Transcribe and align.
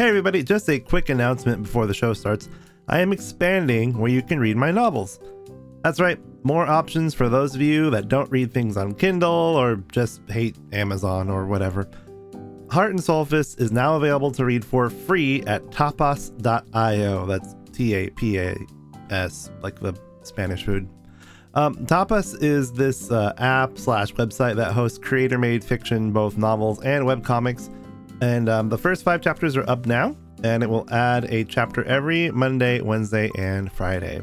Hey, 0.00 0.08
everybody, 0.08 0.42
just 0.42 0.66
a 0.70 0.80
quick 0.80 1.10
announcement 1.10 1.64
before 1.64 1.86
the 1.86 1.92
show 1.92 2.14
starts. 2.14 2.48
I 2.88 3.00
am 3.00 3.12
expanding 3.12 3.98
where 3.98 4.10
you 4.10 4.22
can 4.22 4.40
read 4.40 4.56
my 4.56 4.70
novels. 4.70 5.20
That's 5.84 6.00
right, 6.00 6.18
more 6.42 6.64
options 6.64 7.12
for 7.12 7.28
those 7.28 7.54
of 7.54 7.60
you 7.60 7.90
that 7.90 8.08
don't 8.08 8.30
read 8.30 8.50
things 8.50 8.78
on 8.78 8.94
Kindle 8.94 9.30
or 9.30 9.76
just 9.92 10.22
hate 10.30 10.56
Amazon 10.72 11.28
or 11.28 11.44
whatever. 11.44 11.86
Heart 12.70 12.92
and 12.92 12.98
Soulfist 12.98 13.60
is 13.60 13.72
now 13.72 13.96
available 13.96 14.30
to 14.30 14.46
read 14.46 14.64
for 14.64 14.88
free 14.88 15.42
at 15.42 15.64
tapas.io. 15.64 17.26
That's 17.26 17.54
T 17.70 17.92
A 17.92 18.08
P 18.08 18.38
A 18.38 18.56
S, 19.10 19.50
like 19.60 19.80
the 19.80 19.92
Spanish 20.22 20.64
food. 20.64 20.88
Um, 21.52 21.74
Tapas 21.74 22.42
is 22.42 22.72
this 22.72 23.10
uh, 23.10 23.34
app 23.36 23.76
slash 23.76 24.14
website 24.14 24.56
that 24.56 24.72
hosts 24.72 24.96
creator 24.96 25.36
made 25.36 25.62
fiction, 25.62 26.10
both 26.10 26.38
novels 26.38 26.80
and 26.80 27.04
webcomics. 27.04 27.68
And 28.20 28.48
um, 28.48 28.68
the 28.68 28.78
first 28.78 29.02
five 29.02 29.20
chapters 29.20 29.56
are 29.56 29.68
up 29.68 29.86
now, 29.86 30.16
and 30.42 30.62
it 30.62 30.68
will 30.68 30.88
add 30.92 31.24
a 31.24 31.44
chapter 31.44 31.84
every 31.84 32.30
Monday, 32.30 32.80
Wednesday, 32.80 33.30
and 33.38 33.72
Friday. 33.72 34.20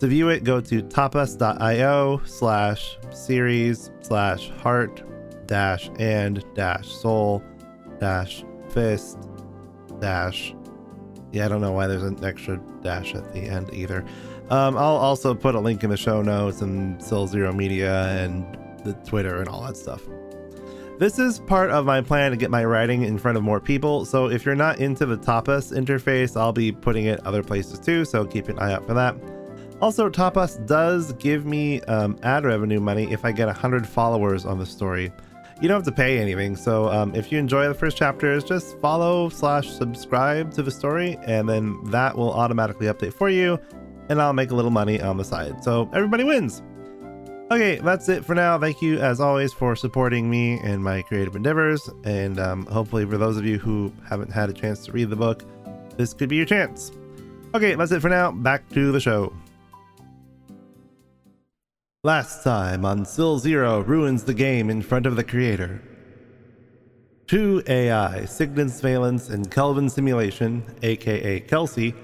To 0.00 0.08
view 0.08 0.28
it, 0.30 0.42
go 0.42 0.60
to 0.60 0.82
tapas.io 0.82 2.20
slash 2.24 2.98
series 3.12 3.90
slash 4.00 4.50
heart 4.50 5.02
dash 5.46 5.90
and 5.98 6.44
dash 6.54 6.88
soul 6.88 7.42
dash 8.00 8.44
fist 8.70 9.18
dash. 10.00 10.54
Yeah, 11.30 11.46
I 11.46 11.48
don't 11.48 11.60
know 11.60 11.72
why 11.72 11.86
there's 11.86 12.02
an 12.02 12.22
extra 12.24 12.60
dash 12.82 13.14
at 13.14 13.32
the 13.32 13.40
end 13.40 13.72
either. 13.72 14.04
Um, 14.50 14.76
I'll 14.76 14.96
also 14.96 15.34
put 15.34 15.54
a 15.54 15.60
link 15.60 15.84
in 15.84 15.90
the 15.90 15.96
show 15.96 16.20
notes 16.20 16.60
and 16.60 17.02
Soul 17.02 17.26
Zero 17.28 17.52
Media 17.52 18.08
and 18.08 18.58
the 18.84 18.94
Twitter 19.06 19.38
and 19.38 19.48
all 19.48 19.62
that 19.62 19.76
stuff. 19.76 20.02
This 21.02 21.18
is 21.18 21.40
part 21.40 21.72
of 21.72 21.84
my 21.84 22.00
plan 22.00 22.30
to 22.30 22.36
get 22.36 22.48
my 22.48 22.64
writing 22.64 23.02
in 23.02 23.18
front 23.18 23.36
of 23.36 23.42
more 23.42 23.58
people. 23.58 24.04
So 24.04 24.30
if 24.30 24.46
you're 24.46 24.54
not 24.54 24.78
into 24.78 25.04
the 25.04 25.18
Tapas 25.18 25.76
interface, 25.76 26.40
I'll 26.40 26.52
be 26.52 26.70
putting 26.70 27.06
it 27.06 27.18
other 27.26 27.42
places 27.42 27.80
too. 27.80 28.04
So 28.04 28.24
keep 28.24 28.48
an 28.48 28.56
eye 28.60 28.72
out 28.72 28.86
for 28.86 28.94
that. 28.94 29.16
Also, 29.80 30.08
Tapas 30.08 30.64
does 30.64 31.12
give 31.14 31.44
me 31.44 31.80
um, 31.80 32.16
ad 32.22 32.44
revenue 32.44 32.78
money 32.78 33.10
if 33.10 33.24
I 33.24 33.32
get 33.32 33.46
100 33.46 33.84
followers 33.84 34.46
on 34.46 34.60
the 34.60 34.64
story. 34.64 35.12
You 35.60 35.66
don't 35.66 35.78
have 35.78 35.84
to 35.86 35.90
pay 35.90 36.20
anything. 36.20 36.54
So 36.54 36.86
um, 36.86 37.12
if 37.16 37.32
you 37.32 37.38
enjoy 37.40 37.66
the 37.66 37.74
first 37.74 37.96
chapters, 37.96 38.44
just 38.44 38.78
follow 38.78 39.28
slash 39.28 39.70
subscribe 39.70 40.54
to 40.54 40.62
the 40.62 40.70
story, 40.70 41.18
and 41.24 41.48
then 41.48 41.82
that 41.86 42.16
will 42.16 42.32
automatically 42.32 42.86
update 42.86 43.12
for 43.12 43.28
you 43.28 43.58
and 44.08 44.20
I'll 44.20 44.32
make 44.32 44.50
a 44.50 44.54
little 44.54 44.70
money 44.70 45.00
on 45.00 45.16
the 45.16 45.24
side. 45.24 45.64
So 45.64 45.90
everybody 45.94 46.24
wins. 46.24 46.62
Okay, 47.52 47.76
that's 47.76 48.08
it 48.08 48.24
for 48.24 48.34
now. 48.34 48.58
Thank 48.58 48.80
you, 48.80 48.98
as 48.98 49.20
always, 49.20 49.52
for 49.52 49.76
supporting 49.76 50.30
me 50.30 50.58
and 50.60 50.82
my 50.82 51.02
creative 51.02 51.36
endeavors. 51.36 51.86
And 52.02 52.40
um, 52.40 52.64
hopefully, 52.64 53.04
for 53.04 53.18
those 53.18 53.36
of 53.36 53.44
you 53.44 53.58
who 53.58 53.92
haven't 54.08 54.32
had 54.32 54.48
a 54.48 54.54
chance 54.54 54.86
to 54.86 54.92
read 54.92 55.10
the 55.10 55.16
book, 55.16 55.44
this 55.98 56.14
could 56.14 56.30
be 56.30 56.36
your 56.36 56.46
chance. 56.46 56.92
Okay, 57.54 57.74
that's 57.74 57.92
it 57.92 58.00
for 58.00 58.08
now. 58.08 58.32
Back 58.32 58.66
to 58.70 58.90
the 58.90 59.00
show. 59.00 59.34
Last 62.04 62.42
time 62.42 62.86
on 62.86 63.04
Soul 63.04 63.38
Zero 63.38 63.80
ruins 63.80 64.24
the 64.24 64.32
game 64.32 64.70
in 64.70 64.80
front 64.80 65.04
of 65.04 65.16
the 65.16 65.24
creator. 65.24 65.82
Two 67.26 67.62
AI, 67.66 68.24
Cygnus 68.24 68.80
Valence 68.80 69.28
and 69.28 69.50
Kelvin 69.50 69.90
Simulation, 69.90 70.64
aka 70.82 71.40
Kelsey, 71.40 71.94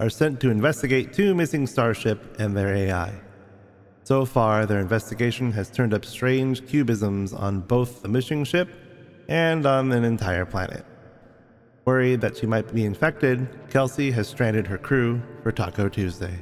are 0.00 0.10
sent 0.10 0.38
to 0.42 0.50
investigate 0.50 1.14
two 1.14 1.34
missing 1.34 1.66
starship 1.66 2.38
and 2.38 2.54
their 2.54 2.74
AI. 2.74 3.10
So 4.08 4.24
far, 4.24 4.64
their 4.64 4.80
investigation 4.80 5.52
has 5.52 5.68
turned 5.68 5.92
up 5.92 6.02
strange 6.02 6.62
cubisms 6.62 7.38
on 7.38 7.60
both 7.60 8.00
the 8.00 8.08
missing 8.08 8.42
ship 8.42 8.70
and 9.28 9.66
on 9.66 9.92
an 9.92 10.02
entire 10.02 10.46
planet. 10.46 10.86
Worried 11.84 12.22
that 12.22 12.34
she 12.34 12.46
might 12.46 12.72
be 12.72 12.86
infected, 12.86 13.46
Kelsey 13.68 14.10
has 14.12 14.26
stranded 14.26 14.66
her 14.66 14.78
crew 14.78 15.20
for 15.42 15.52
Taco 15.52 15.90
Tuesday. 15.90 16.38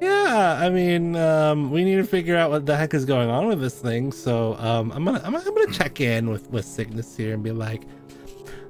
Yeah, 0.00 0.56
I 0.62 0.70
mean, 0.70 1.16
um, 1.16 1.72
we 1.72 1.82
need 1.82 1.96
to 1.96 2.04
figure 2.04 2.36
out 2.36 2.50
what 2.52 2.64
the 2.64 2.76
heck 2.76 2.94
is 2.94 3.04
going 3.04 3.28
on 3.28 3.48
with 3.48 3.60
this 3.60 3.80
thing. 3.80 4.12
So 4.12 4.54
um, 4.60 4.92
I'm 4.92 5.04
gonna 5.04 5.20
I'm, 5.24 5.34
I'm 5.34 5.42
gonna 5.42 5.72
check 5.72 6.00
in 6.00 6.30
with 6.30 6.48
with 6.52 6.64
Cygnus 6.64 7.16
here 7.16 7.34
and 7.34 7.42
be 7.42 7.50
like, 7.50 7.82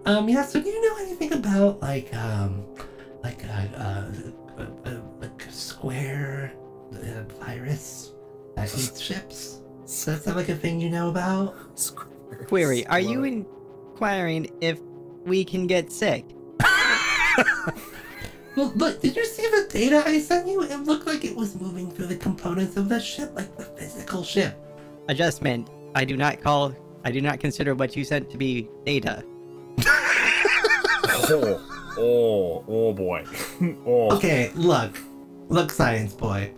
um, 0.06 0.30
yeah. 0.30 0.46
So 0.46 0.62
do 0.62 0.70
you 0.70 0.80
know 0.80 1.04
anything 1.04 1.34
about 1.34 1.82
like 1.82 2.14
um, 2.14 2.64
like 3.22 3.42
a, 3.44 4.32
a, 4.56 4.88
a 4.88 5.03
square 5.54 6.52
uh, 6.92 7.22
virus 7.44 8.12
that 8.56 8.66
eats 8.76 9.00
ships? 9.00 9.60
Is 9.84 10.04
that 10.04 10.36
like 10.36 10.48
a 10.48 10.54
thing 10.56 10.80
you 10.80 10.90
know 10.90 11.08
about? 11.08 11.54
Query: 12.48 12.86
Are 12.86 13.00
you 13.00 13.24
inquiring 13.24 14.50
if 14.60 14.80
we 15.24 15.44
can 15.44 15.66
get 15.66 15.92
sick? 15.92 16.24
Well, 18.56 18.72
look, 18.76 19.00
did 19.00 19.16
you 19.16 19.24
see 19.24 19.42
the 19.42 19.66
data 19.68 20.04
I 20.06 20.20
sent 20.20 20.46
you? 20.46 20.62
It 20.62 20.76
looked 20.84 21.08
like 21.08 21.24
it 21.24 21.34
was 21.34 21.60
moving 21.60 21.90
through 21.90 22.06
the 22.06 22.16
components 22.16 22.76
of 22.76 22.88
the 22.88 23.00
ship, 23.00 23.32
like 23.34 23.56
the 23.56 23.64
physical 23.64 24.22
ship. 24.22 24.56
Adjustment. 25.08 25.68
I 25.96 26.04
do 26.04 26.16
not 26.16 26.40
call. 26.40 26.72
I 27.04 27.10
do 27.10 27.20
not 27.20 27.40
consider 27.40 27.74
what 27.74 27.96
you 27.96 28.04
sent 28.04 28.30
to 28.30 28.38
be 28.38 28.68
data. 28.86 29.24
oh, 31.26 31.60
oh, 31.98 32.64
oh 32.68 32.92
boy. 32.92 33.24
oh. 33.86 34.16
Okay, 34.16 34.52
look, 34.54 34.96
look, 35.48 35.70
science 35.70 36.12
boy. 36.12 36.50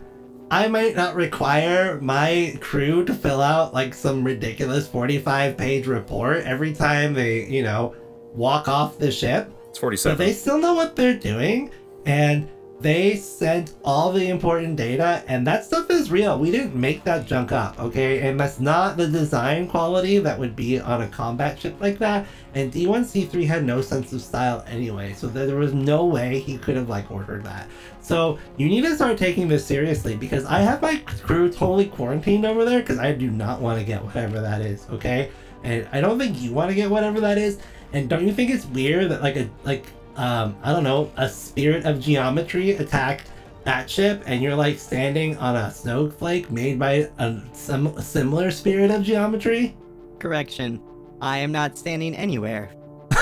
I 0.50 0.68
might 0.68 0.94
not 0.94 1.16
require 1.16 2.00
my 2.00 2.56
crew 2.60 3.04
to 3.04 3.14
fill 3.14 3.42
out 3.42 3.74
like 3.74 3.94
some 3.94 4.22
ridiculous 4.22 4.86
45 4.86 5.56
page 5.56 5.86
report 5.86 6.44
every 6.44 6.72
time 6.72 7.14
they, 7.14 7.46
you 7.46 7.62
know, 7.62 7.96
walk 8.32 8.68
off 8.68 8.98
the 8.98 9.10
ship. 9.10 9.52
It's 9.68 9.78
47. 9.78 10.16
But 10.16 10.24
they 10.24 10.32
still 10.32 10.58
know 10.58 10.74
what 10.74 10.94
they're 10.94 11.18
doing, 11.18 11.70
and 12.04 12.48
they 12.80 13.16
sent 13.16 13.74
all 13.84 14.12
the 14.12 14.28
important 14.28 14.76
data, 14.76 15.24
and 15.28 15.46
that 15.46 15.64
stuff 15.64 15.90
is 15.90 16.10
real. 16.10 16.38
We 16.38 16.50
didn't 16.50 16.74
make 16.74 17.04
that 17.04 17.26
junk 17.26 17.50
up, 17.50 17.78
okay? 17.80 18.28
And 18.28 18.38
that's 18.38 18.60
not 18.60 18.98
the 18.98 19.08
design 19.08 19.66
quality 19.66 20.18
that 20.18 20.38
would 20.38 20.54
be 20.54 20.78
on 20.78 21.00
a 21.00 21.08
combat 21.08 21.58
ship 21.58 21.76
like 21.80 21.98
that. 21.98 22.26
And 22.54 22.70
D1C3 22.70 23.46
had 23.46 23.64
no 23.64 23.80
sense 23.80 24.12
of 24.12 24.20
style 24.20 24.62
anyway, 24.68 25.14
so 25.14 25.26
there 25.26 25.56
was 25.56 25.72
no 25.72 26.04
way 26.04 26.38
he 26.38 26.58
could 26.58 26.76
have 26.76 26.90
like 26.90 27.10
ordered 27.10 27.44
that. 27.44 27.66
So 28.00 28.38
you 28.58 28.68
need 28.68 28.82
to 28.82 28.94
start 28.94 29.16
taking 29.16 29.48
this 29.48 29.64
seriously 29.64 30.14
because 30.14 30.44
I 30.44 30.60
have 30.60 30.82
my 30.82 30.96
crew 30.98 31.50
totally 31.50 31.86
quarantined 31.86 32.44
over 32.44 32.64
there 32.64 32.80
because 32.80 32.98
I 32.98 33.12
do 33.12 33.30
not 33.30 33.60
want 33.60 33.78
to 33.78 33.84
get 33.86 34.04
whatever 34.04 34.40
that 34.42 34.60
is, 34.60 34.86
okay? 34.90 35.30
And 35.64 35.88
I 35.92 36.02
don't 36.02 36.18
think 36.18 36.40
you 36.40 36.52
want 36.52 36.68
to 36.70 36.74
get 36.74 36.90
whatever 36.90 37.20
that 37.20 37.38
is. 37.38 37.58
And 37.94 38.08
don't 38.10 38.26
you 38.26 38.32
think 38.34 38.50
it's 38.50 38.66
weird 38.66 39.10
that 39.10 39.22
like 39.22 39.36
a 39.36 39.48
like 39.64 39.86
um 40.16 40.56
I 40.62 40.72
don't 40.72 40.84
know 40.84 41.10
a 41.16 41.28
spirit 41.28 41.84
of 41.84 42.00
geometry 42.00 42.72
attacked 42.72 43.30
that 43.66 43.90
ship 43.90 44.22
and 44.26 44.42
you're 44.42 44.54
like 44.54 44.78
standing 44.78 45.36
on 45.38 45.56
a 45.56 45.70
snowflake 45.72 46.50
made 46.50 46.78
by 46.78 47.10
a, 47.18 47.40
some 47.52 47.88
a 47.88 48.02
similar 48.02 48.50
spirit 48.50 48.90
of 48.90 49.02
geometry? 49.02 49.76
Correction. 50.18 50.80
I 51.20 51.38
am 51.38 51.52
not 51.52 51.76
standing 51.76 52.14
anywhere. 52.14 52.70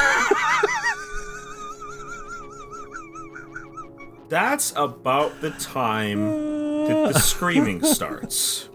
That's 4.28 4.72
about 4.76 5.40
the 5.40 5.50
time 5.52 6.26
that 6.86 7.12
the 7.14 7.18
screaming 7.18 7.82
starts. 7.84 8.68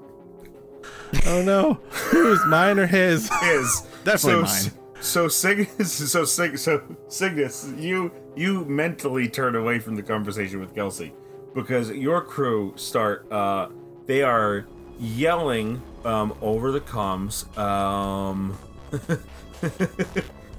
Oh 1.26 1.44
no, 1.44 1.74
who's 1.92 2.44
mine 2.46 2.80
or 2.80 2.88
his? 2.88 3.30
His. 3.42 3.82
Definitely 4.04 4.48
so, 4.48 4.70
mine. 4.70 4.79
So 5.02 5.28
Cygnus, 5.28 5.94
so 6.12 6.24
Cyg, 6.24 6.60
so 6.60 6.82
Cygnus, 7.08 7.72
you 7.78 8.12
you 8.36 8.66
mentally 8.66 9.28
turn 9.28 9.56
away 9.56 9.80
from 9.80 9.96
the 9.96 10.04
conversation 10.04 10.60
with 10.60 10.76
Kelsey 10.76 11.14
because 11.54 11.92
your 11.92 12.22
crew 12.22 12.74
start. 12.76 13.32
Uh, 13.32 13.70
they 14.06 14.24
are 14.24 14.66
yelling 15.00 15.82
um, 16.04 16.36
over 16.42 16.72
the 16.72 16.82
comms. 16.82 17.56
Um, 17.58 18.58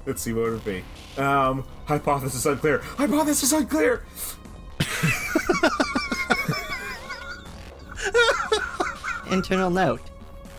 let's 0.05 0.21
see 0.21 0.33
what 0.33 0.47
it 0.47 0.51
would 0.51 0.65
be. 0.65 0.83
Um, 1.17 1.63
hypothesis 1.85 2.45
unclear. 2.45 2.79
Hypothesis 2.79 3.51
unclear. 3.51 4.05
Internal 9.31 9.69
note. 9.69 10.01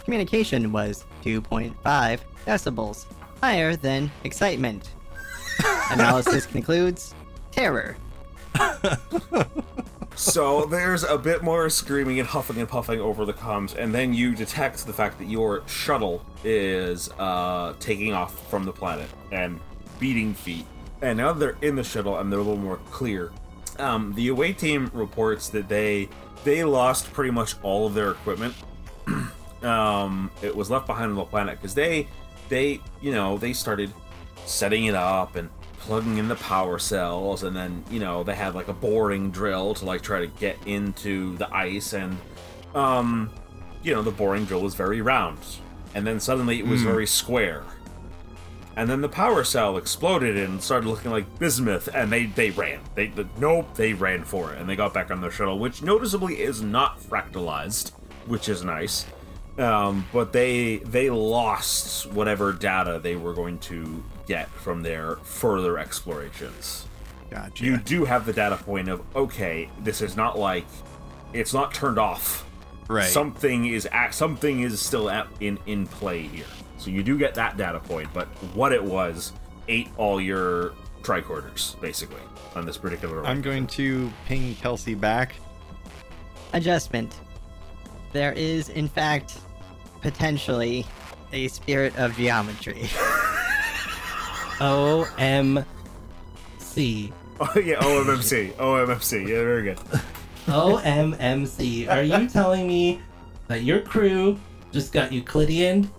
Communication 0.05 0.73
was 0.73 1.05
2.5 1.25 2.21
decibels, 2.47 3.07
higher 3.43 3.77
than 3.77 4.11
excitement. 4.25 4.91
Analysis 5.91 6.47
concludes 6.57 7.15
terror. 7.51 7.97
So 10.15 10.67
there's 10.67 11.05
a 11.05 11.17
bit 11.17 11.43
more 11.43 11.69
screaming 11.71 12.21
and 12.21 12.29
huffing 12.29 12.59
and 12.59 12.69
puffing 12.69 13.01
over 13.01 13.25
the 13.25 13.33
comms, 13.33 13.75
and 13.75 13.95
then 13.95 14.13
you 14.13 14.35
detect 14.35 14.87
the 14.87 14.93
fact 14.93 15.19
that 15.19 15.27
your 15.27 15.67
shuttle 15.67 16.25
is 16.45 17.11
uh, 17.19 17.75
taking 17.81 18.13
off 18.13 18.49
from 18.49 18.65
the 18.65 18.73
planet 18.73 19.09
and 19.31 19.59
beating 19.99 20.35
feet. 20.35 20.67
And 21.01 21.19
now 21.19 21.33
they're 21.33 21.57
in 21.63 21.77
the 21.77 21.83
shuttle 21.83 22.19
and 22.19 22.31
they're 22.31 22.39
a 22.39 22.43
little 22.43 22.63
more 22.63 22.77
clear. 22.91 23.33
Um, 23.79 24.13
the 24.15 24.29
away 24.29 24.53
team 24.53 24.91
reports 24.93 25.49
that 25.49 25.69
they 25.69 26.09
they 26.45 26.63
lost 26.63 27.13
pretty 27.13 27.31
much 27.31 27.55
all 27.63 27.87
of 27.87 27.95
their 27.95 28.11
equipment. 28.11 28.55
um, 29.63 30.31
it 30.43 30.55
was 30.55 30.71
left 30.71 30.87
behind 30.87 31.11
on 31.11 31.17
the 31.17 31.25
planet 31.25 31.59
because 31.59 31.75
they 31.75 32.07
they 32.53 32.81
you 33.01 33.13
know 33.13 33.39
they 33.39 33.53
started 33.53 33.93
setting 34.45 34.85
it 34.85 34.95
up 34.95 35.37
and 35.37 35.49
plugging 35.79 36.19
in 36.19 36.29
the 36.29 36.37
power 36.37 36.79
cells 36.79 37.43
and 37.43 37.57
then 37.57 37.85
you 37.91 37.99
know 37.99 38.23
they 38.23 38.35
had 38.35 38.55
like 38.55 38.69
a 38.69 38.73
boring 38.73 39.31
drill 39.31 39.75
to 39.75 39.85
like 39.85 40.03
try 40.03 40.21
to 40.21 40.27
get 40.39 40.57
into 40.67 41.37
the 41.39 41.55
ice 41.55 41.93
and 41.93 42.17
um 42.75 43.31
you 43.83 43.95
know 43.95 44.03
the 44.03 44.11
boring 44.11 44.45
drill 44.45 44.61
was 44.61 44.75
very 44.75 45.01
round. 45.01 45.39
And 45.95 46.07
then 46.07 46.21
suddenly 46.21 46.59
it 46.59 46.67
was 46.67 46.83
very 46.83 47.07
square. 47.07 47.65
And 48.77 48.89
then 48.89 49.03
the 49.03 49.09
power 49.09 49.45
cell 49.45 49.77
exploded 49.77 50.39
and 50.39 50.63
started 50.63 50.89
looking 50.89 51.11
like 51.11 51.39
bismuth 51.39 51.89
and 51.95 52.11
they 52.11 52.27
they 52.27 52.51
ran. 52.51 52.81
They 52.95 53.09
the, 53.09 53.29
nope 53.39 53.75
they 53.75 53.93
ran 53.93 54.25
for 54.25 54.53
it 54.53 54.61
and 54.61 54.69
they 54.69 54.77
got 54.77 54.95
back 54.95 55.11
on 55.11 55.21
their 55.21 55.31
shuttle 55.31 55.59
which 55.59 55.83
noticeably 55.83 56.41
is 56.41 56.63
not 56.63 56.99
fractalized 57.01 57.93
which 58.27 58.49
is 58.49 58.65
nice 58.65 59.05
um, 59.59 60.07
but 60.13 60.33
they 60.33 60.79
they 60.79 61.11
lost 61.11 62.07
whatever 62.13 62.53
data 62.53 63.01
they 63.03 63.17
were 63.17 63.35
going 63.35 63.59
to 63.59 64.03
get 64.27 64.49
from 64.51 64.83
their 64.83 65.17
further 65.17 65.79
explorations 65.79 66.87
Gotcha. 67.31 67.65
you 67.65 67.77
do 67.79 68.05
have 68.05 68.27
the 68.27 68.33
data 68.33 68.57
point 68.57 68.89
of 68.89 69.03
okay 69.17 69.69
this 69.81 70.01
is 70.01 70.17
not 70.17 70.39
like 70.39 70.67
it's 71.33 71.55
not 71.55 71.73
turned 71.75 71.99
off 71.99 72.47
right. 72.89 73.05
something 73.05 73.67
is 73.67 73.87
at, 73.87 74.15
something 74.15 74.61
is 74.61 74.81
still 74.81 75.09
at, 75.11 75.27
in 75.41 75.59
in 75.67 75.87
play 75.87 76.23
here 76.23 76.45
so 76.79 76.91
you 76.91 77.03
do 77.03 77.19
get 77.19 77.35
that 77.35 77.57
data 77.57 77.81
point 77.81 78.09
but 78.13 78.27
what 78.55 78.73
it 78.73 78.83
was 78.83 79.33
ate 79.69 79.89
all 79.97 80.21
your 80.21 80.73
tricorders 81.03 81.81
basically 81.81 82.21
on 82.55 82.67
this 82.67 82.77
particular 82.77 83.25
I'm 83.27 83.41
going 83.41 83.67
to 83.69 84.13
ping 84.27 84.55
Kelsey 84.57 84.95
back. 84.95 85.35
Adjustment. 86.53 87.15
There 88.13 88.33
is, 88.33 88.69
in 88.69 88.89
fact, 88.89 89.39
potentially 90.01 90.87
a 91.33 91.49
spirit 91.49 91.97
of 91.97 92.17
geometry. 92.17 92.89
O 94.61 95.09
M 95.19 95.65
C. 96.59 97.13
oh 97.41 97.59
yeah 97.59 97.81
ommc 97.81 98.53
ommc 98.53 99.21
yeah 99.23 99.27
very 99.27 99.63
good 99.65 99.79
O 100.47 100.77
M 100.77 101.17
M 101.19 101.47
C. 101.47 101.89
Are 101.89 102.03
you 102.03 102.29
telling 102.29 102.69
me 102.69 103.01
that 103.49 103.63
your 103.65 103.81
crew 103.81 104.39
just 104.71 104.93
got 104.93 105.13
Euclidean? 105.13 105.91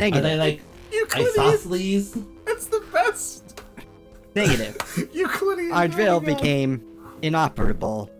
Negative. 0.00 0.24
Are 0.24 0.28
they 0.28 0.36
like 0.36 0.62
Euclidean 0.92 1.32
isosceles? 1.38 2.16
that's 2.44 2.66
the 2.66 2.82
best 2.92 3.60
Negative. 4.34 5.08
Euclidean 5.12 5.72
Our 5.72 5.86
drill 5.86 6.16
oh 6.16 6.20
became 6.20 6.82
inoperable 7.22 8.10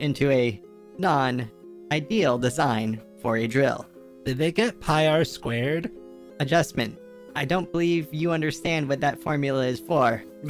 into 0.00 0.30
a 0.30 0.60
non 0.98 1.50
ideal 1.92 2.38
design 2.38 3.00
for 3.20 3.36
a 3.36 3.46
drill. 3.46 3.86
Did 4.24 4.38
they 4.38 4.50
get 4.52 4.80
pi 4.80 5.06
r 5.06 5.24
squared? 5.24 5.90
Adjustment. 6.40 6.98
I 7.34 7.44
don't 7.44 7.70
believe 7.70 8.08
you 8.12 8.32
understand 8.32 8.88
what 8.88 9.00
that 9.00 9.20
formula 9.20 9.66
is 9.66 9.80
for. 9.80 10.22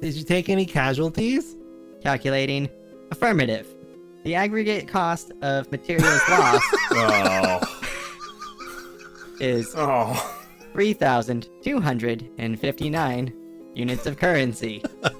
Did 0.00 0.14
you 0.14 0.24
take 0.24 0.48
any 0.48 0.66
casualties? 0.66 1.56
Calculating. 2.02 2.68
Affirmative. 3.10 3.66
The 4.24 4.34
aggregate 4.36 4.88
cost 4.88 5.32
of 5.42 5.70
materials 5.70 6.20
lost 6.28 6.64
oh 6.92 7.60
is 9.40 9.74
oh 9.76 10.38
3,259 10.72 13.32
units 13.74 14.06
of 14.06 14.16
currency. 14.16 14.82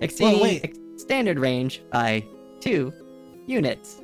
Exceeding 0.00 0.42
wait. 0.42 0.64
ex- 0.64 0.78
standard 0.96 1.38
range 1.38 1.82
by 1.92 2.24
2 2.62 2.92
units. 3.46 4.02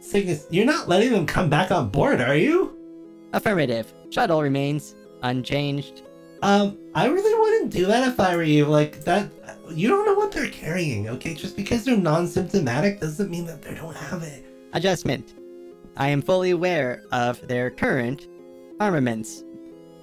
Cygnus, 0.00 0.46
you're 0.50 0.64
not 0.64 0.88
letting 0.88 1.12
them 1.12 1.26
come 1.26 1.50
back 1.50 1.70
on 1.70 1.90
board, 1.90 2.20
are 2.20 2.34
you? 2.34 2.76
Affirmative. 3.32 3.92
Shuttle 4.10 4.42
remains 4.42 4.96
unchanged. 5.22 6.02
Um, 6.42 6.78
I 6.94 7.06
really 7.06 7.38
wouldn't 7.38 7.70
do 7.70 7.84
that 7.86 8.08
if 8.08 8.18
I 8.18 8.34
were 8.34 8.42
you. 8.42 8.64
Like 8.64 9.04
that, 9.04 9.30
you 9.70 9.88
don't 9.88 10.06
know 10.06 10.14
what 10.14 10.32
they're 10.32 10.48
carrying. 10.48 11.08
Okay, 11.10 11.34
just 11.34 11.54
because 11.54 11.84
they're 11.84 11.96
non-symptomatic 11.96 13.00
doesn't 13.00 13.30
mean 13.30 13.44
that 13.46 13.60
they 13.60 13.74
don't 13.74 13.94
have 13.94 14.22
it. 14.22 14.46
Adjustment. 14.72 15.34
I 15.96 16.08
am 16.08 16.22
fully 16.22 16.52
aware 16.52 17.04
of 17.12 17.46
their 17.46 17.70
current 17.70 18.28
armaments. 18.80 19.44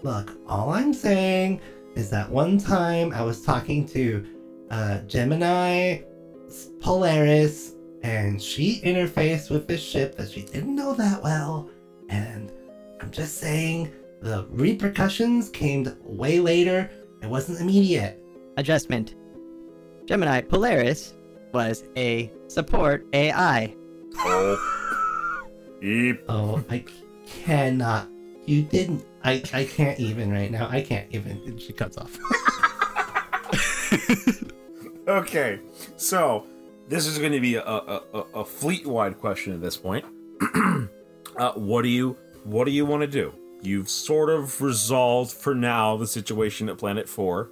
Look, 0.04 0.38
all 0.48 0.70
I'm 0.70 0.94
saying 0.94 1.60
is 1.96 2.12
that 2.12 2.30
one 2.30 2.60
time 2.60 3.12
I 3.14 3.24
was 3.24 3.42
talking 3.42 3.88
to 3.88 4.24
uh, 4.70 5.00
Gemini 5.02 6.02
Polaris, 6.80 7.74
and 8.08 8.42
she 8.42 8.80
interfaced 8.86 9.50
with 9.50 9.68
this 9.68 9.84
ship 9.84 10.16
that 10.16 10.32
she 10.32 10.44
didn't 10.44 10.76
know 10.76 10.94
that 10.94 11.22
well. 11.22 11.70
And 12.08 12.54
I'm 13.02 13.12
just 13.12 13.38
saying 13.38 13.92
the 14.22 14.48
repercussions 14.50 15.50
came 15.50 15.94
way 16.04 16.40
later. 16.40 16.90
It 17.22 17.28
wasn't 17.28 17.60
immediate. 17.60 18.18
Adjustment. 18.56 19.16
Gemini 20.06 20.40
Polaris 20.40 21.16
was 21.54 21.84
a 21.98 22.32
support 22.48 23.06
AI. 23.12 23.76
oh 24.20 25.50
Eep. 25.82 26.24
Oh, 26.30 26.64
I 26.70 26.86
cannot. 27.26 28.08
You 28.46 28.62
didn't. 28.64 29.04
I, 29.26 29.44
I 29.54 29.66
can't 29.66 30.00
even 30.00 30.32
right 30.32 30.50
now. 30.50 30.70
I 30.72 30.82
can't 30.82 31.08
even. 31.12 31.42
And 31.46 31.62
She 31.62 31.74
cuts 31.74 31.98
off. 31.98 32.18
Okay, 35.08 35.62
so 35.96 36.46
this 36.88 37.06
is 37.06 37.18
going 37.18 37.34
to 37.34 37.40
be 37.40 37.56
a, 37.56 37.64
a, 37.64 38.02
a, 38.14 38.20
a 38.36 38.46
fleet-wide 38.46 39.20
question 39.20 39.54
at 39.54 39.62
this 39.62 39.78
point. 39.78 40.06
uh, 41.38 41.52
what 41.54 41.82
do 41.82 41.90
you 41.90 42.18
what 42.44 42.66
do 42.66 42.72
you 42.72 42.86
want 42.86 43.02
to 43.02 43.08
do? 43.08 43.34
You've 43.62 43.90
sort 43.90 44.30
of 44.30 44.62
resolved 44.62 45.32
for 45.32 45.54
now 45.54 45.98
the 45.98 46.08
situation 46.08 46.70
at 46.70 46.78
Planet 46.78 47.10
Four. 47.10 47.50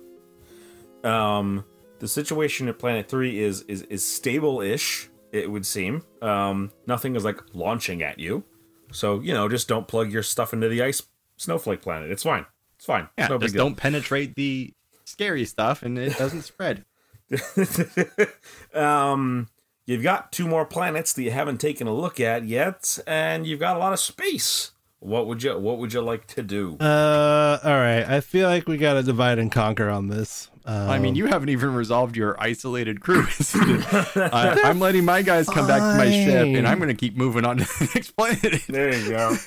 Um, 1.04 1.66
the 2.00 2.08
situation 2.08 2.68
at 2.68 2.80
Planet 2.80 3.08
Three 3.10 3.40
is 3.40 3.64
is 3.64 3.82
is 3.84 4.06
stable-ish. 4.06 5.10
It 5.32 5.52
would 5.52 5.66
seem. 5.66 6.04
Um, 6.22 6.72
nothing 6.88 7.16
is 7.16 7.26
like 7.26 7.42
launching 7.54 8.02
at 8.04 8.20
you, 8.20 8.44
so 8.92 9.20
you 9.20 9.34
know 9.34 9.50
just 9.50 9.68
don't 9.68 9.88
plug 9.88 10.12
your 10.12 10.24
stuff 10.24 10.54
into 10.54 10.70
the 10.70 10.82
ice 10.82 11.02
snowflake 11.38 11.82
planet. 11.82 12.12
It's 12.12 12.24
fine. 12.24 12.46
It's 12.78 12.86
fine. 12.86 13.10
Yeah, 13.18 13.26
It's 13.26 13.30
no 13.32 13.38
just 13.40 13.56
don't 13.56 13.76
penetrate 13.76 14.36
the 14.36 14.74
scary 15.06 15.46
stuff 15.46 15.84
and 15.84 15.98
it 15.98 16.18
doesn't 16.18 16.42
spread. 16.54 16.86
um, 18.74 19.50
you've 19.86 20.04
got 20.04 20.32
two 20.32 20.48
more 20.48 20.66
planets 20.66 21.14
that 21.14 21.24
you 21.24 21.32
haven't 21.32 21.60
taken 21.60 21.88
a 21.88 21.94
look 21.94 22.20
at 22.20 22.46
yet, 22.46 23.00
and 23.08 23.46
you've 23.46 23.60
got 23.60 23.76
a 23.76 23.80
lot 23.80 23.94
of 23.94 24.00
space. 24.00 24.72
What 25.00 25.28
would 25.28 25.44
you 25.44 25.58
What 25.60 25.78
would 25.78 25.94
you 25.94 26.02
like 26.02 26.26
to 26.28 26.42
do? 26.42 26.78
Uh, 26.80 27.60
all 27.64 27.74
right. 27.74 28.04
I 28.04 28.22
feel 28.22 28.50
like 28.50 28.68
we 28.68 28.78
gotta 28.78 29.04
divide 29.04 29.38
and 29.38 29.52
conquer 29.52 29.90
on 29.90 30.08
this. 30.08 30.50
Um, 30.66 30.90
I 30.90 30.98
mean, 30.98 31.14
you 31.14 31.28
haven't 31.28 31.50
even 31.50 31.76
resolved 31.76 32.18
your 32.18 32.36
isolated 32.42 33.00
crew. 33.02 33.28
I, 33.54 34.62
I'm 34.64 34.80
letting 34.80 35.06
my 35.06 35.22
guys 35.22 35.48
come 35.48 35.68
back 35.68 35.80
to 35.80 35.98
my 35.98 36.10
ship, 36.10 36.48
and 36.48 36.68
I'm 36.68 36.80
going 36.80 36.90
to 36.90 36.96
keep 36.96 37.16
moving 37.16 37.46
on 37.46 37.58
to 37.58 37.64
the 37.64 37.92
next 37.94 38.12
planet. 38.18 38.64
There 38.68 38.92
you 38.92 39.10
go. 39.12 39.38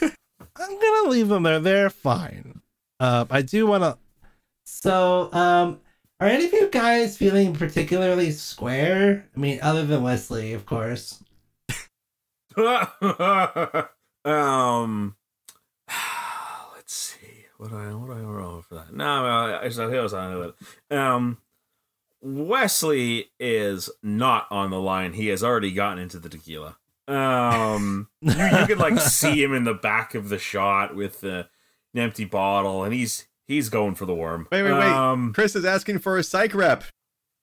I'm 0.55 0.81
gonna 0.81 1.11
leave 1.11 1.29
them 1.29 1.43
there. 1.43 1.59
They're 1.59 1.91
fine. 1.91 2.61
Uh, 3.01 3.25
I 3.31 3.43
do 3.43 3.67
want 3.67 3.83
to. 3.83 3.99
So, 4.65 5.33
um, 5.33 5.81
are 6.21 6.29
any 6.29 6.47
of 6.47 6.53
you 6.53 6.69
guys 6.69 7.17
feeling 7.17 7.55
particularly 7.55 8.33
square? 8.33 9.27
I 9.37 9.39
mean, 9.39 9.61
other 9.63 9.87
than 9.87 10.03
Wesley, 10.03 10.53
of 10.53 10.67
course. 10.67 11.23
um, 14.25 15.17
let's 16.75 16.93
see. 16.93 17.47
What 17.57 17.71
do 17.71 17.77
I 17.77 17.95
what 17.95 18.07
do 18.07 18.13
I 18.13 18.21
roll 18.21 18.63
for 18.63 18.75
that? 18.77 18.93
No, 18.95 19.61
it's 19.63 19.77
not. 19.77 19.93
It's 19.93 20.13
not 20.13 20.55
it. 20.91 20.97
Um, 20.97 21.39
Wesley 22.21 23.31
is 23.39 23.91
not 24.03 24.49
on 24.51 24.71
the 24.71 24.81
line. 24.81 25.13
He 25.13 25.29
has 25.29 25.45
already 25.45 25.73
gotten 25.73 26.03
into 26.03 26.19
the 26.19 26.29
tequila. 26.29 26.77
Um, 27.07 28.09
you, 28.21 28.33
you 28.33 28.67
could 28.67 28.79
like 28.79 28.99
see 29.01 29.43
him 29.43 29.55
in 29.55 29.65
the 29.65 29.75
back 29.75 30.15
of 30.15 30.29
the 30.29 30.39
shot 30.39 30.97
with 30.97 31.21
the 31.21 31.49
an 31.95 32.01
empty 32.01 32.25
bottle, 32.25 32.85
and 32.85 32.93
he's 32.93 33.28
he's 33.49 33.69
going 33.71 33.97
for 33.97 34.07
the 34.07 34.15
worm. 34.15 34.47
Wait, 34.53 34.63
wait, 34.63 34.73
wait. 34.73 34.83
Um, 34.87 35.33
Chris 35.33 35.57
is 35.57 35.65
asking 35.65 35.99
for 35.99 36.17
a 36.17 36.23
sit 36.23 36.55
rep. 36.55 36.85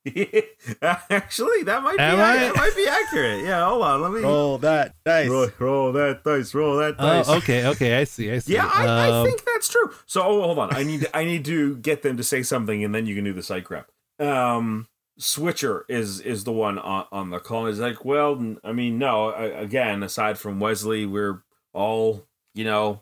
actually, 0.81 1.63
that 1.63 1.81
might 1.83 1.97
be 1.97 2.03
I? 2.03 2.37
that 2.37 2.55
might 2.55 2.75
be 2.75 2.87
accurate. 2.87 3.43
Yeah, 3.43 3.65
hold 3.67 3.81
on. 3.83 4.01
Let 4.01 4.11
me 4.11 4.21
Roll 4.21 4.57
that 4.59 4.93
dice. 5.03 5.27
roll, 5.29 5.49
roll 5.59 5.91
that 5.93 6.23
dice. 6.23 6.53
Roll 6.53 6.77
that 6.77 6.97
dice. 6.97 7.25
Oh, 7.27 7.37
okay, 7.37 7.65
okay. 7.67 7.97
I 7.97 8.03
see. 8.03 8.31
I 8.31 8.37
see. 8.39 8.53
Yeah, 8.53 8.69
I, 8.71 8.85
I 8.85 9.09
Um, 9.11 9.25
think 9.25 9.43
that's 9.45 9.67
true. 9.67 9.91
So 10.05 10.21
oh, 10.21 10.41
hold 10.43 10.59
on, 10.59 10.75
I 10.75 10.83
need 10.83 11.01
to, 11.01 11.17
I 11.17 11.23
need 11.25 11.43
to 11.45 11.77
get 11.77 12.03
them 12.03 12.17
to 12.17 12.23
say 12.23 12.43
something, 12.43 12.83
and 12.83 12.93
then 12.93 13.07
you 13.07 13.15
can 13.15 13.23
do 13.23 13.33
the 13.33 13.41
sit 13.43 13.67
rep. 13.69 13.89
Um, 14.19 14.87
Switcher 15.17 15.85
is 15.89 16.19
is 16.19 16.43
the 16.43 16.51
one 16.51 16.77
on, 16.77 17.05
on 17.11 17.29
the 17.31 17.39
call. 17.39 17.65
He's 17.65 17.79
like, 17.79 18.05
well, 18.05 18.57
I 18.63 18.73
mean, 18.73 18.99
no. 18.99 19.31
I, 19.31 19.45
again, 19.45 20.03
aside 20.03 20.37
from 20.37 20.59
Wesley, 20.59 21.05
we're 21.07 21.41
all 21.73 22.25
you 22.53 22.63
know 22.63 23.01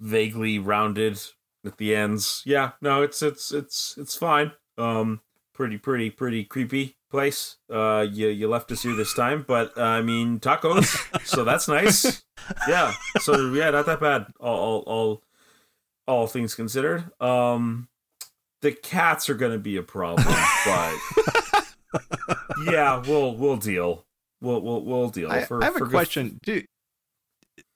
vaguely 0.00 0.58
rounded 0.60 1.20
at 1.64 1.78
the 1.78 1.94
ends. 1.94 2.42
Yeah, 2.44 2.72
no, 2.80 3.02
it's 3.02 3.22
it's 3.22 3.52
it's 3.52 3.96
it's 3.98 4.16
fine. 4.16 4.52
Um, 4.78 5.20
pretty 5.54 5.78
pretty 5.78 6.10
pretty 6.10 6.44
creepy 6.44 6.96
place. 7.10 7.56
Uh, 7.72 8.06
you 8.10 8.28
you 8.28 8.48
left 8.48 8.70
us 8.72 8.82
here 8.82 8.94
this 8.94 9.14
time, 9.14 9.44
but 9.46 9.76
uh, 9.78 9.82
I 9.82 10.02
mean 10.02 10.40
tacos, 10.40 10.86
so 11.26 11.44
that's 11.44 11.68
nice. 11.68 12.24
Yeah, 12.68 12.92
so 13.20 13.52
yeah, 13.52 13.70
not 13.70 13.86
that 13.86 14.00
bad. 14.00 14.26
All 14.40 14.56
all, 14.58 14.80
all 14.86 15.22
all 16.06 16.26
things 16.26 16.54
considered. 16.54 17.10
Um, 17.20 17.88
the 18.62 18.72
cats 18.72 19.28
are 19.30 19.34
going 19.34 19.52
to 19.52 19.58
be 19.58 19.76
a 19.76 19.82
problem, 19.82 20.26
but 20.66 20.94
yeah, 22.66 23.02
we'll 23.06 23.36
we'll 23.36 23.56
deal. 23.56 24.04
We'll 24.40 24.60
we'll 24.60 24.82
we'll 24.82 25.08
deal. 25.08 25.30
I, 25.30 25.44
for, 25.44 25.62
I 25.62 25.66
have 25.66 25.76
a 25.76 25.80
good- 25.80 25.90
question. 25.90 26.40
Do, 26.42 26.62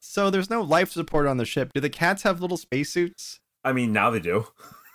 so 0.00 0.30
there's 0.30 0.50
no 0.50 0.62
life 0.62 0.90
support 0.90 1.26
on 1.26 1.36
the 1.36 1.44
ship. 1.44 1.72
Do 1.74 1.80
the 1.80 1.90
cats 1.90 2.22
have 2.22 2.40
little 2.40 2.56
spacesuits? 2.56 3.40
I 3.68 3.72
mean, 3.72 3.92
now 3.92 4.10
they 4.10 4.20
do. 4.20 4.46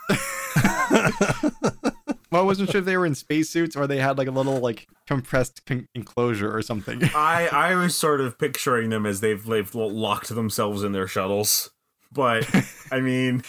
Well, 2.33 2.41
I 2.41 2.45
wasn't 2.45 2.71
sure 2.71 2.79
if 2.79 2.85
they 2.85 2.97
were 2.97 3.05
in 3.05 3.13
spacesuits 3.13 3.75
or 3.75 3.85
they 3.85 3.99
had 3.99 4.17
like 4.17 4.27
a 4.27 4.31
little 4.31 4.57
like 4.57 4.87
compressed 5.05 5.67
con- 5.67 5.87
enclosure 5.93 6.51
or 6.51 6.63
something. 6.63 7.03
I 7.15 7.47
I 7.51 7.75
was 7.75 7.95
sort 7.95 8.21
of 8.21 8.39
picturing 8.39 8.89
them 8.89 9.05
as 9.05 9.21
they've 9.21 9.45
they've 9.45 9.73
locked 9.75 10.29
themselves 10.29 10.83
in 10.83 10.93
their 10.93 11.07
shuttles, 11.07 11.69
but 12.11 12.49
I 12.91 13.01
mean, 13.01 13.43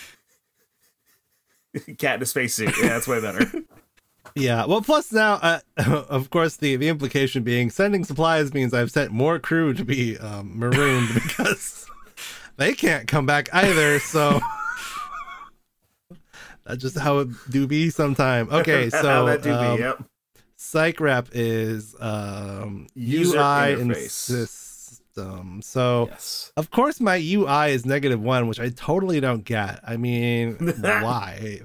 cat 1.96 2.16
in 2.16 2.22
a 2.24 2.26
spacesuit. 2.26 2.74
Yeah, 2.76 2.88
that's 2.88 3.08
way 3.08 3.22
better. 3.22 3.50
Yeah. 4.34 4.66
Well, 4.66 4.82
plus 4.82 5.10
now, 5.12 5.34
uh, 5.36 5.60
of 5.78 6.28
course, 6.28 6.58
the 6.58 6.76
the 6.76 6.88
implication 6.88 7.42
being 7.42 7.70
sending 7.70 8.04
supplies 8.04 8.52
means 8.52 8.74
I've 8.74 8.90
sent 8.90 9.12
more 9.12 9.38
crew 9.38 9.72
to 9.72 9.84
be 9.84 10.18
um, 10.18 10.58
marooned 10.58 11.08
because 11.14 11.86
they 12.58 12.74
can't 12.74 13.08
come 13.08 13.24
back 13.24 13.48
either. 13.54 13.98
So 13.98 14.42
that's 16.64 16.80
just 16.80 16.98
how 16.98 17.18
it 17.18 17.28
do 17.50 17.66
be 17.66 17.90
sometime. 17.90 18.48
Okay, 18.52 18.88
so 18.90 19.26
that 19.26 19.42
do 19.42 19.50
be, 19.50 19.54
um, 19.54 19.78
yep. 19.78 20.02
sit 20.56 21.00
rep 21.00 21.28
is 21.32 21.94
um, 22.00 22.86
User 22.94 23.36
UI 23.38 23.72
and 23.74 23.90
interface. 23.90 24.10
system. 24.10 25.60
So. 25.62 26.08
Yes. 26.10 26.52
Of 26.56 26.70
course, 26.70 27.00
my 27.00 27.16
UI 27.16 27.72
is 27.72 27.84
negative 27.84 28.20
one, 28.20 28.48
which 28.48 28.60
I 28.60 28.70
totally 28.70 29.20
don't 29.20 29.44
get. 29.44 29.80
I 29.86 29.96
mean, 29.96 30.54
why? 30.80 31.60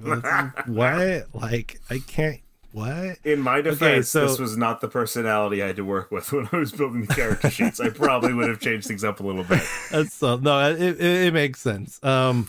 what? 0.66 1.26
Like, 1.34 1.80
I 1.90 1.98
can't. 2.06 2.40
What? 2.72 3.18
In 3.24 3.40
my 3.40 3.60
defense, 3.60 4.10
so- 4.10 4.26
this 4.26 4.38
was 4.38 4.56
not 4.56 4.80
the 4.80 4.88
personality 4.88 5.62
I 5.62 5.68
had 5.68 5.76
to 5.76 5.84
work 5.84 6.10
with 6.12 6.32
when 6.32 6.48
I 6.52 6.56
was 6.58 6.70
building 6.72 7.06
the 7.06 7.14
character 7.14 7.50
sheets. 7.50 7.80
I 7.80 7.88
probably 7.90 8.32
would 8.32 8.48
have 8.48 8.60
changed 8.60 8.86
things 8.86 9.02
up 9.02 9.20
a 9.20 9.24
little 9.24 9.44
bit. 9.44 9.62
That's 9.90 10.14
so 10.14 10.36
no. 10.36 10.70
It, 10.70 10.80
it, 10.80 11.00
it 11.00 11.34
makes 11.34 11.60
sense. 11.60 12.02
Um, 12.04 12.48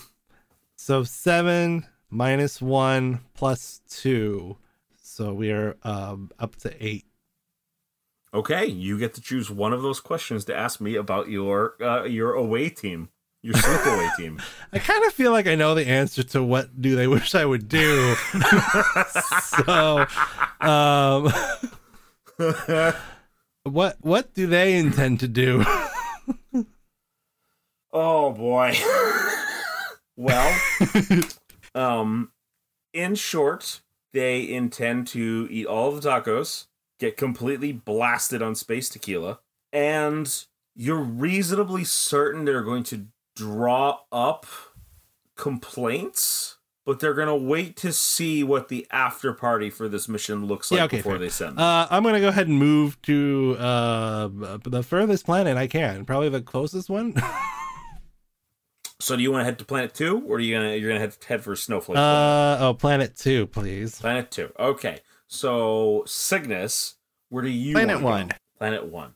so 0.76 1.04
seven 1.04 1.88
minus 2.12 2.62
one 2.62 3.22
plus 3.34 3.82
two, 3.90 4.58
so 5.02 5.34
we 5.34 5.52
are 5.52 5.78
um 5.84 6.30
up 6.38 6.56
to 6.58 6.86
eight. 6.86 7.06
Okay, 8.34 8.66
you 8.66 8.98
get 8.98 9.14
to 9.16 9.22
choose 9.22 9.50
one 9.50 9.74
of 9.74 9.82
those 9.82 10.00
questions 10.00 10.46
to 10.46 10.56
ask 10.56 10.80
me 10.80 10.96
about 10.96 11.30
your 11.30 11.76
uh, 11.82 12.04
your 12.04 12.34
away 12.34 12.70
team, 12.70 13.10
your 13.42 13.56
sleep 13.56 13.86
away 13.86 14.10
team. 14.18 14.42
I 14.72 14.80
kind 14.80 15.04
of 15.06 15.14
feel 15.14 15.32
like 15.32 15.48
I 15.48 15.56
know 15.56 15.76
the 15.76 15.88
answer 15.88 16.24
to 16.24 16.44
what 16.44 16.80
do 16.80 16.96
they 16.96 17.08
wish 17.08 17.36
I 17.36 17.46
would 17.46 17.68
do. 17.68 18.16
so, 19.66 20.06
um, 20.62 21.34
what 23.64 23.98
what 24.02 24.34
do 24.34 24.48
they 24.48 24.78
intend 24.78 25.20
to 25.22 25.28
do? 25.28 25.66
Oh 27.92 28.32
boy. 28.32 28.74
well, 30.16 30.58
um, 31.76 32.32
in 32.94 33.16
short, 33.16 33.82
they 34.14 34.48
intend 34.52 35.08
to 35.08 35.48
eat 35.50 35.66
all 35.66 35.92
the 35.92 36.02
tacos, 36.10 36.68
get 37.00 37.18
completely 37.18 37.72
blasted 37.72 38.42
on 38.42 38.56
space 38.56 38.90
tequila, 38.90 39.40
and 39.74 40.46
you're 40.76 41.00
reasonably 41.02 41.84
certain 41.84 42.46
they're 42.46 42.62
going 42.64 42.84
to 42.84 43.08
draw 43.36 44.00
up 44.12 44.46
complaints, 45.36 46.58
but 46.86 47.00
they're 47.00 47.14
going 47.14 47.28
to 47.28 47.36
wait 47.36 47.76
to 47.78 47.92
see 47.92 48.44
what 48.44 48.68
the 48.70 48.86
after 48.92 49.34
party 49.34 49.70
for 49.70 49.88
this 49.90 50.08
mission 50.08 50.46
looks 50.46 50.72
like 50.72 50.78
Yeah, 50.78 50.84
okay, 50.86 50.98
before 50.98 51.14
fair. 51.14 51.20
they 51.20 51.30
send. 51.30 51.52
them. 51.58 51.60
Uh, 51.64 51.88
I'm 51.90 52.04
gonna 52.04 52.20
go 52.20 52.28
ahead 52.30 52.48
and 52.48 52.58
move 52.58 53.02
to 53.04 53.56
uh, 53.60 54.30
the 54.64 54.84
furthest 54.84 55.26
planet 55.26 55.58
I 55.58 55.68
can, 55.68 56.06
probably 56.06 56.30
the 56.30 56.42
closest 56.42 56.90
one. 56.90 57.14
so, 59.02 59.16
do 59.16 59.22
you 59.24 59.32
want 59.32 59.42
to 59.42 59.46
head 59.46 59.60
to 59.60 59.66
Planet 59.66 59.94
Two, 59.94 60.24
or 60.28 60.38
are 60.38 60.40
you 60.40 60.56
gonna 60.56 60.76
you're 60.76 60.90
gonna 60.90 61.00
head 61.00 61.16
head 61.28 61.44
for 61.44 61.56
Snowflake? 61.56 61.96
Planet? 61.96 62.62
uh, 62.62 62.68
oh, 62.68 62.74
planet 62.74 63.16
two, 63.18 63.48
please. 63.48 64.00
Planet 64.00 64.32
two. 64.32 64.52
Okay. 64.60 65.00
So 65.28 66.04
Cygnus, 66.06 66.96
where 67.30 67.44
do 67.44 67.50
you 67.50 67.74
Planet 67.74 68.02
wanna 68.02 68.04
go? 68.04 68.10
one. 68.28 68.32
Planet 68.58 68.86
one. 68.86 69.16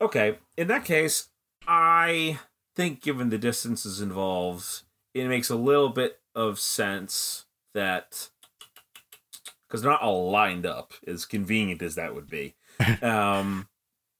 Okay. 0.00 0.38
In 0.56 0.68
that 0.68 0.84
case, 0.84 1.28
I 1.66 2.38
think 2.76 3.00
given 3.02 3.30
the 3.30 3.38
distances 3.38 4.00
involved, 4.00 4.82
it 5.14 5.26
makes 5.28 5.50
a 5.50 5.56
little 5.56 5.88
bit 5.88 6.18
of 6.34 6.58
sense 6.58 7.44
that 7.74 8.28
because 9.66 9.82
they're 9.82 9.90
not 9.90 10.02
all 10.02 10.30
lined 10.30 10.66
up, 10.66 10.92
as 11.06 11.24
convenient 11.24 11.80
as 11.82 11.94
that 11.94 12.14
would 12.14 12.28
be. 12.28 12.54
um 13.02 13.68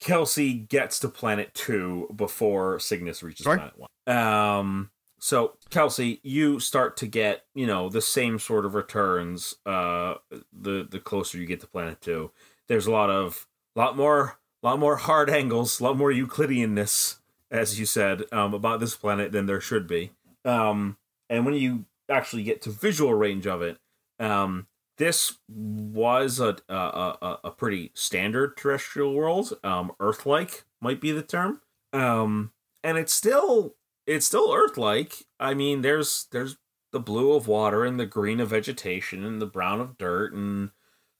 Kelsey 0.00 0.54
gets 0.54 0.98
to 1.00 1.08
planet 1.08 1.52
two 1.54 2.08
before 2.16 2.78
Cygnus 2.80 3.22
reaches 3.22 3.44
Sure. 3.44 3.56
planet 3.56 3.74
one. 3.78 4.16
Um 4.16 4.90
so 5.22 5.56
Kelsey, 5.70 6.18
you 6.24 6.58
start 6.58 6.96
to 6.96 7.06
get, 7.06 7.44
you 7.54 7.64
know, 7.64 7.88
the 7.88 8.02
same 8.02 8.40
sort 8.40 8.66
of 8.66 8.74
returns 8.74 9.54
uh 9.64 10.14
the 10.52 10.86
the 10.90 10.98
closer 10.98 11.38
you 11.38 11.46
get 11.46 11.60
to 11.60 11.66
planet 11.68 12.00
2. 12.00 12.32
There's 12.66 12.86
a 12.88 12.90
lot 12.90 13.08
of 13.08 13.46
lot 13.76 13.96
more 13.96 14.38
lot 14.64 14.80
more 14.80 14.96
hard 14.96 15.30
angles, 15.30 15.78
a 15.78 15.84
lot 15.84 15.96
more 15.96 16.10
Euclideanness 16.10 17.18
as 17.52 17.78
you 17.78 17.86
said 17.86 18.24
um 18.32 18.52
about 18.52 18.80
this 18.80 18.96
planet 18.96 19.30
than 19.30 19.46
there 19.46 19.60
should 19.60 19.86
be. 19.86 20.10
Um 20.44 20.96
and 21.30 21.46
when 21.46 21.54
you 21.54 21.84
actually 22.08 22.42
get 22.42 22.60
to 22.62 22.70
visual 22.70 23.14
range 23.14 23.46
of 23.46 23.62
it, 23.62 23.78
um 24.18 24.66
this 24.98 25.38
was 25.48 26.40
a 26.40 26.56
a, 26.68 26.74
a, 26.74 27.38
a 27.44 27.50
pretty 27.52 27.92
standard 27.94 28.56
terrestrial 28.56 29.14
world, 29.14 29.52
um 29.62 29.92
Earth-like 30.00 30.64
might 30.80 31.00
be 31.00 31.12
the 31.12 31.22
term. 31.22 31.60
Um 31.92 32.50
and 32.82 32.98
it's 32.98 33.12
still 33.12 33.76
it's 34.06 34.26
still 34.26 34.52
Earth-like. 34.52 35.26
I 35.38 35.54
mean, 35.54 35.82
there's 35.82 36.26
there's 36.32 36.56
the 36.92 37.00
blue 37.00 37.32
of 37.32 37.48
water 37.48 37.84
and 37.84 37.98
the 37.98 38.06
green 38.06 38.40
of 38.40 38.50
vegetation 38.50 39.24
and 39.24 39.40
the 39.40 39.46
brown 39.46 39.80
of 39.80 39.96
dirt 39.96 40.32
and 40.32 40.70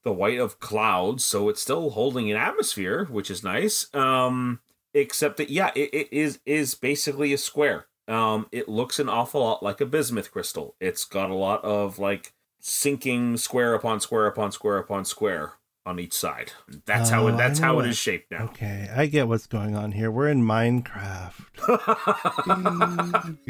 the 0.05 0.13
white 0.13 0.39
of 0.39 0.61
clouds. 0.61 1.25
So 1.25 1.49
it's 1.49 1.63
still 1.63 1.91
holding 1.91 2.31
an 2.31 2.37
atmosphere, 2.37 3.07
which 3.07 3.31
is 3.31 3.43
nice. 3.43 3.93
Um, 3.95 4.61
except 4.95 5.39
that 5.39 5.51
yeah, 5.51 5.71
it, 5.75 5.91
it 5.93 6.09
is 6.13 6.41
is 6.45 6.75
basically 6.75 7.33
a 7.33 7.39
square. 7.39 7.87
Um, 8.09 8.47
it 8.53 8.69
looks 8.69 8.99
an 8.99 9.09
awful 9.09 9.41
lot 9.41 9.63
like 9.63 9.81
a 9.81 9.87
bismuth 9.87 10.31
crystal. 10.31 10.77
It's 10.81 11.05
got 11.05 11.31
a 11.31 11.35
lot 11.35 11.65
of 11.65 11.99
like 11.99 12.35
sinking 12.61 13.37
square 13.37 13.75
upon 13.75 14.01
square 14.01 14.27
upon 14.27 14.53
square 14.53 14.79
upon 14.79 15.05
square 15.05 15.55
on 15.85 15.99
each 15.99 16.13
side. 16.13 16.53
That's 16.87 17.11
how 17.11 17.25
Oh, 17.25 17.29
it 17.29 17.37
that's 17.37 17.59
how 17.59 17.81
it 17.81 17.89
is 17.89 17.97
shaped 17.99 18.31
now. 18.31 18.45
Okay, 18.45 18.89
I 18.95 19.07
get 19.07 19.27
what's 19.29 19.47
going 19.47 19.75
on 19.77 19.93
here. 19.93 20.11
We're 20.11 20.29
in 20.29 20.43
Minecraft. 20.43 21.33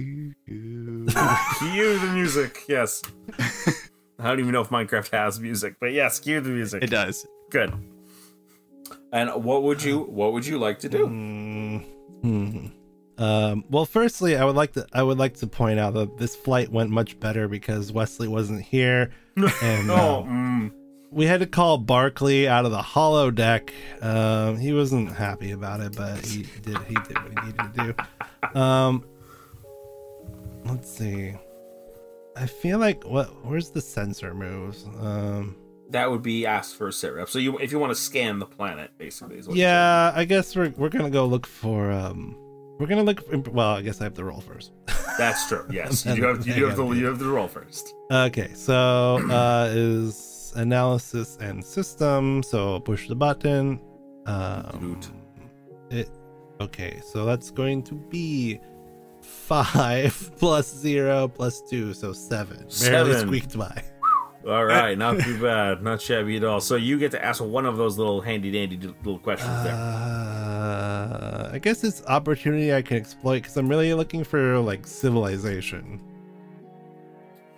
Cue 0.52 1.98
the 1.98 2.10
music. 2.14 2.64
Yes. 2.68 3.02
I 4.18 4.28
don't 4.28 4.40
even 4.40 4.52
know 4.52 4.60
if 4.60 4.68
Minecraft 4.68 5.10
has 5.10 5.40
music, 5.40 5.74
but 5.80 5.92
yes, 5.92 6.20
cue 6.20 6.40
the 6.40 6.50
music. 6.50 6.82
It 6.84 6.90
does. 6.90 7.26
Good. 7.50 7.72
And 9.12 9.30
what 9.44 9.62
would 9.64 9.82
you 9.82 10.00
what 10.04 10.32
would 10.32 10.46
you 10.46 10.58
like 10.58 10.78
to 10.80 10.88
do? 10.88 11.06
Mm, 11.06 11.84
hmm. 12.22 12.66
Um, 13.22 13.64
well, 13.68 13.84
firstly, 13.84 14.36
I 14.36 14.44
would 14.44 14.56
like 14.56 14.72
to 14.72 14.86
I 14.92 15.02
would 15.02 15.18
like 15.18 15.34
to 15.38 15.46
point 15.46 15.78
out 15.78 15.94
that 15.94 16.16
this 16.18 16.34
flight 16.34 16.70
went 16.70 16.90
much 16.90 17.18
better 17.20 17.46
because 17.48 17.92
Wesley 17.92 18.28
wasn't 18.28 18.62
here, 18.62 19.10
and 19.36 19.90
Oh, 19.90 20.22
um, 20.22 20.72
mm, 20.72 20.81
we 21.12 21.26
had 21.26 21.40
to 21.40 21.46
call 21.46 21.78
Barkley 21.78 22.48
out 22.48 22.64
of 22.64 22.70
the 22.70 22.80
holodeck. 22.80 23.70
Um, 24.00 24.58
he 24.58 24.72
wasn't 24.72 25.12
happy 25.12 25.52
about 25.52 25.80
it, 25.80 25.94
but 25.94 26.24
he 26.24 26.46
did 26.62 26.78
he 26.78 26.94
did 26.94 27.18
what 27.18 27.38
he 27.38 27.46
needed 27.46 27.74
to 27.74 27.94
do. 28.54 28.58
Um, 28.58 29.04
let's 30.64 30.90
see. 30.90 31.34
I 32.34 32.46
feel 32.46 32.78
like 32.78 33.04
what? 33.04 33.44
Where's 33.44 33.70
the 33.70 33.80
sensor 33.82 34.32
moves? 34.32 34.84
Um, 35.00 35.56
that 35.90 36.10
would 36.10 36.22
be 36.22 36.46
asked 36.46 36.76
for 36.76 36.88
a 36.88 36.92
sit 36.92 37.12
rep. 37.12 37.28
So 37.28 37.38
you 37.38 37.58
if 37.58 37.72
you 37.72 37.78
want 37.78 37.90
to 37.90 38.00
scan 38.00 38.38
the 38.38 38.46
planet, 38.46 38.90
basically. 38.96 39.36
Is 39.36 39.46
what 39.46 39.56
yeah, 39.56 40.12
I 40.14 40.24
guess 40.24 40.56
we're 40.56 40.70
we're 40.70 40.88
gonna 40.88 41.10
go 41.10 41.26
look 41.26 41.46
for 41.46 41.90
um. 41.92 42.36
We're 42.78 42.86
gonna 42.86 43.02
look. 43.02 43.24
For, 43.28 43.50
well, 43.50 43.74
I 43.76 43.82
guess 43.82 44.00
I 44.00 44.04
have 44.04 44.14
to 44.14 44.24
roll 44.24 44.40
first. 44.40 44.72
That's 45.18 45.46
true. 45.46 45.66
Yes, 45.70 46.06
you 46.06 46.16
do 46.16 46.22
have 46.22 46.46
you 46.46 46.54
do 46.54 46.64
have 46.64 46.76
to 46.76 46.94
you 46.94 47.06
have 47.06 47.18
to 47.18 47.30
roll 47.30 47.48
first. 47.48 47.94
Okay, 48.10 48.50
so 48.54 49.18
uh, 49.30 49.68
is 49.70 50.31
analysis 50.54 51.36
and 51.40 51.64
system. 51.64 52.42
So 52.42 52.80
push 52.80 53.08
the 53.08 53.14
button. 53.14 53.80
Um, 54.26 54.78
Loot. 54.80 55.10
it. 55.90 56.08
Okay, 56.60 57.00
so 57.04 57.24
that's 57.24 57.50
going 57.50 57.82
to 57.84 57.94
be 57.94 58.60
five 59.20 60.30
plus 60.38 60.72
zero 60.72 61.26
plus 61.28 61.60
two, 61.62 61.92
so 61.94 62.12
seven. 62.12 62.58
Barely 62.58 63.12
Seven. 63.12 63.26
squeaked 63.26 63.58
by. 63.58 63.82
All 64.46 64.64
right, 64.64 64.96
not 64.98 65.20
too 65.24 65.40
bad, 65.40 65.82
not 65.82 66.00
shabby 66.00 66.36
at 66.36 66.44
all. 66.44 66.60
So 66.60 66.76
you 66.76 66.98
get 66.98 67.10
to 67.12 67.24
ask 67.24 67.42
one 67.42 67.66
of 67.66 67.76
those 67.76 67.98
little 67.98 68.20
handy 68.20 68.50
dandy 68.52 68.76
little 68.76 69.18
questions 69.18 69.62
there. 69.64 69.74
Uh, 69.74 71.50
I 71.52 71.58
guess 71.60 71.82
it's 71.84 72.04
opportunity 72.06 72.72
I 72.74 72.82
can 72.82 72.96
exploit 72.96 73.38
because 73.42 73.56
I'm 73.56 73.68
really 73.68 73.92
looking 73.94 74.22
for 74.24 74.58
like 74.58 74.86
civilization. 74.86 76.00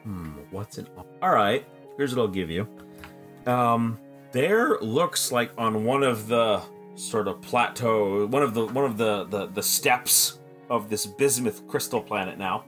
Hmm, 0.02 0.30
what's 0.50 0.78
an 0.78 0.88
all 1.22 1.30
right? 1.30 1.66
Here's 1.96 2.14
what 2.14 2.22
I'll 2.22 2.28
give 2.28 2.50
you. 2.50 2.68
Um, 3.46 3.98
there 4.32 4.78
looks 4.80 5.30
like 5.30 5.52
on 5.56 5.84
one 5.84 6.02
of 6.02 6.28
the 6.28 6.62
sort 6.96 7.28
of 7.28 7.40
plateau, 7.42 8.26
one 8.26 8.42
of 8.42 8.54
the 8.54 8.66
one 8.66 8.84
of 8.84 8.96
the 8.96 9.24
the, 9.24 9.46
the 9.46 9.62
steps 9.62 10.38
of 10.70 10.88
this 10.88 11.06
bismuth 11.06 11.66
crystal 11.68 12.00
planet 12.00 12.38
now, 12.38 12.64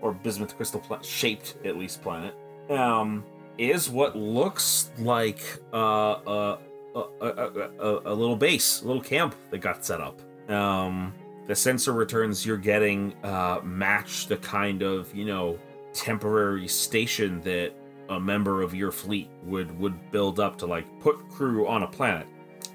or 0.00 0.12
bismuth 0.12 0.56
crystal 0.56 0.80
pla- 0.80 1.02
shaped 1.02 1.56
at 1.64 1.76
least 1.76 2.02
planet, 2.02 2.34
um, 2.70 3.24
is 3.58 3.90
what 3.90 4.16
looks 4.16 4.90
like 4.98 5.42
uh, 5.72 6.12
uh, 6.12 6.58
a, 6.94 7.00
a, 7.20 7.28
a, 7.28 7.70
a, 7.80 8.12
a 8.12 8.14
little 8.14 8.36
base, 8.36 8.82
a 8.82 8.86
little 8.86 9.02
camp 9.02 9.34
that 9.50 9.58
got 9.58 9.84
set 9.84 10.00
up. 10.00 10.20
Um, 10.50 11.12
the 11.46 11.54
sensor 11.54 11.92
returns 11.92 12.46
you're 12.46 12.56
getting 12.56 13.14
uh, 13.22 13.60
match 13.62 14.26
the 14.26 14.36
kind 14.38 14.82
of 14.82 15.14
you 15.14 15.24
know 15.24 15.58
temporary 15.92 16.68
station 16.68 17.40
that 17.42 17.72
a 18.08 18.20
member 18.20 18.62
of 18.62 18.74
your 18.74 18.92
fleet 18.92 19.30
would 19.44 19.76
would 19.78 20.10
build 20.10 20.40
up 20.40 20.56
to 20.58 20.66
like 20.66 20.86
put 21.00 21.16
crew 21.30 21.66
on 21.66 21.82
a 21.82 21.86
planet 21.86 22.26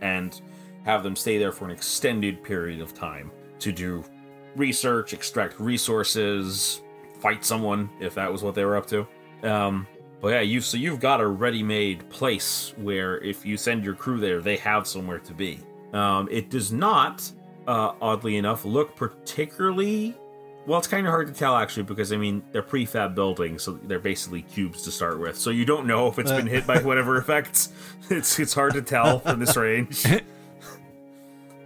and 0.01 0.41
have 0.85 1.03
them 1.03 1.15
stay 1.15 1.37
there 1.37 1.51
for 1.51 1.65
an 1.65 1.71
extended 1.71 2.43
period 2.43 2.81
of 2.81 2.93
time 2.93 3.31
to 3.59 3.71
do 3.71 4.03
research, 4.55 5.13
extract 5.13 5.59
resources, 5.59 6.81
fight 7.19 7.45
someone 7.45 7.89
if 7.99 8.15
that 8.15 8.31
was 8.31 8.43
what 8.43 8.55
they 8.55 8.65
were 8.65 8.77
up 8.77 8.87
to. 8.87 9.07
Um, 9.43 9.87
but 10.21 10.29
yeah, 10.29 10.41
you 10.41 10.61
so 10.61 10.77
you've 10.77 10.99
got 10.99 11.21
a 11.21 11.27
ready-made 11.27 12.09
place 12.09 12.73
where 12.77 13.19
if 13.19 13.45
you 13.45 13.57
send 13.57 13.83
your 13.83 13.93
crew 13.93 14.19
there, 14.19 14.41
they 14.41 14.57
have 14.57 14.87
somewhere 14.87 15.19
to 15.19 15.33
be. 15.33 15.59
Um, 15.93 16.27
it 16.29 16.49
does 16.49 16.71
not, 16.71 17.29
uh, 17.67 17.93
oddly 18.01 18.37
enough, 18.37 18.65
look 18.65 18.95
particularly 18.95 20.15
well, 20.65 20.77
it's 20.77 20.87
kind 20.87 21.07
of 21.07 21.11
hard 21.11 21.27
to 21.27 21.33
tell 21.33 21.55
actually 21.55 21.83
because 21.83 22.11
I 22.13 22.17
mean 22.17 22.43
they're 22.51 22.63
prefab 22.63 23.15
buildings, 23.15 23.63
so 23.63 23.73
they're 23.83 23.99
basically 23.99 24.43
cubes 24.43 24.83
to 24.83 24.91
start 24.91 25.19
with. 25.19 25.37
So 25.37 25.49
you 25.49 25.65
don't 25.65 25.87
know 25.87 26.07
if 26.07 26.19
it's 26.19 26.31
been 26.31 26.47
hit 26.47 26.67
by 26.67 26.79
whatever 26.83 27.17
effects. 27.17 27.69
It's 28.11 28.39
it's 28.39 28.55
hard 28.55 28.73
to 28.73 28.81
tell 28.81 29.19
from 29.19 29.39
this 29.39 29.55
range. 29.55 30.03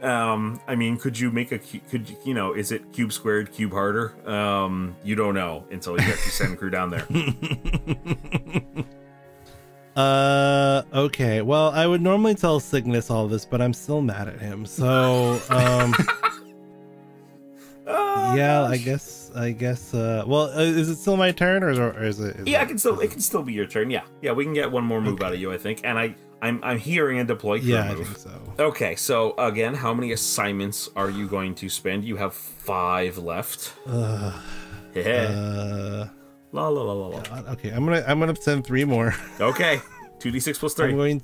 Um, 0.01 0.59
I 0.67 0.75
mean, 0.75 0.97
could 0.97 1.17
you 1.17 1.31
make 1.31 1.53
a 1.53 1.59
could 1.59 2.09
you, 2.09 2.17
you 2.25 2.33
know 2.33 2.51
is 2.51 2.73
it 2.73 2.91
cube 2.91 3.13
squared, 3.13 3.53
cube 3.53 3.71
harder? 3.71 4.13
Um, 4.29 4.97
you 5.01 5.15
don't 5.15 5.33
know 5.33 5.63
until 5.71 5.93
you 5.93 6.05
actually 6.05 6.31
send 6.31 6.57
crew 6.57 6.69
down 6.69 6.89
there. 6.89 7.07
Uh, 9.95 10.81
okay. 10.93 11.41
Well, 11.41 11.69
I 11.69 11.85
would 11.85 12.01
normally 12.01 12.35
tell 12.35 12.59
Cygnus 12.59 13.09
all 13.09 13.27
this, 13.27 13.45
but 13.45 13.62
I'm 13.62 13.73
still 13.73 14.01
mad 14.01 14.27
at 14.27 14.39
him. 14.39 14.65
So, 14.65 15.39
um, 15.50 15.93
Oh, 18.15 18.36
yeah, 18.36 18.63
I 18.63 18.77
guess, 18.77 19.32
I 19.36 19.51
guess. 19.51 19.93
Uh, 19.93 20.24
well, 20.27 20.50
uh, 20.55 20.62
is 20.62 20.89
it 20.89 20.98
still 20.98 21.17
my 21.17 21.32
turn, 21.32 21.63
or 21.63 21.70
is, 21.70 21.79
or 21.79 22.03
is 22.03 22.20
it? 22.20 22.36
Is 22.38 22.48
Yeah, 22.48 22.60
it, 22.62 22.63
it 22.63 22.67
can 22.67 22.77
still 22.77 23.00
it 23.00 23.12
can 23.12 23.20
still 23.22 23.43
be 23.43 23.53
your 23.53 23.65
turn. 23.65 23.89
Yeah, 23.89 24.03
yeah, 24.22 24.32
we 24.32 24.43
can 24.43 24.53
get 24.53 24.72
one 24.72 24.84
more 24.84 25.01
move 25.01 25.22
out 25.22 25.34
of 25.34 25.39
you, 25.39 25.51
I 25.51 25.58
think. 25.58 25.82
And 25.84 25.98
I 25.98 26.15
I'm 26.41 26.60
I'm 26.63 26.77
hearing 26.77 27.20
a 27.20 27.24
deploy 27.24 27.55
Yeah, 27.55 27.84
I 27.84 27.96
move. 27.96 28.05
think 28.08 28.17
so. 28.17 28.41
Okay, 28.60 28.96
so 28.96 29.34
again, 29.38 29.74
how 29.74 29.93
many 29.93 30.12
assignments 30.12 30.89
are 30.96 31.10
you 31.10 31.27
going 31.27 31.55
to 31.55 31.70
spend? 31.70 32.03
You 32.05 32.17
have 32.17 32.34
five 32.34 33.17
left. 33.17 33.74
Uh, 33.88 34.32
Yeah. 34.93 35.01
uh, 35.34 36.08
la 36.51 36.67
la 36.67 36.82
la 36.84 36.93
la 36.93 37.08
la. 37.08 37.51
okay, 37.53 37.70
I'm 37.72 37.84
gonna, 37.86 38.03
I'm 38.08 38.20
gonna 38.20 38.36
send 38.36 38.65
three 38.65 38.86
more. 38.86 39.15
Okay, 39.39 39.82
two 40.20 40.29
d 40.32 40.39
six 40.39 40.58
plus 40.60 40.77
I'm 40.79 40.89
three. 40.89 40.93
going. 40.96 41.22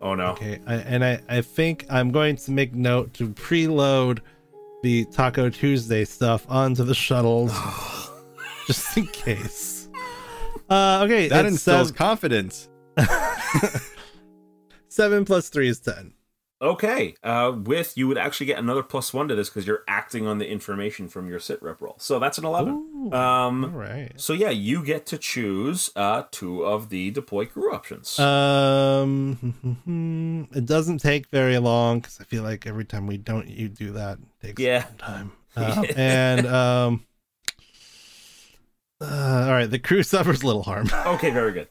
Oh 0.00 0.14
no. 0.14 0.26
Okay, 0.28 0.60
I, 0.66 0.74
and 0.76 1.04
I, 1.04 1.20
I 1.28 1.40
think 1.40 1.84
I'm 1.90 2.12
going 2.12 2.36
to 2.36 2.50
make 2.52 2.72
note 2.74 3.12
to 3.14 3.28
preload 3.30 4.20
the 4.82 5.04
Taco 5.06 5.50
Tuesday 5.50 6.04
stuff 6.04 6.46
onto 6.48 6.84
the 6.84 6.94
shuttles, 6.94 7.52
just 8.66 8.96
in 8.96 9.06
case. 9.08 9.88
Uh, 10.70 11.02
okay, 11.04 11.28
That 11.28 11.46
instills 11.46 11.88
sev- 11.88 11.96
confidence. 11.96 12.68
seven 14.88 15.24
plus 15.24 15.48
three 15.48 15.68
is 15.68 15.80
ten. 15.80 16.12
Okay, 16.60 17.14
uh, 17.22 17.52
with 17.56 17.96
you 17.96 18.08
would 18.08 18.18
actually 18.18 18.46
get 18.46 18.58
another 18.58 18.82
plus 18.82 19.14
one 19.14 19.28
to 19.28 19.36
this 19.36 19.48
because 19.48 19.64
you're 19.64 19.84
acting 19.86 20.26
on 20.26 20.38
the 20.38 20.48
information 20.50 21.06
from 21.08 21.28
your 21.28 21.38
sit 21.38 21.62
rep 21.62 21.80
roll. 21.80 21.94
So 21.98 22.18
that's 22.18 22.36
an 22.36 22.44
eleven. 22.44 22.74
Ooh, 22.74 23.12
Um, 23.12 23.64
all 23.66 23.70
right. 23.70 24.10
so 24.16 24.32
yeah, 24.32 24.50
you 24.50 24.84
get 24.84 25.06
to 25.06 25.18
choose 25.18 25.90
uh 25.94 26.24
two 26.32 26.64
of 26.64 26.88
the 26.88 27.12
deploy 27.12 27.46
crew 27.46 27.72
options. 27.72 28.18
Um, 28.18 30.48
it 30.52 30.66
doesn't 30.66 30.98
take 30.98 31.28
very 31.28 31.58
long 31.58 32.00
because 32.00 32.20
I 32.20 32.24
feel 32.24 32.42
like 32.42 32.66
every 32.66 32.84
time 32.84 33.06
we 33.06 33.18
don't 33.18 33.46
you 33.48 33.68
do 33.68 33.92
that 33.92 34.18
it 34.18 34.46
takes 34.46 34.60
Yeah. 34.60 34.84
some 34.86 34.96
time. 34.96 35.32
Uh, 35.56 35.84
and 35.96 36.46
um, 36.46 37.04
uh, 39.00 39.44
all 39.46 39.52
right, 39.52 39.70
the 39.70 39.78
crew 39.78 40.02
suffers 40.02 40.42
little 40.44 40.64
harm. 40.64 40.88
Okay, 41.06 41.30
very 41.30 41.52
good. 41.52 41.68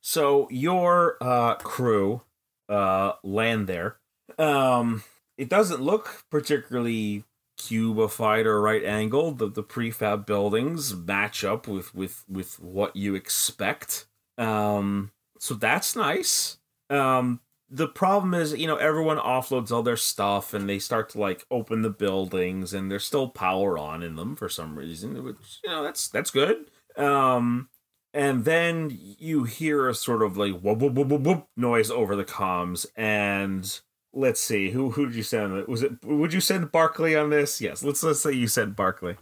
So 0.00 0.48
your 0.50 1.16
uh, 1.20 1.54
crew 1.56 2.22
uh, 2.68 3.12
land 3.22 3.66
there. 3.66 3.96
Um, 4.38 5.04
it 5.38 5.48
doesn't 5.48 5.82
look 5.82 6.24
particularly 6.30 7.24
cubified 7.58 8.44
or 8.44 8.60
right 8.60 8.84
angled. 8.84 9.38
The, 9.38 9.48
the 9.48 9.62
prefab 9.62 10.26
buildings 10.26 10.94
match 10.94 11.44
up 11.44 11.68
with 11.68 11.94
with 11.94 12.24
with 12.28 12.60
what 12.60 12.96
you 12.96 13.14
expect. 13.14 14.06
Um, 14.38 15.12
so 15.38 15.54
that's 15.54 15.96
nice. 15.96 16.58
Um, 16.90 17.40
the 17.68 17.88
problem 17.88 18.32
is, 18.34 18.54
you 18.54 18.66
know, 18.66 18.76
everyone 18.76 19.18
offloads 19.18 19.72
all 19.72 19.82
their 19.82 19.96
stuff 19.96 20.54
and 20.54 20.68
they 20.68 20.78
start 20.78 21.10
to 21.10 21.20
like 21.20 21.44
open 21.50 21.82
the 21.82 21.90
buildings 21.90 22.72
and 22.72 22.90
there's 22.90 23.04
still 23.04 23.28
power 23.28 23.76
on 23.76 24.02
in 24.02 24.16
them 24.16 24.36
for 24.36 24.48
some 24.48 24.78
reason, 24.78 25.22
which 25.24 25.60
you 25.64 25.70
know 25.70 25.82
that's 25.82 26.08
that's 26.08 26.30
good. 26.30 26.70
Um, 26.96 27.68
and 28.16 28.46
then 28.46 28.96
you 28.98 29.44
hear 29.44 29.88
a 29.90 29.94
sort 29.94 30.22
of 30.22 30.36
like 30.38 30.58
whoop 30.60 30.78
whoop 30.78 30.94
whoop 30.94 31.08
whoop, 31.08 31.20
whoop 31.20 31.46
noise 31.56 31.90
over 31.90 32.16
the 32.16 32.24
comms 32.24 32.86
and 32.96 33.80
let's 34.14 34.40
see 34.40 34.70
who 34.70 34.90
who 34.92 35.04
did 35.06 35.14
you 35.14 35.22
send 35.22 35.66
was 35.68 35.82
it 35.82 35.92
would 36.02 36.32
you 36.32 36.40
send 36.40 36.72
barkley 36.72 37.14
on 37.14 37.28
this? 37.30 37.60
Yes 37.60 37.82
let's 37.82 38.02
let's 38.02 38.20
say 38.20 38.32
you 38.32 38.48
sent 38.48 38.74
barkley 38.74 39.16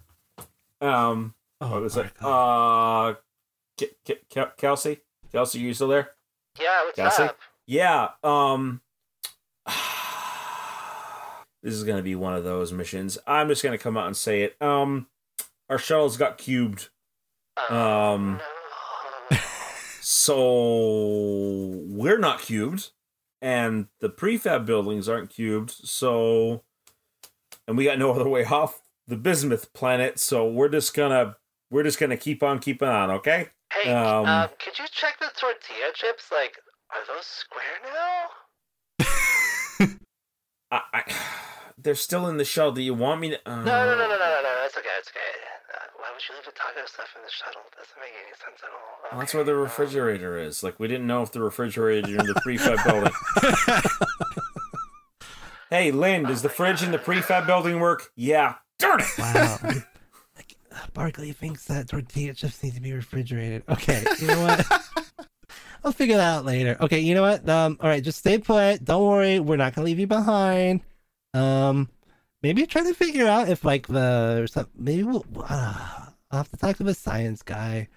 um 0.81 1.35
what 1.59 1.83
was 1.83 1.97
it? 1.97 2.07
Uh 2.23 3.15
K- 3.77 3.91
K- 4.05 4.21
K- 4.31 4.53
kelsey? 4.57 5.01
Kelsey 5.33 5.59
you 5.59 5.75
still 5.75 5.89
there? 5.89 6.11
Yeah, 6.61 6.85
what's 6.85 6.97
Kelsey? 6.97 7.23
up? 7.25 7.39
yeah 7.67 8.11
um 8.23 8.81
this 11.65 11.75
is 11.75 11.83
gonna 11.83 12.03
be 12.03 12.15
one 12.15 12.35
of 12.35 12.45
those 12.45 12.73
missions. 12.73 13.19
I'm 13.27 13.49
just 13.49 13.65
gonna 13.65 13.77
come 13.79 13.97
out 13.97 14.07
and 14.07 14.17
say 14.17 14.43
it. 14.43 14.57
Um 14.63 15.09
our 15.69 15.79
shuttles 15.79 16.17
got 16.17 16.39
cubed. 16.39 16.91
Um, 17.71 18.39
no. 18.39 18.54
So 20.05 21.81
we're 21.87 22.19
not 22.19 22.41
cubed, 22.41 22.91
and 23.41 23.87
the 24.01 24.11
prefab 24.11 24.67
buildings 24.67 25.09
aren't 25.09 25.31
cubed. 25.31 25.71
So, 25.71 26.63
and 27.67 27.77
we 27.79 27.85
got 27.85 27.99
no 27.99 28.11
other 28.15 28.29
way 28.29 28.45
off 28.45 28.83
the 29.07 29.17
bismuth 29.17 29.73
planet. 29.73 30.19
So 30.19 30.47
we're 30.47 30.69
just 30.69 30.95
gonna 30.95 31.37
we're 31.71 31.85
just 31.85 31.99
gonna 31.99 32.19
keep 32.19 32.43
on 32.43 32.59
keeping 32.59 32.89
on. 32.89 33.11
Okay. 33.13 33.49
Hey, 33.73 33.91
Um, 33.93 34.27
uh, 34.27 34.49
could 34.63 34.79
you 34.79 34.85
check 34.93 35.19
the 35.19 35.31
tortilla 35.41 35.91
chips? 35.95 36.31
Like, 36.31 36.59
are 36.91 37.01
those 37.09 37.25
square 37.25 37.81
now? 39.81 39.89
I, 40.71 40.81
I 40.93 41.15
they're 41.79 41.95
still 41.95 42.29
in 42.29 42.37
the 42.37 42.45
shell. 42.45 42.73
Do 42.73 42.83
you 42.83 42.93
want 42.95 43.23
me 43.23 43.31
to? 43.31 43.41
Uh, 43.51 43.57
No, 43.57 43.63
no, 43.65 43.87
no, 43.87 43.97
no, 43.97 44.09
no, 44.09 44.17
no, 44.19 44.41
no. 44.43 44.55
That's 44.63 44.77
okay. 44.77 44.87
That's 44.97 45.09
okay. 45.09 45.54
Why 46.15 46.19
would 46.19 46.29
you 46.29 46.35
leave 46.37 46.45
the 46.45 46.53
taco 46.53 46.87
stuff 46.87 47.09
in 47.17 47.23
the 47.23 47.29
shuttle? 47.29 47.63
Doesn't 47.77 47.99
make 47.99 48.13
any 48.23 48.31
sense 48.39 48.63
at 48.63 48.71
all. 48.71 49.11
Well, 49.11 49.19
that's 49.19 49.35
where 49.35 49.43
the 49.43 49.57
um, 49.57 49.63
refrigerator 49.63 50.39
is. 50.39 50.63
Like 50.63 50.79
we 50.79 50.87
didn't 50.87 51.09
know 51.09 51.23
if 51.23 51.33
the 51.33 51.43
refrigerator 51.43 52.09
in 52.09 52.27
the 52.27 52.35
prefab 52.35 52.85
building. 52.85 53.13
Hey, 55.71 55.91
Lynn, 55.91 56.23
does 56.23 56.43
the 56.43 56.49
fridge 56.49 56.85
in 56.85 56.93
the 56.93 56.99
prefab 56.99 57.47
building 57.47 57.81
work? 57.81 58.13
Yeah. 58.15 58.55
Darn 58.79 59.01
it. 59.01 59.07
Wow. 59.19 59.59
Like, 60.37 60.55
uh, 60.71 60.87
Barkley 60.93 61.33
thinks 61.33 61.65
that 61.65 61.89
tortilla 61.89 62.35
chips 62.35 62.63
need 62.63 62.75
to 62.75 62.81
be 62.81 62.93
refrigerated. 62.93 63.65
Okay, 63.69 64.05
you 64.21 64.29
know 64.29 64.41
what? 64.43 65.27
I'll 65.85 65.91
figure 65.91 66.17
that 66.17 66.37
out 66.37 66.45
later. 66.45 66.77
Okay, 66.81 67.01
you 67.01 67.15
know 67.15 67.23
what? 67.23 67.49
Um, 67.49 67.77
all 67.81 67.89
right, 67.89 68.05
just 68.05 68.19
stay 68.19 68.39
put. 68.39 68.85
Don't 68.85 69.05
worry, 69.05 69.41
we're 69.41 69.57
not 69.57 69.75
gonna 69.75 69.85
leave 69.85 69.99
you 69.99 70.07
behind. 70.07 70.83
Um, 71.33 71.89
maybe 72.45 72.67
try 72.67 72.83
to 72.85 72.93
figure 72.95 73.27
out 73.27 73.49
if 73.49 73.65
like 73.65 73.87
the 73.89 74.69
maybe 74.77 75.03
we'll. 75.03 75.25
Uh, 75.37 76.07
I'll 76.31 76.39
have 76.39 76.51
to 76.51 76.57
talk 76.57 76.77
to 76.77 76.85
the 76.85 76.95
science 76.95 77.43
guy. 77.43 77.89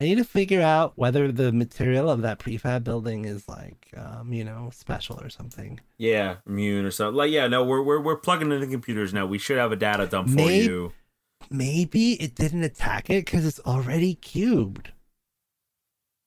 I 0.00 0.04
need 0.04 0.18
to 0.18 0.24
figure 0.24 0.62
out 0.62 0.92
whether 0.94 1.32
the 1.32 1.50
material 1.50 2.08
of 2.08 2.22
that 2.22 2.38
prefab 2.38 2.84
building 2.84 3.24
is 3.24 3.48
like, 3.48 3.88
um, 3.96 4.32
you 4.32 4.44
know, 4.44 4.70
special 4.72 5.18
or 5.20 5.28
something. 5.28 5.80
Yeah, 5.96 6.36
immune 6.46 6.84
or 6.84 6.92
something. 6.92 7.16
Like, 7.16 7.32
yeah, 7.32 7.48
no, 7.48 7.64
we're 7.64 7.82
we're 7.82 8.00
we're 8.00 8.16
plugging 8.16 8.52
into 8.52 8.68
computers 8.68 9.12
now. 9.12 9.26
We 9.26 9.38
should 9.38 9.58
have 9.58 9.72
a 9.72 9.76
data 9.76 10.06
dump 10.06 10.28
for 10.28 10.34
Maybe- 10.36 10.64
you. 10.64 10.92
Maybe 11.50 12.12
it 12.14 12.34
didn't 12.34 12.62
attack 12.64 13.10
it 13.10 13.24
because 13.24 13.46
it's 13.46 13.60
already 13.60 14.14
cubed. 14.14 14.90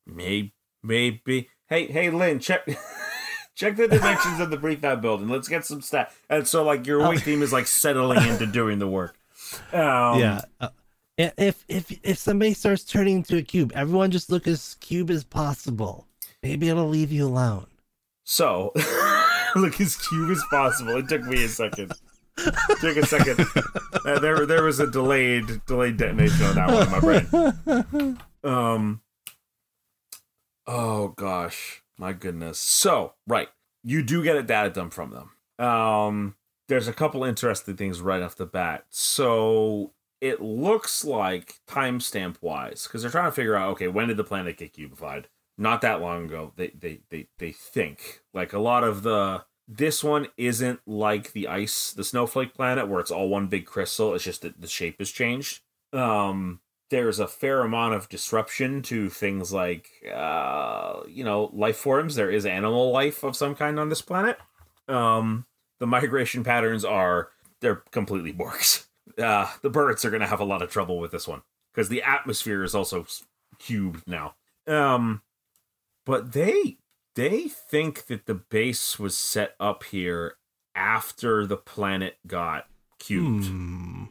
Maybe, 0.05 0.53
maybe. 0.83 1.49
Hey, 1.67 1.87
hey, 1.87 2.09
Lynn, 2.09 2.39
check 2.39 2.67
check 3.55 3.75
the 3.75 3.87
dimensions 3.87 4.39
of 4.39 4.49
the 4.49 4.57
prefab 4.57 5.01
building. 5.01 5.27
Let's 5.29 5.47
get 5.47 5.65
some 5.65 5.81
stat. 5.81 6.11
And 6.29 6.47
so, 6.47 6.63
like, 6.63 6.85
your 6.87 7.01
Oh. 7.01 7.05
awake 7.05 7.23
team 7.23 7.41
is 7.41 7.51
like 7.53 7.67
settling 7.67 8.27
into 8.27 8.45
doing 8.45 8.79
the 8.79 8.87
work. 8.87 9.15
Um, 9.73 10.19
yeah. 10.19 10.41
Uh, 10.59 10.69
If 11.17 11.63
if 11.67 11.91
if 12.03 12.17
somebody 12.17 12.53
starts 12.53 12.83
turning 12.83 13.17
into 13.17 13.37
a 13.37 13.41
cube, 13.43 13.71
everyone 13.75 14.09
just 14.11 14.31
look 14.31 14.47
as 14.47 14.75
cube 14.79 15.09
as 15.11 15.23
possible. 15.23 16.07
Maybe 16.41 16.69
it'll 16.69 16.87
leave 16.89 17.11
you 17.11 17.27
alone. 17.27 17.67
So, 18.23 18.71
look 19.55 19.79
as 19.81 19.95
cube 19.97 20.31
as 20.31 20.41
possible. 20.49 20.95
It 20.97 21.07
took 21.09 21.23
me 21.23 21.43
a 21.43 21.47
second. 21.49 21.91
Took 22.79 22.97
a 22.97 23.05
second. 23.05 23.45
Uh, 24.05 24.17
there, 24.19 24.45
there 24.47 24.63
was 24.63 24.79
a 24.79 24.87
delayed, 24.89 25.63
delayed 25.67 25.97
detonation 25.97 26.45
on 26.45 26.55
that 26.55 26.71
one 26.71 26.85
in 26.87 26.91
my 26.91 26.99
brain. 27.99 28.17
Um. 28.43 29.01
Oh 30.65 31.09
gosh, 31.09 31.80
my 32.01 32.13
goodness. 32.13 32.57
So, 32.57 33.13
right, 33.27 33.49
you 33.83 34.01
do 34.01 34.23
get 34.23 34.35
a 34.35 34.41
data 34.41 34.71
dump 34.71 34.91
from 34.91 35.11
them. 35.11 35.65
Um, 35.65 36.35
there's 36.67 36.87
a 36.87 36.93
couple 36.93 37.23
interesting 37.23 37.75
things 37.75 38.01
right 38.01 38.23
off 38.23 38.35
the 38.35 38.47
bat. 38.47 38.85
So 38.89 39.93
it 40.19 40.41
looks 40.41 41.05
like 41.05 41.59
timestamp 41.69 42.37
wise, 42.41 42.87
because 42.87 43.03
they're 43.03 43.11
trying 43.11 43.29
to 43.29 43.35
figure 43.35 43.55
out, 43.55 43.69
okay, 43.73 43.87
when 43.87 44.07
did 44.07 44.17
the 44.17 44.23
planet 44.23 44.57
get 44.57 44.73
cubified? 44.73 45.25
Not 45.57 45.81
that 45.81 46.01
long 46.01 46.25
ago. 46.25 46.53
They 46.55 46.69
they 46.69 47.01
they 47.09 47.27
they 47.37 47.51
think 47.51 48.23
like 48.33 48.51
a 48.51 48.59
lot 48.59 48.83
of 48.83 49.03
the. 49.03 49.45
This 49.67 50.03
one 50.03 50.27
isn't 50.35 50.79
like 50.87 51.33
the 51.33 51.47
ice, 51.47 51.93
the 51.93 52.03
snowflake 52.03 52.55
planet, 52.55 52.87
where 52.87 52.99
it's 52.99 53.11
all 53.11 53.29
one 53.29 53.47
big 53.47 53.65
crystal. 53.65 54.15
It's 54.15 54.23
just 54.23 54.41
that 54.41 54.59
the 54.59 54.67
shape 54.67 54.97
has 54.99 55.11
changed. 55.11 55.61
Um, 55.93 56.61
there's 56.91 57.19
a 57.19 57.27
fair 57.27 57.61
amount 57.61 57.95
of 57.95 58.07
disruption 58.09 58.83
to 58.83 59.09
things 59.09 59.51
like 59.51 59.89
uh, 60.13 61.01
you 61.07 61.23
know 61.23 61.49
life 61.53 61.77
forms. 61.77 62.15
There 62.15 62.29
is 62.29 62.45
animal 62.45 62.91
life 62.91 63.23
of 63.23 63.35
some 63.35 63.55
kind 63.55 63.79
on 63.79 63.89
this 63.89 64.01
planet. 64.01 64.37
Um, 64.87 65.45
the 65.79 65.87
migration 65.87 66.43
patterns 66.43 66.85
are 66.85 67.29
they're 67.61 67.83
completely 67.91 68.33
borks 68.33 68.85
uh, 69.17 69.47
the 69.61 69.69
birds 69.69 70.05
are 70.05 70.09
going 70.09 70.21
to 70.21 70.27
have 70.27 70.39
a 70.39 70.45
lot 70.45 70.61
of 70.61 70.69
trouble 70.69 70.99
with 70.99 71.11
this 71.11 71.27
one 71.27 71.41
because 71.73 71.89
the 71.89 72.03
atmosphere 72.03 72.63
is 72.63 72.75
also 72.75 73.05
cubed 73.59 74.07
now. 74.07 74.35
Um, 74.67 75.21
but 76.05 76.33
they 76.33 76.77
they 77.15 77.47
think 77.47 78.07
that 78.07 78.25
the 78.25 78.35
base 78.35 78.99
was 78.99 79.17
set 79.17 79.55
up 79.59 79.83
here 79.85 80.35
after 80.75 81.45
the 81.45 81.57
planet 81.57 82.17
got 82.27 82.67
cubed. 82.99 83.45
Hmm. 83.45 84.03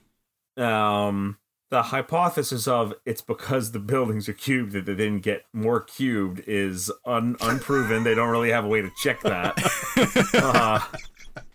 um 0.57 1.39
the 1.71 1.83
hypothesis 1.85 2.67
of 2.67 2.93
it's 3.07 3.23
because 3.23 3.71
the 3.71 3.79
buildings 3.79 4.29
are 4.29 4.33
cubed 4.33 4.73
that 4.73 4.87
they 4.87 4.95
didn't 4.95 5.21
get 5.21 5.45
more 5.53 5.81
cubed 5.81 6.43
is 6.47 6.91
un- 7.07 7.37
unproven. 7.41 8.03
they 8.03 8.15
don't 8.15 8.29
really 8.29 8.51
have 8.51 8.65
a 8.65 8.69
way 8.69 8.83
to 8.83 8.91
check 9.01 9.21
that. 9.23 9.57
uh, 10.35 10.81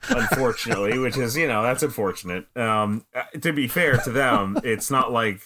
unfortunately, 0.10 0.98
which 0.98 1.18
is 1.18 1.36
you 1.36 1.48
know 1.48 1.62
that's 1.62 1.84
unfortunate. 1.84 2.46
Um, 2.58 3.06
uh, 3.14 3.24
to 3.42 3.52
be 3.52 3.68
fair 3.68 3.98
to 3.98 4.12
them, 4.12 4.58
it's 4.64 4.90
not 4.90 5.12
like 5.12 5.42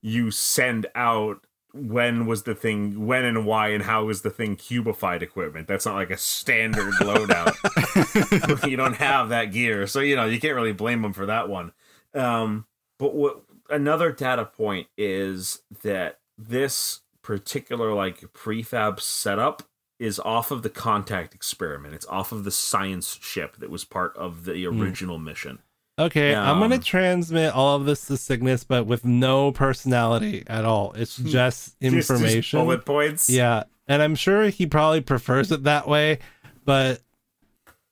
you 0.00 0.30
send 0.30 0.86
out 0.94 1.44
when 1.72 2.26
was 2.26 2.44
the 2.44 2.54
thing, 2.54 3.04
when 3.06 3.24
and 3.24 3.44
why 3.44 3.70
and 3.70 3.82
how 3.82 4.04
was 4.04 4.22
the 4.22 4.30
thing 4.30 4.56
cubified 4.56 5.22
equipment. 5.22 5.66
That's 5.66 5.84
not 5.84 5.96
like 5.96 6.10
a 6.10 6.16
standard 6.16 6.92
loadout. 7.00 8.68
you 8.70 8.76
don't 8.76 8.94
have 8.94 9.30
that 9.30 9.46
gear, 9.46 9.88
so 9.88 9.98
you 9.98 10.14
know 10.14 10.24
you 10.24 10.38
can't 10.38 10.54
really 10.54 10.72
blame 10.72 11.02
them 11.02 11.12
for 11.12 11.26
that 11.26 11.48
one. 11.48 11.72
Um, 12.14 12.66
but 12.96 13.12
what 13.16 13.42
another 13.70 14.12
data 14.12 14.44
point 14.44 14.88
is 14.96 15.62
that 15.82 16.18
this 16.38 17.00
particular 17.22 17.92
like 17.94 18.20
prefab 18.32 19.00
setup 19.00 19.62
is 19.98 20.18
off 20.20 20.50
of 20.50 20.62
the 20.62 20.70
contact 20.70 21.34
experiment. 21.34 21.94
It's 21.94 22.06
off 22.06 22.32
of 22.32 22.44
the 22.44 22.50
science 22.50 23.18
ship 23.22 23.56
that 23.58 23.70
was 23.70 23.84
part 23.84 24.16
of 24.16 24.44
the 24.44 24.66
original 24.66 25.18
mission. 25.18 25.60
Okay, 25.98 26.34
I'm 26.34 26.58
gonna 26.58 26.74
Um, 26.74 26.80
transmit 26.82 27.54
all 27.54 27.76
of 27.76 27.84
this 27.86 28.06
to 28.06 28.16
Cygnus, 28.16 28.64
but 28.64 28.84
with 28.84 29.04
no 29.04 29.52
personality 29.52 30.42
at 30.48 30.64
all. 30.64 30.92
It's 30.94 31.16
just 31.16 31.32
Just- 31.32 31.80
just 31.80 32.10
information. 32.10 32.58
bullet 32.58 32.84
points. 32.84 33.30
Yeah, 33.30 33.62
and 33.86 34.02
I'm 34.02 34.16
sure 34.16 34.48
he 34.48 34.66
probably 34.66 35.00
prefers 35.00 35.52
it 35.52 35.62
that 35.62 35.86
way, 35.86 36.18
but 36.64 37.00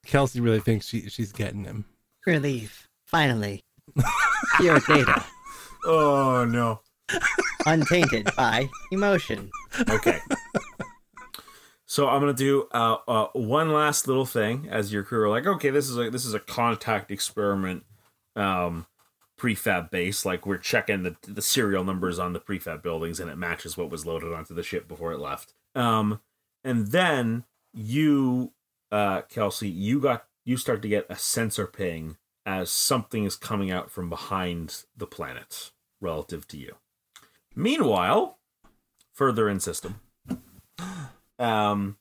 Kelsey 0.05 0.41
really 0.41 0.59
thinks 0.59 0.87
she 0.89 1.09
she's 1.09 1.31
getting 1.31 1.65
him. 1.65 1.85
Relief. 2.27 2.89
Finally. 3.07 3.63
Pure 4.59 4.81
data. 4.81 5.25
Oh 5.85 6.45
no. 6.45 6.81
Untainted 7.67 8.29
by 8.37 8.69
emotion. 8.91 9.51
Okay. 9.89 10.21
so 11.87 12.09
I'm 12.09 12.21
gonna 12.21 12.33
do 12.33 12.69
uh, 12.73 12.99
uh, 13.07 13.27
one 13.33 13.73
last 13.73 14.07
little 14.07 14.27
thing 14.27 14.69
as 14.71 14.93
your 14.93 15.03
crew 15.03 15.23
are 15.23 15.29
like, 15.29 15.47
okay, 15.47 15.71
this 15.71 15.89
is 15.89 15.99
a 15.99 16.11
this 16.11 16.25
is 16.25 16.35
a 16.35 16.41
contact 16.41 17.11
experiment, 17.11 17.85
um, 18.37 18.87
prefab 19.39 19.91
base. 19.91 20.25
Like 20.25 20.47
we're 20.47 20.59
checking 20.59 21.03
the 21.03 21.17
the 21.27 21.43
serial 21.43 21.85
numbers 21.85 22.19
on 22.19 22.33
the 22.33 22.41
prefab 22.41 22.83
buildings, 22.83 23.21
and 23.21 23.31
it 23.31 23.37
matches 23.37 23.77
what 23.77 23.91
was 23.91 24.07
loaded 24.07 24.33
onto 24.33 24.55
the 24.55 24.63
ship 24.63 24.89
before 24.89 25.13
it 25.13 25.21
left. 25.21 25.55
Um, 25.75 26.21
and 26.65 26.89
then 26.89 27.45
you, 27.73 28.53
uh, 28.93 29.23
Kelsey, 29.23 29.69
you 29.69 30.01
got 30.01 30.25
you 30.45 30.57
start 30.57 30.83
to 30.83 30.89
get 30.89 31.07
a 31.09 31.17
sensor 31.17 31.67
ping 31.67 32.17
as 32.45 32.71
something 32.71 33.25
is 33.25 33.37
coming 33.37 33.71
out 33.71 33.91
from 33.91 34.09
behind 34.09 34.85
the 34.97 35.07
planet 35.07 35.72
relative 36.03 36.47
to 36.49 36.59
you. 36.59 36.77
Meanwhile, 37.55 38.39
further 39.13 39.49
in 39.49 39.61
system, 39.61 40.01
um, 41.39 41.97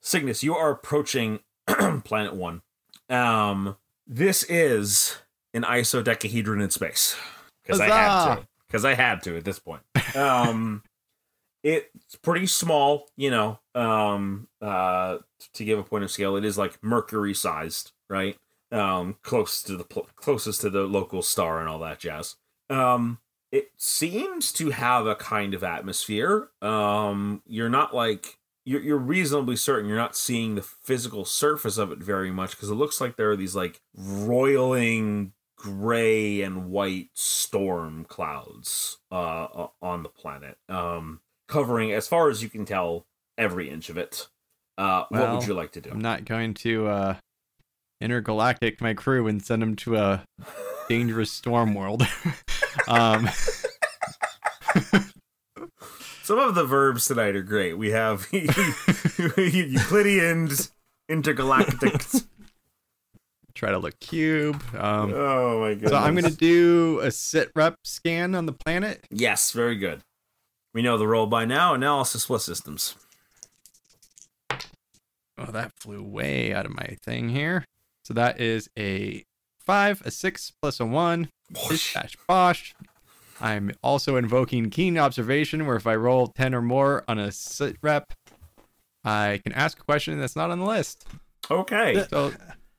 Cygnus, 0.00 0.42
you 0.42 0.54
are 0.54 0.70
approaching 0.70 1.40
Planet 1.66 2.34
One. 2.34 2.62
Um, 3.08 3.76
this 4.06 4.44
is 4.44 5.16
an 5.52 5.64
isodecahedron 5.64 6.60
in 6.60 6.70
space 6.70 7.16
because 7.62 7.80
I 7.80 7.86
had 7.86 8.34
to. 8.34 8.46
Because 8.66 8.84
I 8.84 8.94
had 8.94 9.22
to 9.24 9.36
at 9.36 9.44
this 9.44 9.58
point. 9.58 9.82
Um, 10.14 10.82
it's 11.62 12.16
pretty 12.22 12.46
small, 12.46 13.06
you 13.16 13.30
know. 13.30 13.58
Um, 13.74 14.48
uh, 14.62 15.18
to 15.54 15.64
give 15.64 15.78
a 15.78 15.82
point 15.82 16.04
of 16.04 16.10
scale, 16.10 16.36
it 16.36 16.44
is 16.44 16.56
like 16.56 16.82
Mercury 16.82 17.34
sized, 17.34 17.92
right? 18.08 18.36
Um, 18.72 19.16
close 19.22 19.62
to 19.64 19.76
the 19.76 19.84
pl- 19.84 20.08
closest 20.14 20.60
to 20.60 20.70
the 20.70 20.82
local 20.82 21.22
star 21.22 21.60
and 21.60 21.68
all 21.68 21.80
that 21.80 21.98
jazz. 21.98 22.36
Um, 22.68 23.18
it 23.52 23.70
seems 23.76 24.52
to 24.54 24.70
have 24.70 25.06
a 25.06 25.14
kind 25.14 25.54
of 25.54 25.64
atmosphere. 25.64 26.48
Um, 26.62 27.42
you're 27.46 27.68
not 27.68 27.94
like 27.94 28.38
you're 28.64 28.80
you're 28.80 28.98
reasonably 28.98 29.56
certain 29.56 29.88
you're 29.88 29.98
not 29.98 30.16
seeing 30.16 30.54
the 30.54 30.62
physical 30.62 31.24
surface 31.24 31.78
of 31.78 31.90
it 31.90 31.98
very 31.98 32.30
much 32.30 32.52
because 32.52 32.70
it 32.70 32.74
looks 32.74 33.00
like 33.00 33.16
there 33.16 33.30
are 33.30 33.36
these 33.36 33.56
like 33.56 33.80
roiling 33.94 35.32
gray 35.56 36.42
and 36.42 36.70
white 36.70 37.08
storm 37.14 38.04
clouds 38.04 38.98
uh 39.10 39.66
on 39.82 40.02
the 40.02 40.08
planet 40.08 40.56
um 40.68 41.20
covering 41.48 41.90
as 41.92 42.06
far 42.06 42.30
as 42.30 42.42
you 42.42 42.48
can 42.48 42.64
tell 42.64 43.06
every 43.36 43.68
inch 43.68 43.88
of 43.88 43.96
it 43.96 44.28
uh 44.78 45.04
what 45.08 45.32
would 45.32 45.46
you 45.46 45.54
like 45.54 45.72
to 45.72 45.80
do 45.80 45.90
I'm 45.90 46.00
not 46.00 46.24
going 46.24 46.54
to 46.54 46.86
uh 46.86 47.14
intergalactic 48.00 48.80
my 48.80 48.94
crew 48.94 49.26
and 49.26 49.42
send 49.42 49.62
them 49.62 49.76
to 49.76 49.96
a 49.96 50.24
dangerous 50.88 51.30
storm 51.30 51.74
world. 51.74 52.06
um 52.88 53.28
some 56.22 56.38
of 56.38 56.54
the 56.54 56.64
verbs 56.64 57.06
tonight 57.06 57.34
are 57.36 57.42
great 57.42 57.76
we 57.78 57.90
have 57.90 58.26
euclideans 59.36 60.70
intergalactic 61.08 62.02
try 63.54 63.70
to 63.70 63.78
look 63.78 63.98
cube. 64.00 64.62
Um 64.74 65.12
oh 65.14 65.60
my 65.60 65.74
god! 65.74 65.90
so 65.90 65.96
I'm 65.96 66.14
gonna 66.14 66.30
do 66.30 67.00
a 67.02 67.10
sit 67.10 67.50
rep 67.54 67.74
scan 67.84 68.34
on 68.34 68.46
the 68.46 68.52
planet. 68.52 69.04
yes 69.10 69.50
very 69.52 69.76
good 69.76 70.00
we 70.72 70.82
know 70.82 70.96
the 70.96 71.06
role 71.06 71.26
by 71.26 71.44
now 71.44 71.74
analysis 71.74 72.26
plus 72.26 72.44
systems 72.44 72.94
Oh, 75.42 75.50
that 75.52 75.72
flew 75.72 76.02
way 76.02 76.52
out 76.52 76.66
of 76.66 76.72
my 76.72 76.98
thing 77.02 77.30
here. 77.30 77.64
So 78.04 78.12
that 78.12 78.40
is 78.42 78.68
a 78.78 79.24
five, 79.64 80.02
a 80.04 80.10
six 80.10 80.52
plus 80.62 80.80
a 80.80 80.86
one. 80.86 81.28
Bish 81.68 81.94
bash 81.94 82.16
bosh. 82.28 82.74
I'm 83.40 83.72
also 83.82 84.16
invoking 84.16 84.68
keen 84.70 84.98
observation, 84.98 85.66
where 85.66 85.76
if 85.76 85.86
I 85.86 85.94
roll 85.96 86.28
ten 86.28 86.54
or 86.54 86.62
more 86.62 87.04
on 87.08 87.18
a 87.18 87.32
sit 87.32 87.76
rep, 87.82 88.12
I 89.04 89.40
can 89.42 89.52
ask 89.54 89.78
a 89.80 89.82
question 89.84 90.20
that's 90.20 90.36
not 90.36 90.50
on 90.50 90.58
the 90.60 90.66
list. 90.66 91.06
okay 91.50 92.04
So 92.10 92.32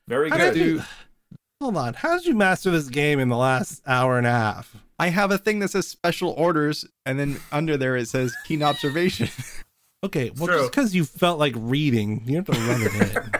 very 0.08 0.30
How 0.30 0.36
good 0.36 0.54
did 0.54 0.66
you- 0.66 0.82
Hold 1.60 1.76
on, 1.76 1.94
how 1.94 2.16
did 2.16 2.26
you 2.26 2.34
master 2.34 2.72
this 2.72 2.88
game 2.88 3.20
in 3.20 3.28
the 3.28 3.36
last 3.36 3.82
hour 3.86 4.18
and 4.18 4.26
a 4.26 4.30
half? 4.32 4.74
I 4.98 5.08
have 5.10 5.30
a 5.30 5.38
thing 5.38 5.60
that 5.60 5.70
says 5.70 5.86
special 5.86 6.30
orders, 6.30 6.84
and 7.06 7.20
then 7.20 7.38
under 7.52 7.76
there 7.76 7.96
it 7.96 8.08
says 8.08 8.34
keen 8.46 8.62
observation. 8.62 9.28
Okay, 10.04 10.32
well, 10.36 10.48
True. 10.48 10.58
just 10.62 10.72
because 10.72 10.94
you 10.96 11.04
felt 11.04 11.38
like 11.38 11.54
reading, 11.56 12.22
you 12.26 12.34
have 12.34 12.46
to 12.46 12.52
run 12.52 12.82
it 12.82 12.92
in. 12.92 13.32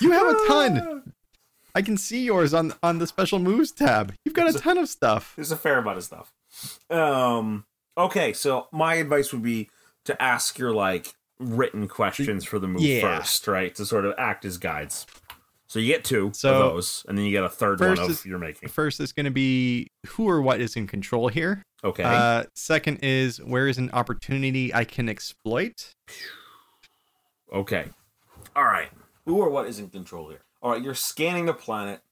you 0.00 0.12
have 0.12 0.28
a 0.28 0.46
ton. 0.46 1.12
I 1.74 1.82
can 1.82 1.96
see 1.96 2.24
yours 2.24 2.52
on 2.54 2.74
on 2.82 2.98
the 2.98 3.06
special 3.06 3.38
moves 3.38 3.72
tab. 3.72 4.12
You've 4.24 4.34
got 4.34 4.48
a 4.54 4.58
ton 4.58 4.78
of 4.78 4.88
stuff. 4.88 5.32
There's 5.36 5.52
a 5.52 5.56
fair 5.56 5.78
amount 5.78 5.98
of 5.98 6.04
stuff. 6.04 6.32
Um. 6.90 7.64
Okay, 7.98 8.32
so 8.32 8.68
my 8.72 8.94
advice 8.94 9.32
would 9.32 9.42
be 9.42 9.68
to 10.06 10.20
ask 10.22 10.58
your 10.58 10.72
like 10.72 11.14
written 11.38 11.88
questions 11.88 12.44
for 12.44 12.58
the 12.58 12.68
move 12.68 12.82
Yeah. 12.82 13.18
first, 13.18 13.46
right? 13.46 13.74
To 13.74 13.84
sort 13.86 14.04
of 14.04 14.14
act 14.18 14.44
as 14.44 14.58
guides. 14.58 15.06
So 15.68 15.78
you 15.78 15.86
get 15.86 16.02
two 16.04 16.32
So, 16.34 16.52
of 16.52 16.72
those, 16.74 17.04
and 17.08 17.16
then 17.16 17.24
you 17.24 17.30
get 17.30 17.44
a 17.44 17.48
third 17.48 17.78
one 17.78 17.98
of 17.98 18.10
is- 18.10 18.26
your 18.26 18.38
making. 18.38 18.68
First 18.70 18.98
is 19.00 19.12
going 19.12 19.24
to 19.24 19.30
be 19.30 19.86
who 20.08 20.28
or 20.28 20.42
what 20.42 20.60
is 20.60 20.74
in 20.76 20.86
control 20.88 21.28
here. 21.28 21.62
Okay. 21.84 22.02
Uh, 22.02 22.44
second 22.56 22.98
is 23.02 23.38
where 23.38 23.68
is 23.68 23.78
an 23.78 23.88
opportunity 23.92 24.74
I 24.74 24.84
can 24.84 25.08
exploit. 25.08 25.92
Okay. 27.52 27.86
All 28.56 28.64
right. 28.64 28.90
Who 29.26 29.38
or 29.38 29.48
what 29.50 29.66
is 29.68 29.78
in 29.78 29.88
control 29.90 30.28
here? 30.30 30.40
All 30.62 30.72
right, 30.72 30.82
you're 30.82 30.94
scanning 30.94 31.46
the 31.46 31.54
planet, 31.54 32.02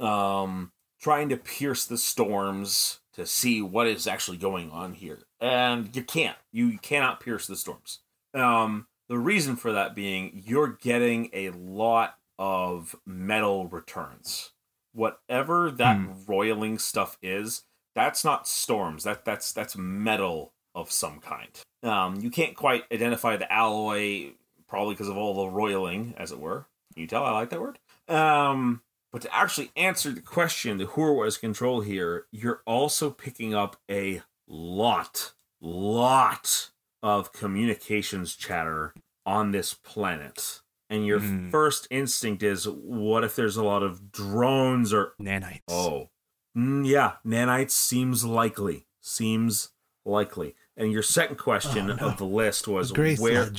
um, 0.00 0.72
trying 1.00 1.28
to 1.28 1.36
pierce 1.36 1.84
the 1.84 1.98
storms 1.98 3.00
to 3.12 3.26
see 3.26 3.60
what 3.60 3.86
is 3.86 4.06
actually 4.06 4.38
going 4.38 4.70
on 4.70 4.94
here, 4.94 5.20
and 5.40 5.94
you 5.94 6.02
can't. 6.02 6.38
You 6.50 6.78
cannot 6.78 7.20
pierce 7.20 7.46
the 7.46 7.56
storms. 7.56 8.00
Um, 8.32 8.86
the 9.08 9.18
reason 9.18 9.56
for 9.56 9.72
that 9.72 9.94
being 9.94 10.42
you're 10.46 10.68
getting 10.68 11.28
a 11.32 11.50
lot 11.50 12.16
of 12.38 12.96
metal 13.04 13.66
returns. 13.66 14.52
Whatever 14.94 15.70
that 15.70 16.00
roiling 16.26 16.78
stuff 16.78 17.18
is, 17.20 17.64
that's 17.94 18.24
not 18.24 18.48
storms. 18.48 19.04
That 19.04 19.24
that's 19.24 19.52
that's 19.52 19.76
metal 19.76 20.54
of 20.74 20.90
some 20.90 21.20
kind. 21.20 21.50
Um, 21.82 22.20
you 22.20 22.30
can't 22.30 22.56
quite 22.56 22.84
identify 22.90 23.36
the 23.36 23.52
alloy, 23.52 24.30
probably 24.66 24.94
because 24.94 25.08
of 25.08 25.16
all 25.16 25.34
the 25.34 25.50
roiling, 25.50 26.14
as 26.16 26.32
it 26.32 26.40
were. 26.40 26.66
Can 26.94 27.02
you 27.02 27.06
tell 27.06 27.24
I 27.24 27.32
like 27.32 27.50
that 27.50 27.60
word? 27.60 27.78
Um, 28.08 28.82
but 29.12 29.22
to 29.22 29.34
actually 29.34 29.70
answer 29.76 30.10
the 30.10 30.20
question, 30.20 30.78
the 30.78 30.86
who 30.86 31.02
or 31.02 31.14
what 31.14 31.28
is 31.28 31.38
control 31.38 31.80
here, 31.80 32.26
you're 32.30 32.62
also 32.66 33.10
picking 33.10 33.54
up 33.54 33.76
a 33.90 34.22
lot, 34.46 35.32
lot 35.60 36.70
of 37.02 37.32
communications 37.32 38.34
chatter 38.36 38.92
on 39.24 39.50
this 39.52 39.74
planet. 39.74 40.60
And 40.90 41.06
your 41.06 41.20
Hmm. 41.20 41.50
first 41.50 41.86
instinct 41.90 42.42
is, 42.42 42.66
what 42.66 43.24
if 43.24 43.36
there's 43.36 43.56
a 43.58 43.62
lot 43.64 43.82
of 43.82 44.10
drones 44.10 44.92
or 44.92 45.12
Nanites. 45.20 45.60
Oh, 45.68 46.08
mm, 46.56 46.86
yeah. 46.86 47.16
Nanites 47.26 47.72
seems 47.72 48.24
likely. 48.24 48.86
Seems 49.02 49.70
likely. 50.06 50.54
And 50.78 50.90
your 50.92 51.02
second 51.02 51.36
question 51.36 51.90
Oh, 51.90 51.94
no. 51.94 52.06
of 52.08 52.16
the 52.18 52.24
list 52.24 52.66
was 52.68 52.92
where 52.92 53.50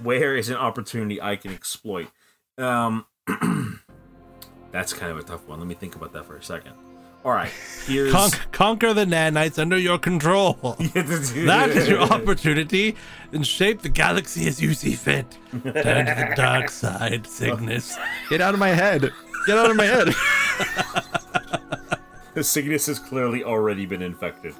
where 0.00 0.36
is 0.36 0.48
an 0.48 0.56
opportunity 0.56 1.20
I 1.20 1.34
can 1.36 1.52
exploit? 1.52 2.08
Um, 2.58 3.06
that's 4.76 4.92
kind 4.92 5.10
of 5.10 5.18
a 5.18 5.22
tough 5.22 5.48
one. 5.48 5.58
Let 5.58 5.66
me 5.66 5.74
think 5.74 5.96
about 5.96 6.12
that 6.12 6.26
for 6.26 6.36
a 6.36 6.42
second. 6.42 6.72
All 7.24 7.32
right, 7.32 7.50
here's 7.86 8.12
Con- 8.12 8.30
conquer 8.52 8.92
the 8.94 9.04
nanites 9.04 9.58
under 9.58 9.76
your 9.76 9.98
control. 9.98 10.52
that 10.78 11.70
is 11.74 11.88
your 11.88 12.00
opportunity, 12.02 12.94
and 13.32 13.44
shape 13.44 13.82
the 13.82 13.88
galaxy 13.88 14.46
as 14.46 14.62
you 14.62 14.74
see 14.74 14.92
fit. 14.92 15.36
Turn 15.50 15.62
to 15.62 15.72
the 15.72 16.34
dark 16.36 16.70
side, 16.70 17.26
Cygnus. 17.26 17.96
Get 18.30 18.40
out 18.40 18.54
of 18.54 18.60
my 18.60 18.68
head. 18.68 19.10
Get 19.46 19.58
out 19.58 19.70
of 19.70 19.76
my 19.76 19.86
head. 19.86 20.14
the 22.34 22.44
Cygnus 22.44 22.86
has 22.86 23.00
clearly 23.00 23.42
already 23.42 23.86
been 23.86 24.02
infected. 24.02 24.54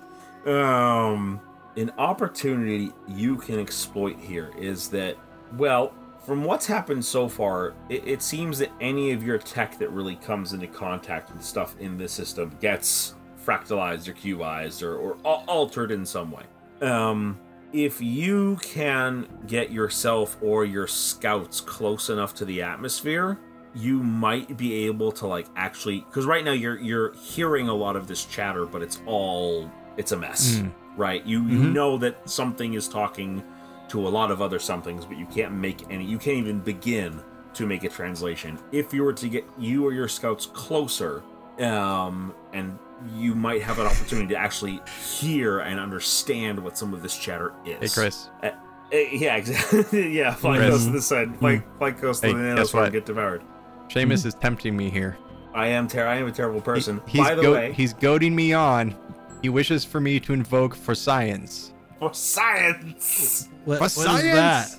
Um, 0.44 1.40
an 1.76 1.92
opportunity 1.98 2.90
you 3.06 3.36
can 3.36 3.60
exploit 3.60 4.18
here 4.18 4.50
is 4.58 4.88
that, 4.88 5.16
well, 5.56 5.92
from 6.26 6.44
what's 6.44 6.66
happened 6.66 7.04
so 7.04 7.28
far, 7.28 7.74
it, 7.88 8.06
it 8.06 8.22
seems 8.22 8.58
that 8.58 8.70
any 8.80 9.12
of 9.12 9.22
your 9.22 9.38
tech 9.38 9.78
that 9.78 9.90
really 9.90 10.16
comes 10.16 10.52
into 10.52 10.66
contact 10.66 11.32
with 11.32 11.42
stuff 11.44 11.74
in 11.78 11.96
the 11.96 12.08
system 12.08 12.50
gets 12.60 13.14
fractalized 13.44 14.08
or 14.08 14.12
cubized 14.12 14.82
or, 14.82 14.96
or 14.96 15.16
al- 15.24 15.44
altered 15.46 15.90
in 15.92 16.04
some 16.04 16.30
way. 16.32 16.42
Um, 16.82 17.38
if 17.72 18.00
you 18.02 18.56
can 18.62 19.26
get 19.46 19.70
yourself 19.70 20.36
or 20.42 20.64
your 20.64 20.86
scouts 20.86 21.60
close 21.60 22.10
enough 22.10 22.34
to 22.36 22.44
the 22.44 22.62
atmosphere, 22.62 23.38
you 23.74 24.02
might 24.02 24.56
be 24.56 24.86
able 24.86 25.12
to 25.12 25.26
like 25.26 25.46
actually 25.54 26.00
because 26.00 26.24
right 26.24 26.44
now 26.44 26.52
you're 26.52 26.78
you're 26.78 27.12
hearing 27.14 27.68
a 27.68 27.74
lot 27.74 27.94
of 27.94 28.06
this 28.06 28.24
chatter 28.24 28.64
but 28.64 28.80
it's 28.80 29.02
all 29.04 29.70
it's 29.98 30.12
a 30.12 30.16
mess 30.16 30.56
Mm. 30.60 30.72
right 30.96 31.26
you 31.26 31.42
you 31.46 31.58
Mhm. 31.58 31.72
know 31.74 31.98
that 31.98 32.26
something 32.26 32.72
is 32.72 32.88
talking 32.88 33.42
to 33.88 34.06
a 34.06 34.10
lot 34.10 34.30
of 34.30 34.40
other 34.42 34.58
somethings 34.58 35.04
but 35.04 35.16
you 35.16 35.26
can't 35.26 35.52
make 35.52 35.88
any 35.90 36.04
you 36.04 36.18
can't 36.18 36.36
even 36.38 36.58
begin 36.60 37.20
to 37.54 37.66
make 37.66 37.84
a 37.84 37.88
translation 37.88 38.58
if 38.72 38.92
you 38.92 39.02
were 39.02 39.12
to 39.12 39.28
get 39.28 39.44
you 39.58 39.86
or 39.86 39.92
your 39.92 40.08
scouts 40.08 40.46
closer 40.46 41.22
um 41.60 42.34
and 42.52 42.78
you 43.14 43.34
might 43.34 43.62
have 43.62 43.78
an 43.78 43.86
opportunity 43.86 44.28
to 44.28 44.36
actually 44.36 44.80
hear 45.18 45.60
and 45.60 45.78
understand 45.80 46.58
what 46.62 46.76
some 46.76 46.92
of 46.94 47.02
this 47.02 47.16
chatter 47.16 47.52
is 47.64 47.94
Hey, 47.94 48.00
Chris. 48.02 48.28
Uh, 48.42 48.50
yeah 48.92 49.36
exactly 49.36 50.16
yeah 50.16 50.32
fly 50.34 50.56
Chris. 50.58 50.68
close 50.70 50.84
to 50.86 50.90
the 50.92 51.02
side 51.02 51.36
fly, 51.38 51.62
fly 51.78 51.90
close 51.92 52.20
to 52.20 52.26
Hey, 52.28 52.32
the 52.34 52.38
guess 52.54 52.70
nanosword 52.70 52.74
and 52.74 52.82
what? 52.82 52.92
get 52.92 53.06
devoured 53.06 53.42
Seamus 53.88 54.26
is 54.26 54.34
tempting 54.34 54.76
me 54.76 54.90
here. 54.90 55.16
I 55.54 55.68
am 55.68 55.86
ter- 55.86 56.06
I 56.08 56.16
am 56.16 56.26
a 56.26 56.32
terrible 56.32 56.60
person. 56.60 57.00
He- 57.06 57.18
he's 57.18 57.28
By 57.28 57.34
the 57.36 57.42
go- 57.42 57.52
way, 57.52 57.72
he's 57.72 57.92
goading 57.94 58.34
me 58.34 58.52
on. 58.52 58.96
He 59.42 59.48
wishes 59.48 59.84
for 59.84 60.00
me 60.00 60.18
to 60.20 60.32
invoke 60.32 60.74
for 60.74 60.92
science. 60.94 61.72
For 61.98 62.14
science. 62.14 63.48
What, 63.64 63.76
For 63.76 63.80
what 63.80 63.86
is 63.86 63.92
science 63.94 64.34
that? 64.34 64.76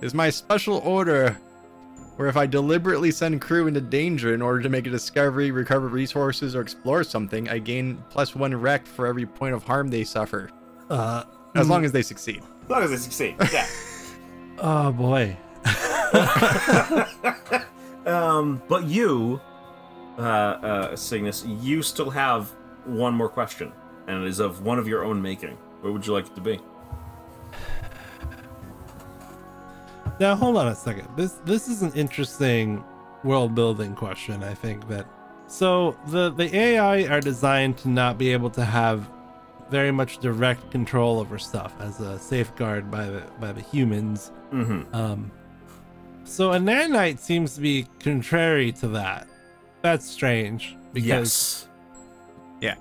is 0.00 0.14
my 0.14 0.30
special 0.30 0.78
order 0.78 1.36
where 2.16 2.28
if 2.28 2.36
I 2.36 2.46
deliberately 2.46 3.10
send 3.10 3.40
crew 3.40 3.66
into 3.66 3.80
danger 3.80 4.34
in 4.34 4.42
order 4.42 4.62
to 4.62 4.68
make 4.68 4.86
a 4.86 4.90
discovery, 4.90 5.50
recover 5.50 5.88
resources, 5.88 6.54
or 6.54 6.60
explore 6.60 7.02
something, 7.02 7.48
I 7.48 7.58
gain 7.58 8.02
plus 8.10 8.36
one 8.36 8.54
rec 8.54 8.86
for 8.86 9.06
every 9.06 9.26
point 9.26 9.54
of 9.54 9.64
harm 9.64 9.88
they 9.88 10.04
suffer. 10.04 10.50
Uh, 10.88 11.24
As 11.56 11.68
long 11.68 11.84
as 11.84 11.90
they 11.92 12.02
succeed. 12.02 12.42
As 12.64 12.70
long 12.70 12.82
as 12.84 12.90
they 12.90 12.96
succeed. 12.98 13.34
Yeah. 13.52 13.66
oh 14.58 14.92
boy. 14.92 15.36
um, 18.06 18.62
but 18.68 18.84
you, 18.84 19.40
uh, 20.18 20.22
uh, 20.22 20.96
Cygnus, 20.96 21.44
you 21.44 21.82
still 21.82 22.10
have 22.10 22.50
one 22.84 23.14
more 23.14 23.28
question, 23.28 23.72
and 24.06 24.22
it 24.22 24.28
is 24.28 24.38
of 24.38 24.62
one 24.62 24.78
of 24.78 24.86
your 24.86 25.04
own 25.04 25.20
making. 25.20 25.58
What 25.84 25.92
would 25.92 26.06
you 26.06 26.14
like 26.14 26.24
it 26.24 26.34
to 26.36 26.40
be? 26.40 26.58
Now 30.18 30.34
hold 30.34 30.56
on 30.56 30.68
a 30.68 30.74
second. 30.74 31.06
This 31.14 31.32
this 31.44 31.68
is 31.68 31.82
an 31.82 31.92
interesting 31.92 32.82
world 33.22 33.54
building 33.54 33.94
question. 33.94 34.42
I 34.42 34.54
think 34.54 34.88
that 34.88 35.06
so 35.46 35.94
the 36.06 36.30
the 36.30 36.56
AI 36.56 37.02
are 37.08 37.20
designed 37.20 37.76
to 37.78 37.90
not 37.90 38.16
be 38.16 38.32
able 38.32 38.48
to 38.50 38.64
have 38.64 39.06
very 39.68 39.90
much 39.90 40.18
direct 40.18 40.70
control 40.70 41.20
over 41.20 41.38
stuff 41.38 41.74
as 41.80 42.00
a 42.00 42.18
safeguard 42.18 42.90
by 42.90 43.04
the 43.04 43.22
by 43.38 43.52
the 43.52 43.60
humans. 43.60 44.32
Mm-hmm. 44.54 44.94
Um, 44.94 45.30
so 46.24 46.52
a 46.52 46.56
nanite 46.56 47.18
seems 47.18 47.56
to 47.56 47.60
be 47.60 47.86
contrary 48.00 48.72
to 48.72 48.88
that. 48.88 49.28
That's 49.82 50.08
strange 50.08 50.78
because 50.94 51.66
Yes. 52.62 52.78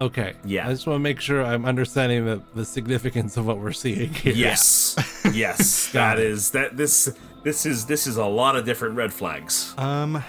Okay, 0.00 0.34
Yeah. 0.44 0.66
I 0.68 0.72
just 0.72 0.86
want 0.86 0.96
to 0.96 1.02
make 1.02 1.20
sure 1.20 1.44
I'm 1.44 1.64
understanding 1.64 2.24
the 2.24 2.42
the 2.54 2.64
significance 2.64 3.36
of 3.36 3.46
what 3.46 3.58
we're 3.58 3.72
seeing 3.72 4.12
here. 4.14 4.32
Yes. 4.32 4.96
yes. 5.32 5.90
that 5.92 6.18
is 6.18 6.50
that 6.52 6.70
that. 6.70 6.76
This. 6.76 7.14
This 7.44 7.66
is 7.66 7.86
this 7.86 8.06
is 8.06 8.18
a 8.18 8.24
lot 8.24 8.54
of 8.54 8.64
different 8.64 8.94
red 8.94 9.12
flags. 9.12 9.74
Um, 9.76 10.22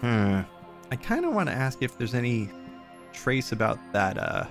hmm. 0.00 0.40
I 0.90 0.96
kind 0.96 1.26
of 1.26 1.34
want 1.34 1.50
to 1.50 1.54
ask 1.54 1.82
if 1.82 1.98
there's 1.98 2.14
any 2.14 2.48
trace 3.12 3.52
about 3.52 3.78
that 3.92 4.16
uh 4.16 4.44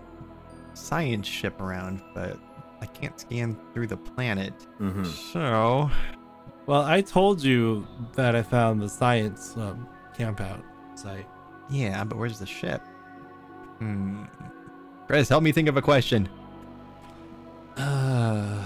science 0.76 1.28
ship 1.28 1.60
around, 1.62 2.02
but 2.14 2.38
I 2.82 2.86
can't 2.86 3.20
scan 3.20 3.58
through 3.74 3.88
the 3.88 3.98
planet. 3.98 4.54
Mm-hmm. 4.80 5.06
So, 5.06 5.90
Well, 6.68 6.84
I 6.84 7.02
told 7.02 7.42
you 7.42 7.88
that 8.14 8.36
I 8.36 8.44
found 8.44 8.82
the 8.82 8.90
science 8.90 9.56
um, 9.58 9.88
camp 10.16 10.42
out 10.42 10.62
site. 10.94 11.26
yeah, 11.70 12.04
but 12.04 12.18
where's 12.20 12.38
the 12.38 12.46
ship? 12.46 12.84
Hmm. 13.80 14.24
Chris, 15.08 15.30
help 15.30 15.44
me 15.44 15.52
think 15.52 15.68
of 15.68 15.78
a 15.78 15.82
question. 15.82 16.28
Uh, 17.78 18.66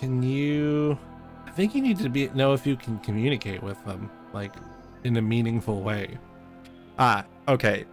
can 0.00 0.22
you? 0.22 0.98
I 1.46 1.50
think 1.50 1.74
you 1.74 1.82
need 1.82 1.98
to 1.98 2.08
be 2.08 2.28
know 2.30 2.52
if 2.52 2.66
you 2.66 2.76
can 2.76 2.98
communicate 3.00 3.62
with 3.62 3.82
them, 3.84 4.10
like 4.32 4.54
in 5.04 5.16
a 5.16 5.22
meaningful 5.22 5.82
way. 5.82 6.18
Ah, 6.98 7.24
okay. 7.46 7.84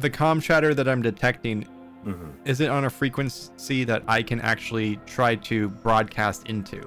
The 0.00 0.10
com 0.10 0.40
chatter 0.40 0.74
that 0.74 0.88
I'm 0.88 1.02
detecting 1.02 1.66
Mm-hmm. 2.04 2.28
is 2.44 2.60
it 2.60 2.68
on 2.68 2.84
a 2.84 2.90
frequency 2.90 3.82
that 3.84 4.02
I 4.06 4.22
can 4.22 4.38
actually 4.40 4.96
try 5.06 5.36
to 5.36 5.70
broadcast 5.70 6.46
into? 6.48 6.86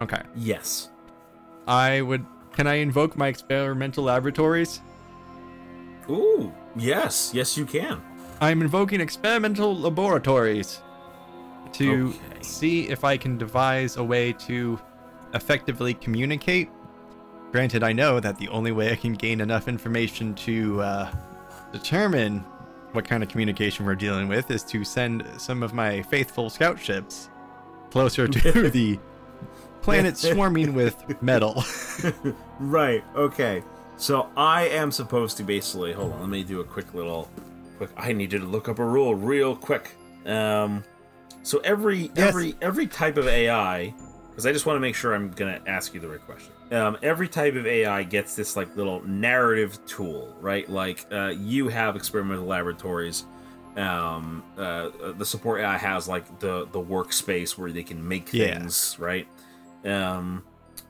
Okay. 0.00 0.22
Yes. 0.34 0.90
I 1.68 2.00
would. 2.00 2.26
Can 2.52 2.66
I 2.66 2.74
invoke 2.74 3.16
my 3.16 3.28
experimental 3.28 4.02
laboratories? 4.04 4.80
Ooh. 6.10 6.52
Yes. 6.76 7.30
Yes, 7.34 7.56
you 7.56 7.64
can. 7.66 8.02
I'm 8.40 8.60
invoking 8.60 9.00
experimental 9.00 9.76
laboratories 9.76 10.82
to 11.72 12.08
Okay. 12.08 12.42
see 12.42 12.88
if 12.88 13.04
I 13.04 13.16
can 13.16 13.38
devise 13.38 13.96
a 13.96 14.04
way 14.04 14.32
to 14.34 14.78
effectively 15.34 15.94
communicate. 15.94 16.68
Granted, 17.52 17.82
I 17.82 17.92
know 17.92 18.18
that 18.20 18.38
the 18.38 18.48
only 18.48 18.72
way 18.72 18.90
I 18.92 18.96
can 18.96 19.12
gain 19.14 19.40
enough 19.40 19.68
information 19.68 20.34
to 20.36 20.80
uh, 20.82 21.12
determine 21.72 22.40
what 22.92 23.04
kind 23.06 23.22
of 23.22 23.28
communication 23.28 23.86
we're 23.86 23.94
dealing 23.94 24.28
with 24.28 24.50
is 24.50 24.62
to 24.64 24.84
send 24.84 25.24
some 25.38 25.62
of 25.62 25.72
my 25.72 26.02
faithful 26.02 26.50
scout 26.50 26.78
ships 26.78 27.30
closer 27.90 28.26
to 28.28 28.70
the 28.70 28.98
planet 29.82 30.16
swarming 30.16 30.74
with 30.74 30.96
metal. 31.22 31.62
Right. 32.60 33.02
Okay. 33.16 33.62
So 34.02 34.28
I 34.36 34.66
am 34.66 34.90
supposed 34.90 35.36
to 35.36 35.44
basically 35.44 35.92
hold 35.92 36.12
on. 36.14 36.18
Let 36.20 36.28
me 36.28 36.42
do 36.42 36.60
a 36.60 36.64
quick 36.64 36.92
little 36.92 37.30
quick. 37.78 37.90
I 37.96 38.12
needed 38.12 38.40
to 38.40 38.46
look 38.48 38.68
up 38.68 38.80
a 38.80 38.84
rule 38.84 39.14
real 39.14 39.54
quick. 39.54 39.92
Um, 40.26 40.82
so 41.44 41.60
every 41.60 42.10
Yes. 42.16 42.30
every 42.30 42.56
every 42.60 42.88
type 42.88 43.16
of 43.16 43.28
AI, 43.28 43.94
because 44.30 44.44
I 44.44 44.52
just 44.52 44.66
want 44.66 44.74
to 44.76 44.80
make 44.80 44.96
sure 44.96 45.14
I'm 45.14 45.30
gonna 45.30 45.60
ask 45.68 45.94
you 45.94 46.00
the 46.00 46.08
right 46.08 46.20
question. 46.26 46.52
Um, 46.72 46.98
every 47.00 47.28
type 47.28 47.54
of 47.54 47.64
AI 47.64 48.02
gets 48.02 48.34
this 48.34 48.56
like 48.56 48.74
little 48.76 49.02
narrative 49.06 49.78
tool, 49.86 50.34
right? 50.40 50.68
Like 50.68 51.06
uh, 51.12 51.28
you 51.38 51.68
have 51.68 51.94
experimental 51.94 52.44
laboratories. 52.46 53.24
Um, 53.76 54.42
uh, 54.58 54.60
uh, 54.60 55.12
the 55.12 55.24
support 55.24 55.60
AI 55.60 55.78
has 55.78 56.08
like 56.08 56.40
the 56.40 56.66
the 56.72 56.82
workspace 56.82 57.56
where 57.56 57.70
they 57.70 57.84
can 57.84 58.06
make 58.06 58.32
Yeah. 58.32 58.58
things, 58.58 58.96
right? 58.98 59.28
Um, 59.84 60.42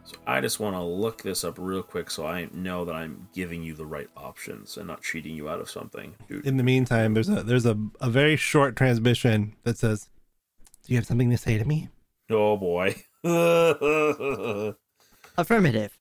so 0.05 0.17
I 0.27 0.41
just 0.41 0.61
want 0.61 0.75
to 0.77 0.83
look 0.83 1.23
this 1.23 1.45
up 1.45 1.57
real 1.59 1.83
quick 1.83 2.11
so 2.11 2.27
I 2.27 2.49
know 2.53 2.85
that 2.85 2.95
I'm 2.95 3.29
giving 3.35 3.63
you 3.63 3.75
the 3.75 3.87
right 3.87 4.09
options 4.17 4.77
and 4.77 4.87
not 4.87 5.03
cheating 5.03 5.35
you 5.37 5.49
out 5.49 5.61
of 5.61 5.71
something. 5.71 6.15
Dude. 6.29 6.47
In 6.47 6.57
the 6.57 6.63
meantime, 6.63 7.15
there's 7.15 7.29
a 7.29 7.43
there's 7.43 7.67
a, 7.67 7.79
a 8.01 8.11
very 8.11 8.37
short 8.37 8.77
transmission 8.77 9.55
that 9.63 9.79
says, 9.79 10.09
"Do 10.85 10.93
you 10.93 10.99
have 10.99 11.07
something 11.07 11.31
to 11.31 11.39
say 11.39 11.59
to 11.59 11.65
me?" 11.65 11.89
Oh 12.31 12.57
boy. 12.57 12.97
Affirmative. 15.39 15.97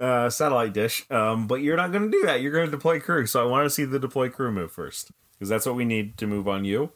uh, 0.00 0.30
satellite 0.30 0.72
dish. 0.72 1.04
Um, 1.10 1.46
but 1.46 1.56
you're 1.56 1.76
not 1.76 1.92
going 1.92 2.04
to 2.04 2.10
do 2.10 2.24
that. 2.26 2.40
You're 2.40 2.52
going 2.52 2.66
to 2.66 2.70
deploy 2.70 3.00
crew. 3.00 3.26
So 3.26 3.42
I 3.42 3.46
want 3.50 3.66
to 3.66 3.70
see 3.70 3.84
the 3.84 3.98
deploy 3.98 4.28
crew 4.28 4.50
move 4.52 4.72
first 4.72 5.10
because 5.32 5.48
that's 5.48 5.66
what 5.66 5.74
we 5.74 5.84
need 5.84 6.16
to 6.18 6.26
move 6.26 6.46
on 6.48 6.64
you. 6.64 6.90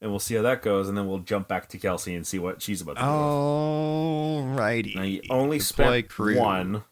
And 0.00 0.10
we'll 0.12 0.20
see 0.20 0.36
how 0.36 0.42
that 0.42 0.62
goes, 0.62 0.88
and 0.88 0.96
then 0.96 1.08
we'll 1.08 1.18
jump 1.18 1.48
back 1.48 1.68
to 1.70 1.78
Kelsey 1.78 2.14
and 2.14 2.24
see 2.24 2.38
what 2.38 2.62
she's 2.62 2.80
about 2.80 2.94
to 2.98 3.02
do. 3.02 3.06
Alrighty. 3.08 4.94
Now 4.94 5.02
you 5.02 5.22
only 5.28 5.58
Deploy 5.58 6.02
spent 6.06 6.36
one. 6.38 6.84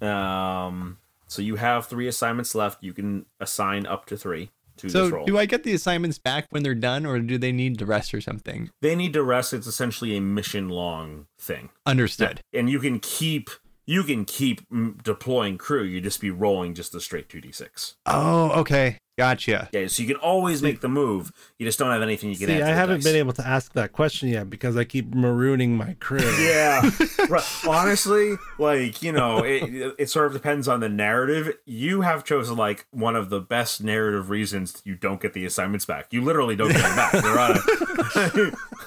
Um, 0.00 0.98
so 1.26 1.42
you 1.42 1.56
have 1.56 1.86
three 1.86 2.08
assignments 2.08 2.54
left. 2.54 2.82
You 2.82 2.92
can 2.92 3.26
assign 3.40 3.86
up 3.86 4.06
to 4.06 4.16
three 4.16 4.50
to 4.78 4.86
this 4.86 4.92
So 4.92 5.08
role. 5.10 5.26
do 5.26 5.38
I 5.38 5.46
get 5.46 5.64
the 5.64 5.72
assignments 5.74 6.18
back 6.18 6.46
when 6.50 6.62
they're 6.62 6.74
done, 6.74 7.04
or 7.06 7.18
do 7.18 7.36
they 7.38 7.52
need 7.52 7.78
to 7.78 7.86
rest 7.86 8.14
or 8.14 8.20
something? 8.20 8.70
they 8.80 8.94
need 8.94 9.12
to 9.14 9.22
rest. 9.22 9.52
It's 9.52 9.66
essentially 9.66 10.16
a 10.16 10.20
mission 10.20 10.68
long 10.68 11.26
thing, 11.38 11.70
Understood. 11.84 12.40
and 12.52 12.70
you 12.70 12.78
can 12.78 13.00
keep 13.00 13.50
you 13.86 14.02
can 14.02 14.24
keep 14.24 14.68
mm, 14.68 15.02
deploying 15.02 15.58
crew. 15.58 15.82
You 15.82 16.00
just 16.00 16.20
be 16.20 16.30
rolling 16.30 16.74
just 16.74 16.94
a 16.94 17.00
straight 17.00 17.28
two 17.28 17.40
d 17.40 17.52
six. 17.52 17.96
Oh, 18.04 18.50
okay. 18.60 18.98
Gotcha. 19.18 19.68
Okay, 19.68 19.88
so 19.88 20.02
you 20.02 20.08
can 20.08 20.18
always 20.18 20.60
make 20.62 20.82
the 20.82 20.90
move. 20.90 21.32
You 21.58 21.64
just 21.64 21.78
don't 21.78 21.90
have 21.90 22.02
anything 22.02 22.28
you 22.28 22.36
can 22.36 22.50
add. 22.50 22.52
See, 22.52 22.58
to 22.58 22.64
I 22.64 22.68
the 22.68 22.74
haven't 22.74 22.96
dice. 22.96 23.04
been 23.04 23.16
able 23.16 23.32
to 23.32 23.46
ask 23.46 23.72
that 23.72 23.92
question 23.92 24.28
yet 24.28 24.50
because 24.50 24.76
I 24.76 24.84
keep 24.84 25.10
marooning 25.12 25.70
my 25.70 25.94
crew. 26.00 26.20
Yeah, 26.36 26.90
right. 27.30 27.44
honestly, 27.66 28.36
like 28.58 29.02
you 29.02 29.10
know, 29.12 29.38
it, 29.38 29.94
it 29.98 30.10
sort 30.10 30.26
of 30.26 30.32
depends 30.34 30.68
on 30.68 30.80
the 30.80 30.88
narrative. 30.88 31.54
You 31.64 32.02
have 32.02 32.24
chosen 32.24 32.56
like 32.56 32.86
one 32.90 33.16
of 33.16 33.30
the 33.30 33.40
best 33.40 33.82
narrative 33.82 34.28
reasons 34.28 34.82
you 34.84 34.96
don't 34.96 35.20
get 35.20 35.32
the 35.32 35.46
assignments 35.46 35.86
back. 35.86 36.08
You 36.10 36.22
literally 36.22 36.56
don't 36.56 36.72
get 36.72 36.82
them 36.82 36.96
back. 36.96 37.12
They're 37.12 37.38
on 37.38 37.58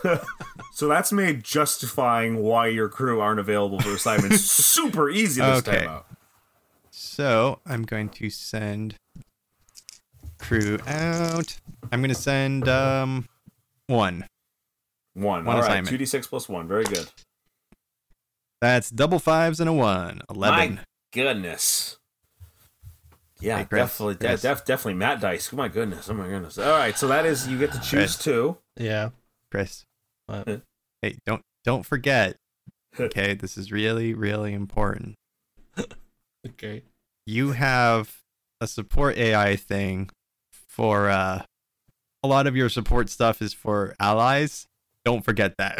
a... 0.03 0.19
so 0.79 0.87
that's 0.87 1.11
made 1.11 1.43
justifying 1.43 2.37
why 2.37 2.67
your 2.67 2.87
crew 2.87 3.19
aren't 3.19 3.39
available 3.39 3.79
for 3.81 3.89
assignments 3.91 4.43
super 4.51 5.09
easy 5.09 5.41
this 5.41 5.59
Okay. 5.67 5.79
time 5.79 5.89
out. 5.89 6.05
So 6.89 7.59
I'm 7.65 7.83
going 7.83 8.07
to 8.09 8.29
send 8.29 8.95
crew 10.37 10.79
out. 10.87 11.57
I'm 11.91 11.99
going 11.99 12.09
to 12.09 12.15
send 12.15 12.67
um 12.69 13.27
one. 13.87 14.25
One. 15.15 15.43
One 15.43 15.55
All 15.57 15.61
right, 15.61 15.69
assignment. 15.69 15.87
two 15.89 15.97
d 15.97 16.05
six 16.05 16.27
plus 16.27 16.47
one. 16.47 16.67
Very 16.67 16.85
good. 16.85 17.07
That's 18.61 18.89
double 18.89 19.19
fives 19.19 19.59
and 19.59 19.69
a 19.69 19.73
one. 19.73 20.21
Eleven. 20.29 20.75
My 20.75 20.81
goodness. 21.13 21.97
Yeah, 23.41 23.59
Hey, 23.59 23.65
Chris, 23.65 23.79
definitely, 23.83 24.15
de- 24.15 24.27
Chris. 24.27 24.41
def- 24.41 24.65
definitely 24.65 24.93
Matt 24.95 25.21
Dice. 25.21 25.49
Oh 25.53 25.55
my 25.57 25.67
goodness, 25.69 26.09
oh 26.09 26.13
my 26.13 26.27
goodness. 26.27 26.57
All 26.57 26.71
right, 26.77 26.97
so 26.97 27.07
that 27.07 27.25
is 27.25 27.47
you 27.47 27.57
get 27.57 27.71
to 27.71 27.79
choose 27.79 27.89
Chris. 28.15 28.17
two. 28.17 28.57
Yeah. 28.77 29.09
Chris. 29.51 29.85
What? 30.25 30.61
Hey, 31.01 31.17
don't 31.25 31.41
don't 31.63 31.85
forget. 31.85 32.35
Okay, 32.99 33.33
this 33.33 33.57
is 33.57 33.71
really 33.71 34.13
really 34.13 34.53
important. 34.53 35.15
Okay. 36.47 36.83
You 37.25 37.51
have 37.51 38.19
a 38.61 38.67
support 38.67 39.17
AI 39.17 39.57
thing 39.57 40.09
for 40.69 41.09
uh 41.09 41.41
a 42.23 42.27
lot 42.27 42.47
of 42.47 42.55
your 42.55 42.69
support 42.69 43.09
stuff 43.09 43.41
is 43.41 43.53
for 43.53 43.93
allies. 43.99 44.65
Don't 45.03 45.23
forget 45.23 45.55
that. 45.57 45.77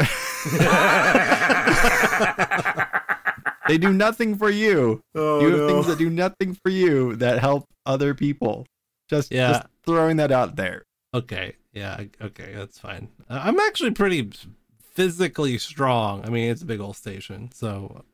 they 3.68 3.78
do 3.78 3.92
nothing 3.92 4.36
for 4.36 4.50
you. 4.50 5.00
Oh, 5.14 5.40
you 5.40 5.48
have 5.48 5.60
no. 5.60 5.66
things 5.68 5.86
that 5.86 5.98
do 5.98 6.10
nothing 6.10 6.56
for 6.62 6.70
you 6.70 7.16
that 7.16 7.38
help 7.38 7.64
other 7.86 8.14
people. 8.14 8.66
Just, 9.08 9.32
Yeah. 9.32 9.52
just 9.52 9.66
throwing 9.84 10.16
that 10.18 10.32
out 10.32 10.56
there. 10.56 10.82
Okay. 11.14 11.56
Yeah. 11.72 12.04
Okay. 12.20 12.52
That's 12.54 12.78
fine. 12.78 13.08
I'm 13.28 13.58
actually 13.60 13.90
pretty 13.92 14.30
physically 14.92 15.58
strong. 15.58 16.24
I 16.24 16.30
mean, 16.30 16.50
it's 16.50 16.62
a 16.62 16.66
big 16.66 16.80
old 16.80 16.96
station, 16.96 17.50
so 17.52 18.04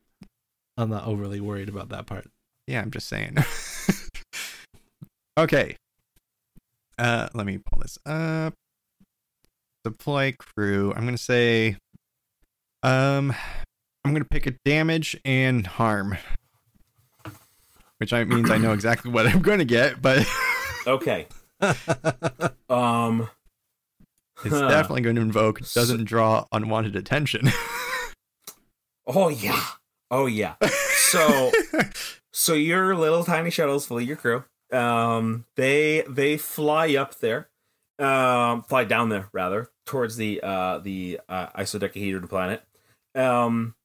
I'm 0.76 0.90
not 0.90 1.06
overly 1.06 1.40
worried 1.40 1.68
about 1.68 1.88
that 1.90 2.06
part. 2.06 2.26
Yeah, 2.66 2.80
I'm 2.82 2.90
just 2.90 3.08
saying. 3.08 3.36
okay. 5.38 5.77
Uh, 6.98 7.29
let 7.35 7.46
me 7.46 7.58
pull 7.58 7.81
this 7.81 7.98
up. 8.06 8.54
Deploy 9.85 10.35
crew. 10.38 10.92
I'm 10.96 11.04
gonna 11.04 11.18
say, 11.18 11.77
um, 12.83 13.33
I'm 14.04 14.12
gonna 14.12 14.24
pick 14.24 14.46
a 14.46 14.54
damage 14.64 15.16
and 15.24 15.66
harm, 15.66 16.16
which 17.98 18.12
I 18.12 18.24
means 18.24 18.50
I 18.50 18.58
know 18.58 18.72
exactly 18.74 19.10
what 19.12 19.27
I'm 19.27 19.42
gonna 19.42 19.64
get, 19.64 20.02
but 20.02 20.27
Okay. 20.87 21.27
um. 22.68 23.29
It's 24.44 24.60
definitely 24.60 25.02
going 25.02 25.16
to 25.16 25.22
invoke 25.22 25.60
doesn't 25.72 26.04
draw 26.04 26.46
unwanted 26.52 26.96
attention. 26.96 27.50
Oh 29.08 29.28
yeah. 29.28 29.62
Oh 30.10 30.26
yeah. 30.26 30.56
So 30.96 31.52
so 32.32 32.54
your 32.54 32.96
little 32.96 33.22
tiny 33.22 33.50
shuttles 33.50 33.87
full 33.87 33.98
of 33.98 34.02
your 34.02 34.16
crew. 34.16 34.42
Um. 34.72 35.44
They 35.54 36.02
they 36.08 36.37
fly 36.37 36.96
up 36.96 37.14
there. 37.20 37.48
Um. 38.00 38.64
Fly 38.64 38.82
down 38.82 39.10
there 39.10 39.28
rather 39.32 39.70
towards 39.84 40.16
the 40.16 40.40
uh 40.42 40.78
the 40.78 41.20
uh, 41.28 41.46
isodecahedron 41.56 42.26
planet. 42.26 42.64
Um. 43.14 43.76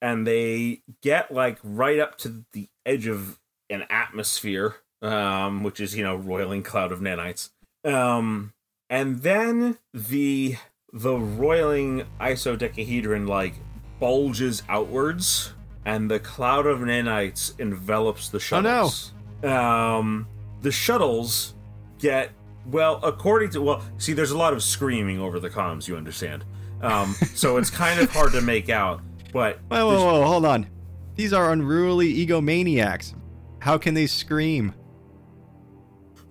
And 0.00 0.26
they 0.26 0.80
get 1.02 1.30
like 1.30 1.58
right 1.62 1.98
up 1.98 2.16
to 2.20 2.46
the 2.54 2.68
edge 2.86 3.06
of 3.06 3.38
an 3.68 3.84
atmosphere 3.90 4.76
um, 5.02 5.62
which 5.62 5.80
is 5.80 5.96
you 5.96 6.04
know 6.04 6.16
roiling 6.16 6.62
cloud 6.62 6.92
of 6.92 7.00
nanites. 7.00 7.50
Um, 7.84 8.52
and 8.92 9.22
then 9.22 9.78
the 9.94 10.56
the 10.92 11.16
roiling 11.16 12.04
isodecahedron 12.20 13.26
like 13.26 13.54
bulges 13.98 14.62
outwards, 14.68 15.54
and 15.86 16.10
the 16.10 16.20
cloud 16.20 16.66
of 16.66 16.80
nanites 16.80 17.58
envelops 17.58 18.28
the 18.28 18.38
shuttles. 18.38 19.14
Oh, 19.42 19.48
no. 19.48 19.58
Um, 19.58 20.28
the 20.60 20.70
shuttles 20.70 21.54
get 21.98 22.32
well 22.66 23.00
according 23.02 23.50
to 23.52 23.62
well. 23.62 23.82
See, 23.96 24.12
there's 24.12 24.30
a 24.30 24.38
lot 24.38 24.52
of 24.52 24.62
screaming 24.62 25.18
over 25.18 25.40
the 25.40 25.48
comms. 25.48 25.88
You 25.88 25.96
understand? 25.96 26.44
Um, 26.82 27.14
so 27.34 27.56
it's 27.56 27.70
kind 27.70 27.98
of 27.98 28.10
hard 28.10 28.32
to 28.32 28.42
make 28.42 28.68
out. 28.68 29.00
But 29.32 29.58
Whoa, 29.68 29.86
whoa, 29.86 30.04
whoa, 30.04 30.24
hold 30.26 30.44
on. 30.44 30.66
These 31.14 31.32
are 31.32 31.52
unruly 31.52 32.26
egomaniacs. 32.26 33.14
How 33.60 33.78
can 33.78 33.94
they 33.94 34.06
scream? 34.06 34.74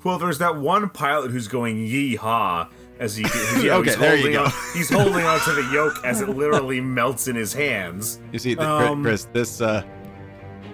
Well, 0.04 0.18
there's 0.18 0.40
that 0.40 0.56
one 0.58 0.90
pilot 0.90 1.32
who's 1.32 1.48
going 1.48 1.78
yee-haw 1.78 2.68
as 3.00 3.16
he, 3.16 3.24
you 3.58 3.68
know, 3.70 3.78
Okay, 3.80 3.90
he's 3.92 4.00
there 4.00 4.16
you 4.16 4.22
holding 4.22 4.34
go. 4.34 4.44
on, 4.46 4.52
he's 4.74 4.90
holding 4.90 5.26
onto 5.26 5.54
the 5.54 5.70
yoke 5.74 6.04
as 6.06 6.22
it 6.22 6.30
literally 6.30 6.82
melts 6.82 7.28
in 7.28 7.36
his 7.36 7.54
hands. 7.54 8.20
You 8.32 8.40
see, 8.40 8.54
the, 8.56 8.68
Um, 8.68 9.04
Chris, 9.04 9.26
this, 9.34 9.62
uh, 9.62 9.84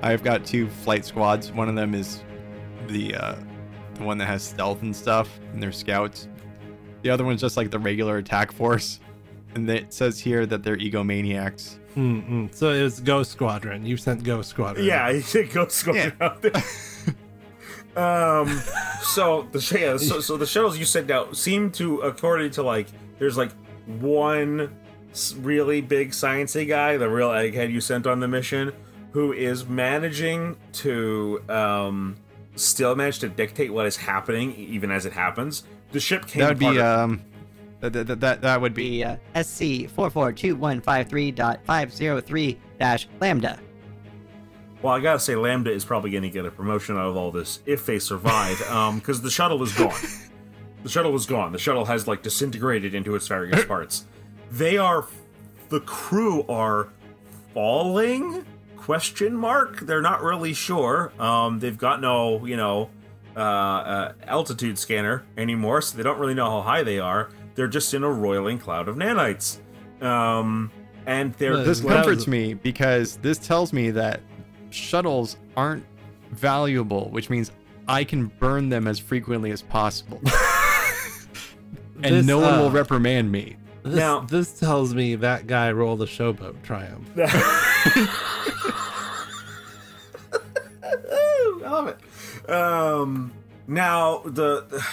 I've 0.01 0.23
got 0.23 0.45
two 0.45 0.67
flight 0.69 1.05
squads. 1.05 1.51
One 1.51 1.67
of 1.69 1.75
them 1.75 1.93
is 1.93 2.23
the, 2.87 3.15
uh, 3.15 3.35
the 3.95 4.03
one 4.03 4.17
that 4.19 4.25
has 4.27 4.43
stealth 4.43 4.81
and 4.81 4.95
stuff, 4.95 5.39
and 5.53 5.61
they're 5.61 5.71
scouts. 5.71 6.27
The 7.01 7.09
other 7.09 7.23
one's 7.25 7.41
just 7.41 7.57
like 7.57 7.71
the 7.71 7.79
regular 7.79 8.17
attack 8.17 8.51
force. 8.51 8.99
And 9.55 9.69
it 9.69 9.93
says 9.93 10.19
here 10.19 10.45
that 10.45 10.61
they're 10.63 10.77
egomaniacs. 10.77 11.77
Mm-mm. 11.95 12.53
So 12.53 12.71
it 12.71 12.83
was 12.83 12.99
Ghost 12.99 13.31
Squadron. 13.31 13.85
You 13.85 13.97
sent 13.97 14.23
Ghost 14.23 14.49
Squadron. 14.49 14.85
Yeah, 14.85 15.11
he 15.11 15.21
should 15.21 15.51
go 15.51 15.67
squatting 15.67 16.11
out 16.21 16.41
there. 16.43 16.51
um, 17.95 18.61
so 19.13 19.47
the 19.51 19.59
sh- 19.61 19.71
yeah, 19.73 19.97
so, 19.97 20.19
so 20.21 20.37
the 20.37 20.45
shuttles 20.45 20.77
you 20.77 20.85
sent 20.85 21.09
out 21.11 21.35
seem 21.37 21.71
to, 21.73 21.99
according 22.01 22.51
to 22.51 22.63
like, 22.63 22.87
there's 23.19 23.37
like 23.37 23.51
one 23.99 24.75
really 25.37 25.81
big 25.81 26.11
sciencey 26.11 26.67
guy, 26.67 26.97
the 26.97 27.09
real 27.09 27.29
egghead 27.29 27.71
you 27.71 27.81
sent 27.81 28.05
on 28.05 28.19
the 28.19 28.27
mission, 28.27 28.71
who 29.11 29.31
is 29.33 29.65
managing 29.67 30.55
to 30.73 31.41
um 31.49 32.15
still 32.55 32.95
manage 32.95 33.19
to 33.19 33.29
dictate 33.29 33.71
what 33.71 33.85
is 33.85 33.95
happening 33.97 34.53
even 34.55 34.91
as 34.91 35.05
it 35.05 35.13
happens. 35.13 35.63
The 35.91 35.99
ship 35.99 36.25
came 36.27 36.41
That 36.41 36.49
would 36.49 36.59
be, 36.59 36.77
apart- 36.77 36.99
um, 36.99 37.21
that, 37.79 37.93
that, 37.93 38.19
that, 38.19 38.41
that 38.41 38.59
would 38.61 38.73
be, 38.73 39.03
The 39.03 39.19
uh, 39.35 39.43
SC 39.43 39.61
442153.503 39.95 42.57
lambda. 43.21 43.59
Well, 44.81 44.93
I 44.93 44.99
gotta 44.99 45.19
say, 45.19 45.35
Lambda 45.35 45.71
is 45.71 45.83
probably 45.83 46.11
gonna 46.11 46.29
get 46.29 46.45
a 46.45 46.51
promotion 46.51 46.97
out 46.97 47.07
of 47.07 47.17
all 47.17 47.31
this 47.31 47.59
if 47.65 47.85
they 47.85 47.99
survive, 47.99 48.61
um, 48.69 48.99
because 48.99 49.21
the 49.21 49.31
shuttle 49.31 49.61
is 49.63 49.73
gone. 49.73 49.95
The 50.83 50.89
shuttle 50.89 51.15
is 51.15 51.25
gone. 51.25 51.51
The 51.51 51.59
shuttle 51.59 51.85
has 51.85 52.07
like 52.07 52.21
disintegrated 52.21 52.93
into 52.93 53.15
its 53.15 53.27
various 53.27 53.65
parts. 53.67 54.05
They 54.51 54.77
are, 54.77 55.07
the 55.69 55.81
crew 55.81 56.45
are 56.47 56.89
falling? 57.53 58.45
Question 58.75 59.35
mark. 59.35 59.81
They're 59.81 60.01
not 60.01 60.21
really 60.21 60.53
sure. 60.53 61.11
Um, 61.19 61.59
they've 61.59 61.77
got 61.77 61.99
no, 61.99 62.45
you 62.45 62.55
know, 62.55 62.89
uh, 63.35 63.39
uh, 63.39 64.13
altitude 64.23 64.79
scanner 64.79 65.25
anymore, 65.37 65.81
so 65.81 65.97
they 65.97 66.03
don't 66.03 66.19
really 66.19 66.33
know 66.33 66.49
how 66.49 66.61
high 66.61 66.83
they 66.83 66.99
are. 66.99 67.29
They're 67.55 67.67
just 67.67 67.93
in 67.93 68.03
a 68.03 68.09
roiling 68.09 68.59
cloud 68.59 68.87
of 68.87 68.95
nanites. 68.95 69.57
Um, 70.01 70.71
and 71.05 71.33
they're 71.33 71.57
this 71.63 71.81
comforts 71.81 72.27
me 72.27 72.53
because 72.53 73.17
this 73.17 73.37
tells 73.37 73.73
me 73.73 73.91
that 73.91 74.21
shuttles 74.77 75.37
aren't 75.55 75.85
valuable, 76.31 77.09
which 77.09 77.29
means 77.29 77.51
I 77.87 78.03
can 78.03 78.27
burn 78.27 78.69
them 78.69 78.87
as 78.87 78.99
frequently 78.99 79.51
as 79.51 79.61
possible. 79.61 80.21
and 82.03 82.15
This, 82.15 82.25
no 82.25 82.39
one 82.39 82.59
will 82.59 82.67
uh, 82.67 82.71
reprimand 82.71 83.31
me. 83.31 83.57
This, 83.83 83.95
Now- 83.95 84.21
this 84.21 84.59
tells 84.59 84.93
me 84.93 85.15
that 85.15 85.47
guy 85.47 85.71
rolled 85.71 86.01
a 86.01 86.05
showboat 86.05 86.61
triumph. 86.63 87.07
I 90.83 91.57
love 91.61 91.87
it. 91.87 92.49
Um, 92.49 93.33
now 93.67 94.19
the 94.25 94.83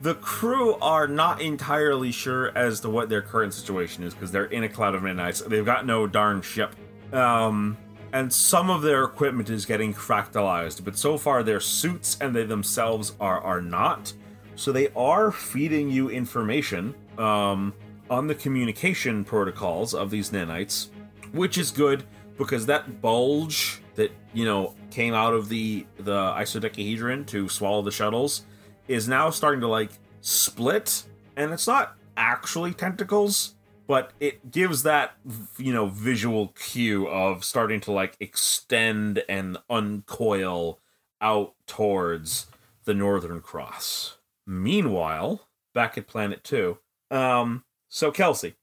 the 0.00 0.14
crew 0.14 0.74
are 0.76 1.08
not 1.08 1.40
entirely 1.40 2.12
sure 2.12 2.56
as 2.56 2.80
to 2.80 2.90
what 2.90 3.08
their 3.08 3.22
current 3.22 3.52
situation 3.54 4.04
is 4.04 4.14
because 4.14 4.30
they're 4.30 4.44
in 4.44 4.62
a 4.64 4.68
cloud 4.68 4.94
of 4.94 5.02
nanites. 5.02 5.44
They've 5.46 5.64
got 5.64 5.86
no 5.86 6.06
darn 6.06 6.42
ship. 6.42 6.74
Um, 7.12 7.76
and 8.12 8.32
some 8.32 8.70
of 8.70 8.82
their 8.82 9.04
equipment 9.04 9.50
is 9.50 9.66
getting 9.66 9.92
fractalized, 9.92 10.84
but 10.84 10.96
so 10.96 11.18
far 11.18 11.42
their 11.42 11.60
suits 11.60 12.16
and 12.20 12.34
they 12.34 12.44
themselves 12.44 13.14
are 13.20 13.40
are 13.40 13.60
not. 13.60 14.12
So 14.56 14.72
they 14.72 14.88
are 14.96 15.30
feeding 15.30 15.90
you 15.90 16.10
information 16.10 16.94
um, 17.16 17.72
on 18.10 18.26
the 18.26 18.34
communication 18.34 19.24
protocols 19.24 19.94
of 19.94 20.10
these 20.10 20.30
nanites, 20.30 20.88
which 21.32 21.58
is 21.58 21.70
good 21.70 22.02
because 22.36 22.66
that 22.66 23.00
bulge 23.00 23.80
that 23.94 24.10
you 24.32 24.44
know 24.44 24.74
came 24.90 25.14
out 25.14 25.34
of 25.34 25.48
the 25.48 25.86
the 25.98 26.12
isodecahedron 26.12 27.24
to 27.26 27.48
swallow 27.48 27.82
the 27.82 27.90
shuttles 27.90 28.44
is 28.86 29.06
now 29.06 29.28
starting 29.30 29.60
to 29.60 29.68
like 29.68 29.90
split, 30.22 31.04
and 31.36 31.52
it's 31.52 31.66
not 31.66 31.94
actually 32.16 32.72
tentacles, 32.72 33.54
but 33.88 34.12
it 34.20 34.52
gives 34.52 34.84
that 34.84 35.14
you 35.58 35.72
know 35.72 35.86
visual 35.86 36.48
cue 36.48 37.08
of 37.08 37.42
starting 37.44 37.80
to 37.80 37.90
like 37.90 38.16
extend 38.20 39.24
and 39.28 39.58
uncoil 39.68 40.78
out 41.20 41.54
towards 41.66 42.46
the 42.84 42.94
Northern 42.94 43.40
Cross. 43.40 44.18
Meanwhile, 44.46 45.48
back 45.74 45.98
at 45.98 46.06
Planet 46.06 46.44
Two, 46.44 46.78
um, 47.10 47.64
so 47.88 48.12
Kelsey, 48.12 48.54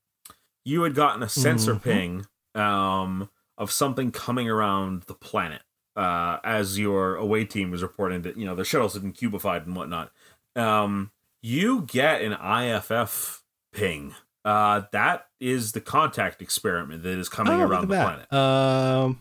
you 0.64 0.84
had 0.84 0.96
gotten 0.96 1.22
a 1.22 1.30
sensor 1.30 1.76
Mhm. 1.76 1.84
ping 1.84 2.28
um, 2.56 3.30
of 3.58 3.72
something 3.72 4.12
coming 4.12 4.50
around 4.50 5.04
the 5.04 5.14
planet 5.14 5.62
uh, 5.96 6.38
as 6.44 6.80
your 6.80 7.16
away 7.16 7.44
team 7.46 7.72
was 7.72 7.82
reporting 7.82 8.22
that 8.22 8.38
you 8.38 8.46
know 8.46 8.56
the 8.56 8.64
shuttles 8.66 8.94
had 8.94 9.02
been 9.02 9.14
cubified 9.14 9.66
and 9.66 9.76
whatnot. 9.76 10.12
Um, 10.56 11.12
you 11.42 11.82
get 11.82 12.22
an 12.22 12.34
IFF 12.34 13.44
ping. 13.74 14.16
Uh, 14.46 14.84
that 14.92 15.26
is 15.40 15.72
the 15.72 15.82
contact 15.82 16.40
experiment 16.42 17.02
that 17.04 17.18
is 17.18 17.28
coming 17.28 17.54
Oh, 17.60 17.66
around 17.66 17.88
the 17.88 17.96
that. 17.96 18.30
planet. 18.30 19.20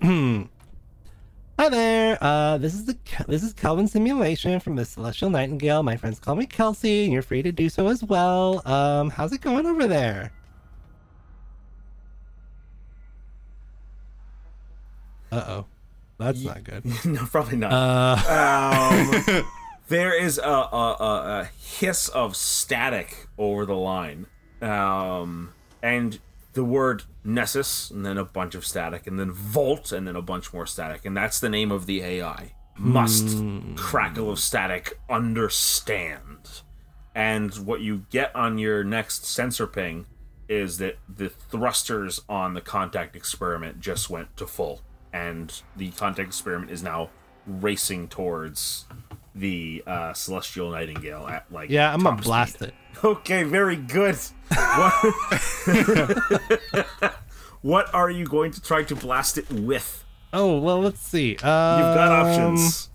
Um, 0.00 0.48
hi 1.58 1.68
there. 1.68 2.16
Uh, 2.20 2.56
this 2.58 2.72
is 2.72 2.84
the 2.84 2.96
this 3.26 3.42
is 3.42 3.52
Kelvin 3.52 3.88
Simulation 3.88 4.60
from 4.60 4.76
the 4.76 4.84
Celestial 4.84 5.28
Nightingale. 5.28 5.82
My 5.82 5.96
friends 5.96 6.20
call 6.20 6.36
me 6.36 6.46
Kelsey, 6.46 7.02
and 7.02 7.12
you're 7.12 7.22
free 7.22 7.42
to 7.42 7.50
do 7.50 7.68
so 7.68 7.88
as 7.88 8.04
well. 8.04 8.62
Um, 8.64 9.10
how's 9.10 9.32
it 9.32 9.40
going 9.40 9.66
over 9.66 9.88
there? 9.88 10.32
Uh 15.32 15.44
oh, 15.48 15.66
that's 16.18 16.38
Ye- 16.38 16.46
not 16.46 16.62
good. 16.64 16.84
no, 17.04 17.26
probably 17.26 17.56
not. 17.56 17.72
Uh, 17.72 18.92
um, 19.34 19.44
there 19.88 20.16
is 20.16 20.38
a, 20.38 20.42
a, 20.48 20.96
a, 21.00 21.40
a 21.40 21.44
hiss 21.60 22.08
of 22.10 22.36
static 22.36 23.26
over 23.36 23.66
the 23.66 23.74
line, 23.74 24.26
um, 24.62 25.52
and 25.82 26.18
the 26.54 26.64
word 26.64 27.02
Nessus, 27.24 27.90
and 27.90 28.06
then 28.06 28.16
a 28.16 28.24
bunch 28.24 28.54
of 28.54 28.64
static, 28.64 29.06
and 29.06 29.18
then 29.18 29.32
Volt, 29.32 29.92
and 29.92 30.06
then 30.06 30.16
a 30.16 30.22
bunch 30.22 30.52
more 30.52 30.66
static, 30.66 31.04
and 31.04 31.16
that's 31.16 31.40
the 31.40 31.48
name 31.48 31.70
of 31.70 31.86
the 31.86 32.00
AI. 32.02 32.54
Must 32.76 33.36
crackle 33.76 34.30
of 34.30 34.40
static 34.40 34.98
understand. 35.08 36.62
And 37.14 37.54
what 37.54 37.80
you 37.80 38.06
get 38.10 38.34
on 38.34 38.58
your 38.58 38.82
next 38.82 39.24
sensor 39.26 39.68
ping 39.68 40.06
is 40.48 40.78
that 40.78 40.98
the 41.08 41.28
thrusters 41.28 42.20
on 42.28 42.54
the 42.54 42.60
contact 42.60 43.14
experiment 43.14 43.80
just 43.80 44.10
went 44.10 44.36
to 44.36 44.46
full, 44.46 44.82
and 45.12 45.62
the 45.76 45.90
contact 45.92 46.28
experiment 46.28 46.70
is 46.70 46.82
now 46.82 47.10
racing 47.46 48.08
towards 48.08 48.86
the 49.34 49.82
uh, 49.86 50.12
celestial 50.12 50.70
nightingale 50.70 51.26
at 51.26 51.44
like 51.52 51.70
yeah, 51.70 51.92
I'm 51.92 52.02
gonna 52.02 52.20
blast 52.22 52.54
speed. 52.56 52.68
it. 52.68 52.74
Okay, 53.04 53.42
very 53.42 53.76
good. 53.76 54.16
What, 54.48 55.14
what 57.62 57.92
are 57.94 58.10
you 58.10 58.24
going 58.24 58.52
to 58.52 58.60
try 58.62 58.82
to 58.84 58.94
blast 58.96 59.36
it 59.38 59.50
with? 59.50 60.04
Oh 60.32 60.58
well, 60.58 60.80
let's 60.80 61.00
see. 61.00 61.30
You've 61.30 61.40
got 61.40 62.12
Um, 62.12 62.26
options. 62.54 62.90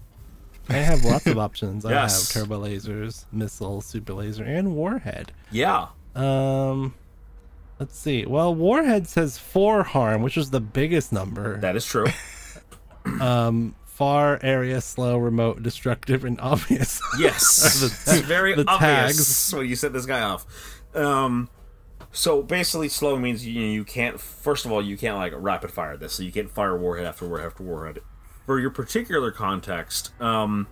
I 0.70 0.74
have 0.74 1.04
lots 1.04 1.26
of 1.28 1.38
options. 1.38 1.86
I 1.86 1.94
have 1.94 2.30
turbo 2.30 2.62
lasers, 2.64 3.26
missile, 3.32 3.82
super 3.82 4.14
laser, 4.14 4.44
and 4.44 4.76
warhead. 4.76 5.32
Yeah. 5.52 5.88
Um, 6.16 6.94
let's 7.80 7.98
see. 7.98 8.26
Well, 8.26 8.54
warhead 8.54 9.08
says 9.08 9.38
four 9.38 9.84
harm, 9.84 10.22
which 10.22 10.38
is 10.38 10.52
the 10.52 10.62
biggest 10.62 11.12
number. 11.12 11.58
That 11.60 11.76
is 11.76 11.86
true. 11.86 12.08
Um, 13.22 13.74
far 14.00 14.40
area, 14.42 14.80
slow, 14.80 15.18
remote, 15.18 15.62
destructive, 15.62 16.24
and 16.24 16.40
obvious. 16.54 17.02
Yes, 17.20 17.80
The 18.06 18.12
it's 18.14 18.22
very 18.22 18.56
the 18.56 18.64
obvious 18.68 19.18
tags. 19.18 19.54
when 19.54 19.68
you 19.68 19.76
set 19.76 19.92
this 19.94 20.06
guy 20.06 20.22
off. 20.22 20.46
Um, 20.96 21.50
so 22.12 22.42
basically, 22.42 22.88
slow 22.90 23.20
means 23.20 23.46
you 23.46 23.62
you 23.62 23.84
can't. 23.84 24.20
First 24.20 24.66
of 24.66 24.72
all, 24.72 24.82
you 24.82 24.98
can't 24.98 25.18
like 25.18 25.34
rapid 25.36 25.70
fire 25.72 25.98
this, 25.98 26.14
so 26.14 26.24
you 26.24 26.32
can't 26.32 26.50
fire 26.50 26.78
warhead 26.78 27.06
after 27.06 27.28
warhead 27.28 27.48
after 27.48 27.64
warhead. 27.64 28.00
For 28.46 28.58
your 28.60 28.72
particular 28.72 29.32
context, 29.32 30.12
um, 30.22 30.68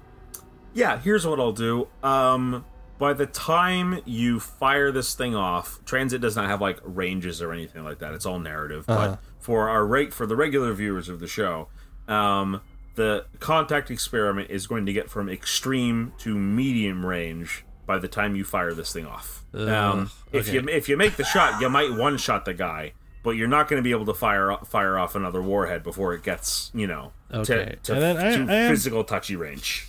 Yeah, 0.73 0.97
here's 0.99 1.27
what 1.27 1.39
I'll 1.39 1.51
do. 1.51 1.89
Um, 2.01 2.65
by 2.97 3.13
the 3.13 3.27
time 3.27 3.99
you 4.05 4.39
fire 4.39 4.91
this 4.91 5.13
thing 5.13 5.35
off, 5.35 5.79
transit 5.85 6.21
does 6.21 6.35
not 6.35 6.45
have 6.47 6.61
like 6.61 6.79
ranges 6.83 7.41
or 7.41 7.51
anything 7.51 7.83
like 7.83 7.99
that. 7.99 8.13
It's 8.13 8.25
all 8.25 8.39
narrative. 8.39 8.85
But 8.87 9.19
for 9.37 9.69
our 9.69 9.85
rate 9.85 10.13
for 10.13 10.25
the 10.25 10.35
regular 10.35 10.73
viewers 10.73 11.07
of 11.09 11.19
the 11.19 11.27
show, 11.27 11.67
um, 12.07 12.61
the 12.97 13.25
contact 13.39 13.89
experiment 13.89 14.49
is 14.49 14.67
going 14.67 14.85
to 14.87 14.91
get 14.93 15.09
from 15.09 15.29
extreme 15.29 16.11
to 16.17 16.35
medium 16.37 17.05
range 17.05 17.63
by 17.85 17.97
the 17.97 18.07
time 18.09 18.35
you 18.35 18.43
fire 18.43 18.73
this 18.73 18.91
thing 18.91 19.05
off. 19.05 19.45
um, 19.53 20.11
if 20.33 20.51
you 20.51 20.59
if 20.67 20.89
you 20.89 20.97
make 20.97 21.15
the 21.15 21.23
shot, 21.23 21.61
you 21.61 21.69
might 21.69 21.93
one 21.93 22.17
shot 22.17 22.43
the 22.43 22.53
guy, 22.53 22.91
but 23.23 23.31
you're 23.31 23.47
not 23.47 23.69
going 23.69 23.79
to 23.79 23.83
be 23.83 23.91
able 23.91 24.05
to 24.05 24.13
fire 24.13 24.57
fire 24.65 24.97
off 24.97 25.15
another 25.15 25.41
warhead 25.41 25.83
before 25.83 26.13
it 26.13 26.21
gets 26.23 26.69
you 26.73 26.85
know 26.87 27.13
Okay. 27.33 27.77
to, 27.83 27.93
to, 27.93 27.95
I- 27.95 28.13
to 28.35 28.45
I 28.51 28.55
am- 28.55 28.69
physical 28.71 29.03
touchy 29.05 29.35
range. 29.37 29.87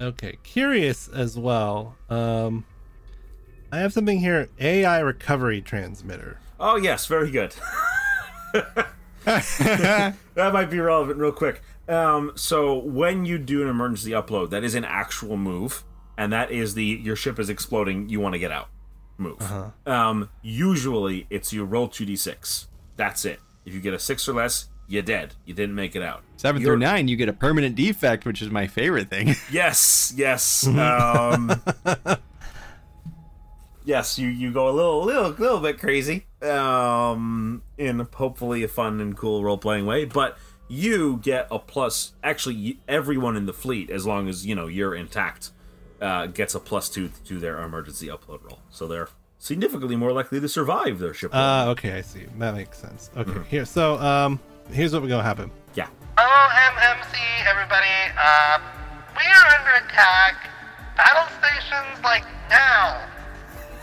Okay, 0.00 0.36
curious 0.42 1.06
as 1.08 1.38
well. 1.38 1.94
Um, 2.10 2.64
I 3.70 3.78
have 3.78 3.92
something 3.92 4.18
here: 4.18 4.48
AI 4.58 4.98
recovery 4.98 5.60
transmitter. 5.60 6.38
Oh 6.58 6.76
yes, 6.76 7.06
very 7.06 7.30
good. 7.30 7.54
that 9.24 10.14
might 10.36 10.70
be 10.70 10.80
relevant 10.80 11.18
real 11.18 11.30
quick. 11.32 11.62
Um, 11.88 12.32
so 12.34 12.78
when 12.78 13.24
you 13.24 13.38
do 13.38 13.62
an 13.62 13.68
emergency 13.68 14.10
upload, 14.12 14.50
that 14.50 14.62
is 14.64 14.74
an 14.74 14.84
actual 14.84 15.36
move, 15.36 15.84
and 16.16 16.32
that 16.32 16.50
is 16.50 16.74
the 16.74 16.84
your 16.84 17.16
ship 17.16 17.38
is 17.38 17.48
exploding, 17.50 18.08
you 18.08 18.20
want 18.20 18.34
to 18.34 18.38
get 18.38 18.52
out 18.52 18.68
move. 19.18 19.40
Um, 19.86 20.30
usually 20.42 21.26
it's 21.30 21.52
you 21.52 21.64
roll 21.64 21.88
two 21.88 22.04
d 22.06 22.16
six. 22.16 22.68
That's 22.96 23.24
it. 23.24 23.40
If 23.64 23.72
you 23.74 23.80
get 23.80 23.94
a 23.94 23.98
six 23.98 24.28
or 24.28 24.32
less, 24.34 24.66
you're 24.88 25.02
dead. 25.02 25.34
You 25.44 25.54
didn't 25.54 25.74
make 25.76 25.94
it 25.96 26.02
out. 26.02 26.22
7 26.36 26.60
You're- 26.60 26.72
through 26.74 26.80
9, 26.80 27.08
you 27.08 27.16
get 27.16 27.28
a 27.28 27.32
permanent 27.32 27.76
defect, 27.76 28.26
which 28.26 28.42
is 28.42 28.50
my 28.50 28.66
favorite 28.66 29.08
thing. 29.08 29.34
Yes, 29.50 30.12
yes. 30.16 30.66
Um, 30.76 31.52
yes, 33.84 34.18
you, 34.18 34.28
you 34.28 34.52
go 34.52 34.68
a 34.68 34.72
little 34.72 35.04
little 35.04 35.30
little 35.30 35.60
bit 35.60 35.78
crazy. 35.78 36.26
Um, 36.42 37.62
in 37.78 38.06
hopefully 38.14 38.62
a 38.64 38.68
fun 38.68 39.00
and 39.00 39.16
cool 39.16 39.42
role 39.44 39.58
playing 39.58 39.86
way, 39.86 40.04
but 40.04 40.36
you 40.72 41.18
get 41.22 41.46
a 41.50 41.58
plus. 41.58 42.12
Actually, 42.24 42.78
everyone 42.88 43.36
in 43.36 43.44
the 43.44 43.52
fleet, 43.52 43.90
as 43.90 44.06
long 44.06 44.26
as 44.26 44.46
you 44.46 44.54
know 44.54 44.66
you're 44.66 44.94
intact, 44.94 45.50
uh, 46.00 46.26
gets 46.26 46.54
a 46.54 46.60
plus 46.60 46.88
two 46.88 47.10
to 47.26 47.38
their 47.38 47.60
emergency 47.60 48.06
upload 48.08 48.42
roll. 48.42 48.60
So 48.70 48.88
they're 48.88 49.08
significantly 49.38 49.96
more 49.96 50.12
likely 50.12 50.40
to 50.40 50.48
survive 50.48 50.98
their 50.98 51.12
ship. 51.12 51.34
Uh, 51.34 51.66
okay, 51.70 51.92
I 51.92 52.00
see. 52.00 52.24
That 52.38 52.54
makes 52.54 52.78
sense. 52.78 53.10
Okay, 53.16 53.40
here. 53.50 53.66
So, 53.66 53.98
um, 53.98 54.40
here's 54.70 54.92
what 54.94 55.02
we're 55.02 55.08
gonna 55.08 55.22
happen. 55.22 55.50
yeah. 55.74 55.88
Oh, 56.16 56.48
MMC, 56.74 57.18
everybody. 57.46 57.86
Uh, 58.18 58.58
we 59.16 59.24
are 59.26 59.46
under 59.58 59.86
attack. 59.86 60.48
Battle 60.96 61.26
stations, 61.40 62.02
like, 62.04 62.24
now. 62.48 63.08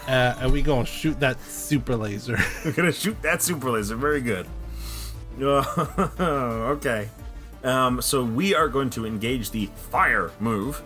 Uh, 0.08 0.36
and 0.42 0.52
we 0.52 0.62
gonna 0.64 0.86
shoot 0.86 1.20
that 1.20 1.40
super 1.42 1.96
laser. 1.96 2.38
We're 2.66 2.72
gonna 2.72 2.92
shoot 2.92 3.20
that 3.22 3.44
super 3.44 3.70
laser. 3.70 3.96
Very 3.96 4.22
good. 4.22 4.48
okay. 6.20 7.10
Um, 7.64 8.02
so 8.02 8.24
we 8.24 8.56
are 8.56 8.68
going 8.68 8.90
to 8.92 9.06
engage 9.06 9.52
the 9.52 9.68
fire 9.92 10.32
move, 10.40 10.82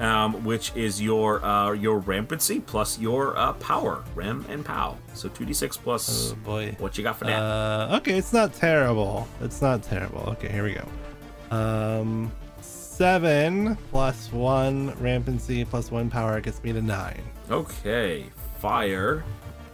um, 0.00 0.44
which 0.44 0.72
is 0.74 1.00
your 1.00 1.44
uh, 1.44 1.72
your 1.72 1.98
rampancy 1.98 2.60
plus 2.60 2.98
your 2.98 3.36
uh, 3.36 3.52
power, 3.54 4.04
ram 4.14 4.44
and 4.48 4.64
pow. 4.64 4.98
So 5.14 5.28
two 5.28 5.44
d 5.44 5.52
six 5.52 5.76
plus 5.76 6.32
oh 6.32 6.36
boy. 6.36 6.74
what 6.78 6.98
you 6.98 7.04
got 7.04 7.16
for 7.16 7.24
that? 7.26 7.40
Uh, 7.40 7.96
okay, 7.98 8.18
it's 8.18 8.32
not 8.32 8.52
terrible. 8.52 9.28
It's 9.40 9.62
not 9.62 9.82
terrible. 9.82 10.24
Okay, 10.30 10.50
here 10.50 10.64
we 10.64 10.74
go. 10.74 11.56
Um, 11.56 12.32
seven 12.60 13.76
plus 13.92 14.32
one 14.32 14.94
rampancy 15.00 15.64
plus 15.64 15.90
one 15.90 16.10
power 16.10 16.40
gets 16.40 16.62
me 16.64 16.72
to 16.72 16.82
nine. 16.82 17.22
Okay, 17.50 18.26
fire. 18.58 19.24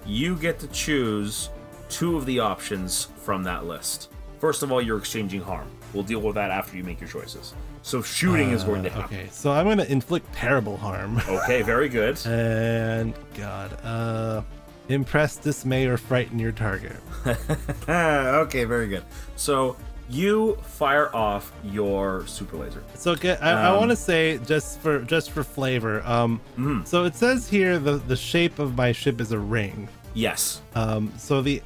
You 0.04 0.36
get 0.36 0.58
to 0.58 0.66
choose 0.68 1.48
two 1.88 2.16
of 2.16 2.26
the 2.26 2.40
options 2.40 3.08
from 3.22 3.42
that 3.44 3.64
list. 3.66 4.11
First 4.42 4.64
of 4.64 4.72
all, 4.72 4.82
you're 4.82 4.98
exchanging 4.98 5.40
harm. 5.40 5.68
We'll 5.94 6.02
deal 6.02 6.20
with 6.20 6.34
that 6.34 6.50
after 6.50 6.76
you 6.76 6.82
make 6.82 7.00
your 7.00 7.08
choices. 7.08 7.54
So 7.82 8.02
shooting 8.02 8.50
is 8.50 8.64
going 8.64 8.82
to 8.82 8.90
Uh, 8.90 8.94
happen. 9.02 9.16
okay, 9.18 9.28
so 9.30 9.52
I'm 9.52 9.68
gonna 9.68 9.84
inflict 9.84 10.32
terrible 10.34 10.76
harm. 10.76 11.22
Okay, 11.28 11.62
very 11.62 11.88
good. 11.88 12.18
And 12.26 13.14
God, 13.38 13.70
uh, 13.84 14.42
impress, 14.88 15.36
dismay, 15.36 15.86
or 15.86 15.96
frighten 15.96 16.40
your 16.40 16.50
target. 16.50 16.96
okay, 17.88 18.64
very 18.64 18.88
good. 18.88 19.04
So 19.36 19.76
you 20.10 20.56
fire 20.62 21.14
off 21.14 21.52
your 21.62 22.26
super 22.26 22.56
laser. 22.56 22.82
So 22.96 23.12
okay, 23.12 23.36
I, 23.40 23.52
I 23.52 23.70
Um, 23.70 23.76
want 23.78 23.90
to 23.90 23.96
say 23.96 24.38
just 24.44 24.80
for 24.80 25.02
just 25.02 25.30
for 25.30 25.44
flavor. 25.44 26.02
Um, 26.04 26.40
Mhm. 26.58 26.84
so 26.84 27.04
it 27.04 27.14
says 27.14 27.48
here 27.48 27.78
the 27.78 27.98
the 28.08 28.16
shape 28.16 28.58
of 28.58 28.76
my 28.76 28.90
ship 28.90 29.20
is 29.20 29.30
a 29.30 29.38
ring. 29.38 29.88
Yes. 30.14 30.62
Um, 30.74 31.12
so 31.16 31.40
the 31.42 31.62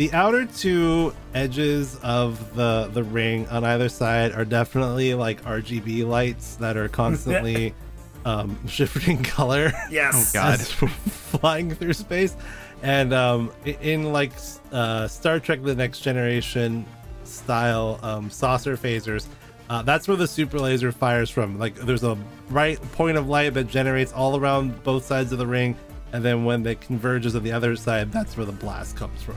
the 0.00 0.10
outer 0.14 0.46
two 0.46 1.14
edges 1.34 2.00
of 2.02 2.56
the 2.56 2.88
the 2.94 3.04
ring 3.04 3.46
on 3.48 3.64
either 3.64 3.90
side 3.90 4.32
are 4.32 4.46
definitely 4.46 5.12
like 5.12 5.44
RGB 5.44 6.08
lights 6.08 6.56
that 6.56 6.78
are 6.78 6.88
constantly 6.88 7.74
um, 8.24 8.66
shifting 8.66 9.22
color. 9.22 9.70
Yes. 9.90 10.34
Oh, 10.34 10.40
God. 10.40 10.58
flying 10.58 11.74
through 11.74 11.92
space 11.92 12.34
and 12.82 13.12
um 13.12 13.52
in 13.82 14.10
like 14.10 14.32
uh 14.72 15.06
star 15.06 15.38
trek 15.38 15.62
the 15.62 15.74
next 15.74 16.00
generation 16.00 16.86
style 17.24 18.00
um 18.02 18.30
saucer 18.30 18.78
phasers 18.78 19.26
uh, 19.68 19.82
that's 19.82 20.08
where 20.08 20.16
the 20.16 20.26
super 20.26 20.58
laser 20.58 20.92
fires 20.92 21.28
from 21.28 21.58
like 21.58 21.74
there's 21.74 22.04
a 22.04 22.16
bright 22.48 22.80
point 22.92 23.18
of 23.18 23.28
light 23.28 23.52
that 23.52 23.64
generates 23.64 24.14
all 24.14 24.38
around 24.38 24.82
both 24.82 25.04
sides 25.04 25.30
of 25.30 25.38
the 25.38 25.46
ring 25.46 25.76
and 26.14 26.24
then 26.24 26.46
when 26.46 26.66
it 26.66 26.80
converges 26.80 27.36
on 27.36 27.42
the 27.42 27.52
other 27.52 27.76
side 27.76 28.10
that's 28.10 28.34
where 28.38 28.46
the 28.46 28.52
blast 28.52 28.96
comes 28.96 29.22
from 29.22 29.36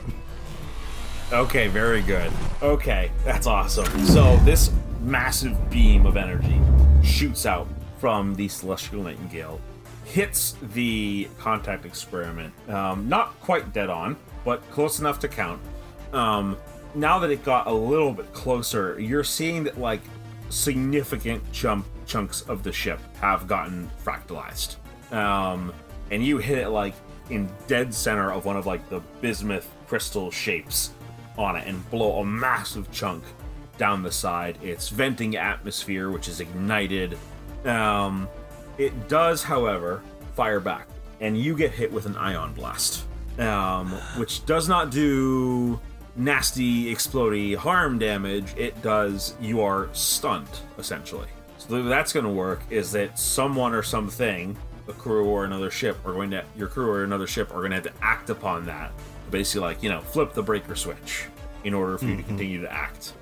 Okay, 1.34 1.66
very 1.66 2.00
good. 2.00 2.30
Okay, 2.62 3.10
that's 3.24 3.48
awesome. 3.48 4.06
So 4.06 4.36
this 4.44 4.70
massive 5.00 5.68
beam 5.68 6.06
of 6.06 6.16
energy 6.16 6.60
shoots 7.02 7.44
out 7.44 7.66
from 7.98 8.36
the 8.36 8.46
celestial 8.46 9.02
nightingale, 9.02 9.60
hits 10.04 10.54
the 10.74 11.28
contact 11.40 11.86
experiment. 11.86 12.54
Um, 12.68 13.08
not 13.08 13.40
quite 13.40 13.72
dead 13.72 13.90
on, 13.90 14.16
but 14.44 14.62
close 14.70 15.00
enough 15.00 15.18
to 15.20 15.28
count. 15.28 15.60
Um, 16.12 16.56
now 16.94 17.18
that 17.18 17.32
it 17.32 17.42
got 17.42 17.66
a 17.66 17.74
little 17.74 18.12
bit 18.12 18.32
closer, 18.32 19.00
you're 19.00 19.24
seeing 19.24 19.64
that 19.64 19.76
like 19.76 20.02
significant 20.50 21.42
chunk 21.50 21.84
chunks 22.06 22.42
of 22.42 22.62
the 22.62 22.70
ship 22.70 23.00
have 23.20 23.48
gotten 23.48 23.90
fractalized. 24.04 24.76
Um, 25.12 25.72
and 26.12 26.24
you 26.24 26.38
hit 26.38 26.58
it 26.58 26.68
like 26.68 26.94
in 27.28 27.50
dead 27.66 27.92
center 27.92 28.30
of 28.30 28.44
one 28.44 28.56
of 28.56 28.66
like 28.66 28.88
the 28.88 29.00
bismuth 29.20 29.68
crystal 29.88 30.30
shapes 30.30 30.92
on 31.36 31.56
it 31.56 31.66
and 31.66 31.88
blow 31.90 32.20
a 32.20 32.24
massive 32.24 32.90
chunk 32.92 33.24
down 33.78 34.02
the 34.02 34.12
side. 34.12 34.58
It's 34.62 34.88
venting 34.88 35.36
atmosphere, 35.36 36.10
which 36.10 36.28
is 36.28 36.40
ignited. 36.40 37.18
Um, 37.64 38.28
it 38.78 39.08
does, 39.08 39.42
however, 39.42 40.02
fire 40.34 40.60
back, 40.60 40.88
and 41.20 41.38
you 41.38 41.56
get 41.56 41.70
hit 41.70 41.92
with 41.92 42.06
an 42.06 42.16
ion 42.16 42.52
blast, 42.52 43.04
um, 43.38 43.90
which 44.16 44.44
does 44.46 44.68
not 44.68 44.90
do 44.90 45.80
nasty, 46.16 46.94
explodey 46.94 47.56
harm 47.56 47.98
damage. 47.98 48.54
It 48.56 48.80
does, 48.82 49.34
you 49.40 49.60
are 49.60 49.88
stunned, 49.92 50.48
essentially. 50.78 51.28
So 51.58 51.82
that's 51.82 52.12
going 52.12 52.26
to 52.26 52.32
work 52.32 52.60
is 52.70 52.92
that 52.92 53.18
someone 53.18 53.72
or 53.72 53.82
something, 53.82 54.56
a 54.86 54.92
crew 54.92 55.24
or 55.24 55.44
another 55.44 55.70
ship, 55.70 55.96
are 56.04 56.12
going 56.12 56.30
to, 56.32 56.44
your 56.56 56.68
crew 56.68 56.90
or 56.90 57.04
another 57.04 57.26
ship 57.26 57.50
are 57.50 57.60
going 57.60 57.70
to 57.70 57.76
have 57.76 57.84
to 57.84 57.92
act 58.02 58.28
upon 58.28 58.66
that. 58.66 58.92
Basically, 59.30 59.62
like, 59.62 59.82
you 59.82 59.88
know, 59.88 60.00
flip 60.00 60.32
the 60.34 60.42
breaker 60.42 60.74
switch 60.74 61.26
in 61.64 61.74
order 61.74 61.98
for 61.98 62.04
you 62.04 62.16
to 62.16 62.22
continue 62.22 62.60
to 62.60 62.72
act. 62.72 63.14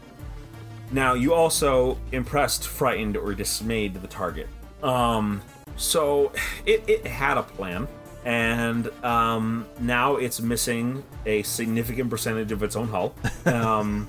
Now, 0.91 1.15
you 1.15 1.33
also 1.33 1.99
impressed, 2.11 2.67
frightened, 2.67 3.17
or 3.17 3.35
dismayed 3.35 3.95
the 3.95 4.09
target. 4.09 4.49
Um, 4.83 5.41
so 5.77 6.33
it, 6.67 6.85
it 6.87 7.07
had 7.07 7.39
a 7.39 7.43
plan, 7.43 7.89
and 8.25 8.89
um, 9.05 9.67
now 9.81 10.17
it's 10.17 10.41
missing 10.41 11.03
a 11.25 11.43
significant 11.45 12.11
percentage 12.11 12.53
of 12.53 12.63
its 12.63 12.77
own 12.77 12.89
hull. 12.89 13.15
Um, 13.47 14.09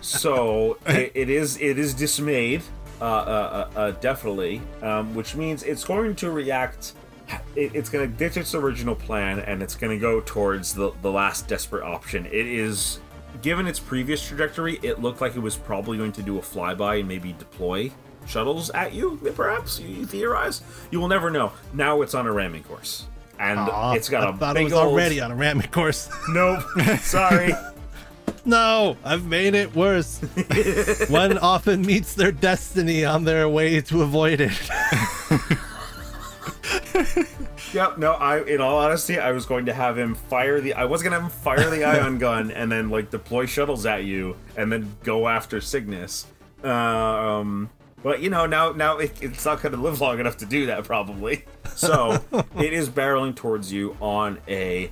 so 0.00 0.78
it, 0.86 1.12
it 1.14 1.30
is 1.30 1.56
it 1.60 1.78
is 1.78 1.94
dismayed, 1.94 2.62
uh, 3.00 3.04
uh, 3.04 3.70
uh, 3.76 3.78
uh, 3.78 3.90
definitely, 3.92 4.60
um, 4.82 5.14
which 5.14 5.36
means 5.36 5.62
it's 5.62 5.84
going 5.84 6.16
to 6.16 6.30
react. 6.30 6.94
It, 7.56 7.74
it's 7.74 7.88
going 7.90 8.10
to 8.10 8.16
ditch 8.16 8.36
its 8.36 8.54
original 8.54 8.94
plan, 8.94 9.40
and 9.40 9.62
it's 9.62 9.74
going 9.74 9.96
to 9.96 10.00
go 10.00 10.20
towards 10.20 10.74
the 10.74 10.92
the 11.02 11.10
last 11.10 11.48
desperate 11.48 11.84
option. 11.84 12.26
It 12.26 12.46
is 12.46 13.00
given 13.42 13.66
its 13.66 13.78
previous 13.78 14.26
trajectory, 14.26 14.78
it 14.82 15.00
looked 15.00 15.20
like 15.20 15.36
it 15.36 15.40
was 15.40 15.56
probably 15.56 15.98
going 15.98 16.12
to 16.12 16.22
do 16.22 16.38
a 16.38 16.40
flyby 16.40 17.00
and 17.00 17.08
maybe 17.08 17.32
deploy 17.38 17.90
shuttles 18.26 18.70
at 18.70 18.92
you, 18.92 19.16
perhaps, 19.34 19.80
you 19.80 20.04
theorize. 20.06 20.62
You 20.90 21.00
will 21.00 21.08
never 21.08 21.30
know. 21.30 21.52
Now 21.72 22.02
it's 22.02 22.14
on 22.14 22.26
a 22.26 22.32
ramming 22.32 22.64
course. 22.64 23.06
And 23.38 23.58
Aw, 23.60 23.92
it's 23.94 24.08
got 24.08 24.24
I 24.24 24.30
a 24.30 24.36
thought 24.36 24.54
big 24.54 24.62
it 24.62 24.64
was 24.64 24.72
old... 24.72 24.88
already 24.92 25.20
on 25.20 25.30
a 25.30 25.36
ramming 25.36 25.68
course 25.68 26.10
Nope. 26.30 26.60
Sorry. 27.00 27.52
no 28.44 28.96
i've 29.04 29.26
made 29.26 29.54
it 29.54 29.74
worse 29.76 30.18
one 31.08 31.38
often 31.38 31.82
meets 31.82 32.14
their 32.14 32.32
destiny 32.32 33.04
on 33.04 33.22
their 33.22 33.48
way 33.48 33.80
to 33.80 34.02
avoid 34.02 34.40
it 34.40 34.60
Yep. 37.72 37.98
No, 37.98 38.12
I. 38.12 38.42
In 38.44 38.60
all 38.60 38.78
honesty, 38.78 39.18
I 39.18 39.32
was 39.32 39.44
going 39.44 39.66
to 39.66 39.74
have 39.74 39.98
him 39.98 40.14
fire 40.14 40.60
the. 40.60 40.74
I 40.74 40.84
was 40.86 41.02
gonna 41.02 41.16
have 41.16 41.24
him 41.24 41.30
fire 41.30 41.68
the 41.68 41.84
ion 41.84 42.18
gun 42.20 42.50
and 42.50 42.70
then 42.72 42.88
like 42.88 43.10
deploy 43.10 43.46
shuttles 43.46 43.84
at 43.84 44.04
you 44.04 44.36
and 44.56 44.72
then 44.72 44.96
go 45.04 45.28
after 45.28 45.60
Cygnus. 45.60 46.26
Um, 46.64 47.68
but 48.02 48.20
you 48.22 48.30
know 48.30 48.46
now 48.46 48.72
now 48.72 48.98
it, 48.98 49.22
it's 49.22 49.44
not 49.44 49.60
going 49.60 49.74
to 49.74 49.80
live 49.80 50.00
long 50.00 50.18
enough 50.18 50.38
to 50.38 50.46
do 50.46 50.66
that 50.66 50.84
probably. 50.84 51.44
So 51.74 52.22
it 52.56 52.72
is 52.72 52.88
barreling 52.88 53.34
towards 53.36 53.72
you 53.72 53.96
on 54.00 54.38
a 54.48 54.90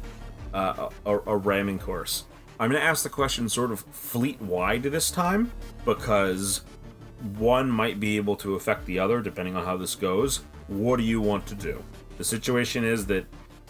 uh, 0.53 0.91
a, 1.07 1.19
a 1.19 1.37
ramming 1.37 1.79
course. 1.79 2.25
I'm 2.59 2.71
going 2.71 2.81
to 2.81 2.87
ask 2.87 3.03
the 3.03 3.11
question 3.11 3.49
sort 3.49 3.71
of 3.71 3.81
fleet 3.81 4.41
wide 4.41 4.83
this 4.83 5.11
time 5.11 5.53
because 5.85 6.63
one 7.39 7.71
might 7.71 8.01
be 8.01 8.17
able 8.17 8.37
to 8.37 8.55
affect 8.55 8.87
the 8.87 8.99
other 8.99 9.21
depending 9.21 9.57
on 9.57 9.65
how 9.65 9.77
this 9.77 9.95
goes. 9.95 10.41
What 10.69 10.97
do 10.97 11.03
you 11.05 11.21
want 11.21 11.47
to 11.47 11.55
do? 11.55 11.83
The 12.19 12.25
situation 12.25 12.85
is 12.85 13.07
that 13.07 13.27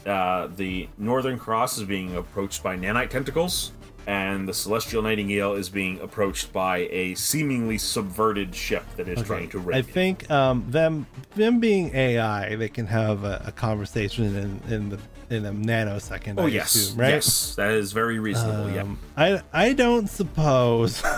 uh, 0.07 0.49
the 0.57 0.89
Northern 0.99 1.39
Cross 1.39 1.79
is 1.79 1.85
being 1.85 2.17
approached 2.17 2.63
by 2.63 2.77
nanite 2.77 3.11
tentacles, 3.11 3.73
and 4.07 4.49
the 4.49 4.55
Celestial 4.55 5.03
Nightingale 5.03 5.55
is 5.55 5.69
being 5.69 5.99
approached 6.01 6.53
by 6.53 6.89
a 6.93 7.15
seemingly 7.17 7.77
subverted 7.77 8.55
ship 8.55 8.85
that 8.97 9.09
is 9.09 9.21
trying 9.27 9.49
to 9.51 9.59
I 9.59 9.63
raid. 9.63 9.77
you. 9.79 9.93
think 9.93 10.31
um, 10.31 10.65
them 10.69 11.07
them 11.35 11.59
being 11.59 11.93
AI, 11.95 12.55
they 12.55 12.69
can 12.69 12.87
have 12.87 13.25
a, 13.25 13.43
a 13.47 13.53
conversation 13.53 14.25
in, 14.37 14.73
in 14.73 14.89
the 14.91 14.99
in 15.29 15.45
a 15.45 15.53
nanosecond. 15.53 16.35
Oh 16.39 16.45
I 16.45 16.49
yes, 16.51 16.73
assume, 16.77 17.01
right? 17.01 17.09
yes, 17.15 17.57
that 17.57 17.73
is 17.73 17.91
very 17.91 18.21
reasonable. 18.21 18.71
yeah. 18.71 18.83
Um, 18.83 18.99
I 19.17 19.43
I 19.53 19.73
don't 19.73 20.07
suppose. 20.09 21.03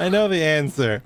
I 0.00 0.08
know 0.10 0.28
the 0.28 0.42
answer, 0.42 1.02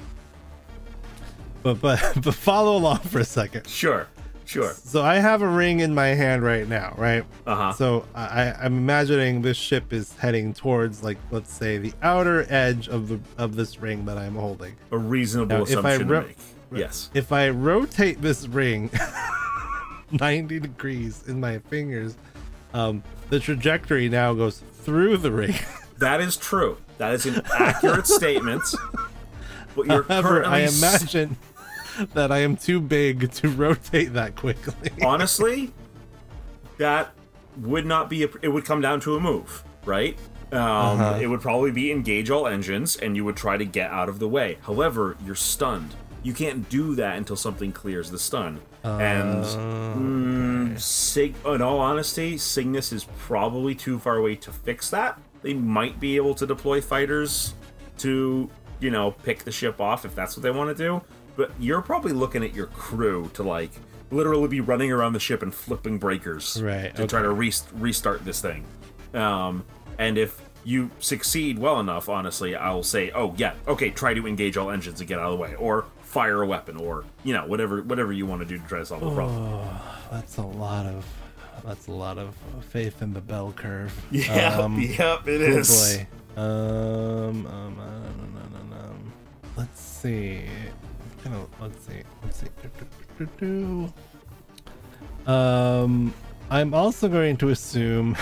but 1.62 1.80
but 1.80 2.00
but 2.22 2.34
follow 2.34 2.76
along 2.76 2.98
for 2.98 3.20
a 3.20 3.24
second. 3.24 3.66
Sure, 3.66 4.08
sure. 4.44 4.72
So 4.72 5.02
I 5.02 5.16
have 5.16 5.42
a 5.42 5.48
ring 5.48 5.80
in 5.80 5.94
my 5.94 6.08
hand 6.08 6.42
right 6.42 6.68
now, 6.68 6.94
right? 6.96 7.24
Uh 7.46 7.54
huh. 7.56 7.72
So 7.72 8.06
I, 8.14 8.52
I'm 8.60 8.76
imagining 8.78 9.42
this 9.42 9.56
ship 9.56 9.92
is 9.92 10.12
heading 10.16 10.54
towards, 10.54 11.02
like, 11.02 11.18
let's 11.30 11.52
say, 11.52 11.78
the 11.78 11.92
outer 12.02 12.46
edge 12.48 12.88
of 12.88 13.08
the 13.08 13.20
of 13.38 13.56
this 13.56 13.78
ring 13.80 14.04
that 14.06 14.18
I'm 14.18 14.34
holding. 14.34 14.74
A 14.90 14.98
reasonable 14.98 15.58
Now, 15.58 15.62
if 15.64 15.70
I 15.84 15.90
assumption 15.90 16.08
ro- 16.08 16.20
to 16.22 16.26
make. 16.28 16.36
Yes. 16.74 17.10
If 17.12 17.32
I 17.32 17.50
rotate 17.50 18.22
this 18.22 18.46
ring 18.48 18.90
90 20.12 20.60
degrees 20.60 21.22
in 21.26 21.38
my 21.38 21.58
fingers, 21.58 22.16
um, 22.74 23.02
the 23.28 23.38
trajectory 23.38 24.08
now 24.08 24.32
goes 24.34 24.62
through 24.82 25.18
the 25.18 25.30
ring. 25.32 25.54
That 25.98 26.20
is 26.20 26.36
true. 26.36 26.78
That 26.98 27.12
is 27.12 27.26
an 27.26 27.42
accurate 27.54 28.08
statement. 28.08 28.62
But 29.76 29.86
you're 29.86 30.02
However, 30.02 30.44
I 30.44 30.60
imagine 30.60 31.36
that 32.14 32.30
I 32.32 32.38
am 32.38 32.56
too 32.56 32.80
big 32.80 33.30
to 33.32 33.48
rotate 33.56 34.12
that 34.14 34.36
quickly. 34.36 34.90
honestly, 35.04 35.72
that 36.78 37.12
would 37.58 37.86
not 37.86 38.08
be. 38.10 38.24
A, 38.24 38.28
it 38.42 38.48
would 38.48 38.64
come 38.64 38.80
down 38.80 39.00
to 39.00 39.16
a 39.16 39.20
move, 39.20 39.62
right? 39.84 40.16
Um, 40.52 40.60
Uh-huh. 40.60 41.18
It 41.20 41.26
would 41.28 41.40
probably 41.40 41.70
be 41.70 41.90
engage 41.90 42.28
all 42.30 42.46
engines, 42.46 42.96
and 42.96 43.16
you 43.16 43.24
would 43.24 43.36
try 43.36 43.56
to 43.56 43.64
get 43.64 43.90
out 43.90 44.08
of 44.08 44.18
the 44.18 44.28
way. 44.28 44.58
However, 44.62 45.16
you're 45.24 45.34
stunned. 45.34 45.94
You 46.22 46.32
can't 46.34 46.68
do 46.68 46.94
that 46.96 47.16
until 47.16 47.36
something 47.36 47.72
clears 47.72 48.10
the 48.10 48.18
stun. 48.18 48.60
and 48.84 49.44
mm, 49.44 50.80
Sig, 50.80 51.34
in 51.44 51.62
all 51.62 51.78
honesty, 51.80 52.36
Cygnus 52.38 52.92
is 52.92 53.04
probably 53.18 53.74
too 53.74 53.98
far 53.98 54.16
away 54.16 54.36
to 54.36 54.52
fix 54.52 54.90
that. 54.90 55.18
They 55.42 55.54
might 55.54 55.98
be 55.98 56.16
able 56.16 56.34
to 56.36 56.46
deploy 56.46 56.80
fighters 56.80 57.54
to, 57.98 58.48
you 58.78 58.90
know, 58.90 59.10
pick 59.10 59.42
the 59.42 59.50
ship 59.50 59.80
off 59.80 60.04
if 60.04 60.14
that's 60.14 60.36
what 60.36 60.42
they 60.44 60.50
want 60.52 60.76
to 60.76 60.80
do. 60.80 61.02
But 61.36 61.50
you're 61.58 61.82
probably 61.82 62.12
looking 62.12 62.42
at 62.44 62.54
your 62.54 62.66
crew 62.66 63.30
to 63.34 63.42
like 63.42 63.70
literally 64.10 64.48
be 64.48 64.60
running 64.60 64.92
around 64.92 65.14
the 65.14 65.20
ship 65.20 65.42
and 65.42 65.54
flipping 65.54 65.98
breakers 65.98 66.60
Right, 66.62 66.94
to 66.96 67.06
try 67.06 67.22
to 67.22 67.30
rest- 67.30 67.68
restart 67.74 68.24
this 68.24 68.40
thing. 68.42 68.64
Um, 69.14 69.64
and 69.98 70.18
if 70.18 70.40
you 70.64 70.90
succeed 71.00 71.58
well 71.58 71.80
enough, 71.80 72.08
honestly, 72.08 72.54
I'll 72.54 72.82
say, 72.82 73.10
oh 73.12 73.34
yeah, 73.38 73.54
okay, 73.66 73.90
try 73.90 74.14
to 74.14 74.26
engage 74.26 74.56
all 74.56 74.70
engines 74.70 75.00
and 75.00 75.08
get 75.08 75.18
out 75.18 75.32
of 75.32 75.38
the 75.38 75.42
way, 75.42 75.54
or 75.56 75.86
fire 76.02 76.42
a 76.42 76.46
weapon, 76.46 76.76
or 76.76 77.04
you 77.24 77.32
know 77.32 77.46
whatever 77.46 77.82
whatever 77.82 78.12
you 78.12 78.26
want 78.26 78.42
to 78.42 78.46
do 78.46 78.58
to 78.58 78.68
try 78.68 78.78
to 78.78 78.86
solve 78.86 79.00
the 79.00 79.10
problem. 79.14 79.66
That's 80.10 80.36
a 80.36 80.42
lot 80.42 80.84
of 80.86 81.04
that's 81.64 81.86
a 81.86 81.92
lot 81.92 82.18
of 82.18 82.34
faith 82.70 83.00
in 83.02 83.12
the 83.14 83.20
bell 83.22 83.52
curve. 83.56 83.92
Yeah, 84.10 84.58
Um, 84.58 84.78
yep, 84.80 85.26
it 85.26 85.40
Oh 85.40 85.58
is. 85.58 85.96
boy. 86.36 86.40
Um, 86.40 87.46
um, 87.46 87.46
um, 87.46 87.78
um, 87.80 88.36
um, 88.56 88.72
um, 88.72 89.12
let's 89.56 89.80
see. 89.80 90.42
Kind 91.22 91.36
of, 91.36 91.48
let's 91.60 91.86
see. 91.86 92.02
Let's 92.22 92.40
see. 92.40 93.92
Um, 95.26 96.12
I'm 96.50 96.74
also 96.74 97.08
going 97.08 97.36
to 97.38 97.50
assume 97.50 98.16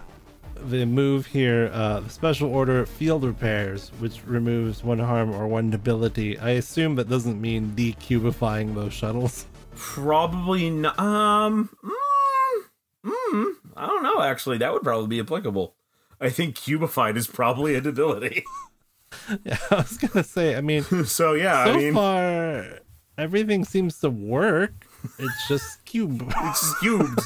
the 0.54 0.84
move 0.84 1.26
here, 1.26 1.70
uh, 1.72 2.00
the 2.00 2.10
special 2.10 2.54
order 2.54 2.86
field 2.86 3.24
repairs, 3.24 3.90
which 3.98 4.24
removes 4.26 4.84
one 4.84 4.98
harm 4.98 5.34
or 5.34 5.46
one 5.48 5.70
debility. 5.70 6.38
I 6.38 6.50
assume 6.50 6.94
that 6.96 7.08
doesn't 7.08 7.40
mean 7.40 7.72
decubifying 7.76 8.74
those 8.74 8.92
shuttles. 8.92 9.46
Probably 9.74 10.70
not. 10.70 10.98
Um, 10.98 11.68
mm, 11.84 13.10
mm, 13.10 13.52
I 13.76 13.86
don't 13.86 14.02
know. 14.02 14.22
Actually, 14.22 14.58
that 14.58 14.72
would 14.72 14.82
probably 14.82 15.08
be 15.08 15.20
applicable. 15.20 15.74
I 16.20 16.30
think 16.30 16.56
cubified 16.56 17.16
is 17.16 17.26
probably 17.26 17.74
a 17.74 17.80
debility. 17.80 18.44
Yeah, 19.44 19.58
I 19.70 19.76
was 19.76 19.96
gonna 19.98 20.24
say. 20.24 20.56
I 20.56 20.60
mean, 20.60 20.82
so 21.04 21.32
yeah, 21.34 21.64
so 21.64 21.72
I 21.72 21.76
mean, 21.76 21.94
far 21.94 22.78
everything 23.18 23.64
seems 23.64 23.98
to 24.00 24.10
work 24.10 24.86
it's 25.18 25.48
just 25.48 25.84
cube 25.84 26.22
it's 26.36 26.60
just 26.60 26.80
cubed. 26.80 27.20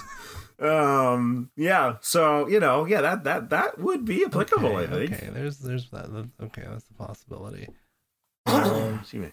um, 0.61 1.51
yeah. 1.57 1.97
So 2.01 2.47
you 2.49 2.61
know, 2.61 2.85
yeah, 2.87 3.01
that 3.01 3.25
that 3.25 3.51
that 3.51 3.79
would 3.79 4.05
be 4.05 4.25
applicable. 4.25 4.77
I 4.77 4.83
okay, 4.83 5.07
think. 5.07 5.23
okay 5.23 5.31
there's 5.33 5.59
there's 5.59 5.89
that 5.91 6.07
okay 6.43 6.63
that's 6.69 6.85
a 6.91 6.95
possibility 6.95 7.69
Excuse 8.47 9.15
me. 9.15 9.33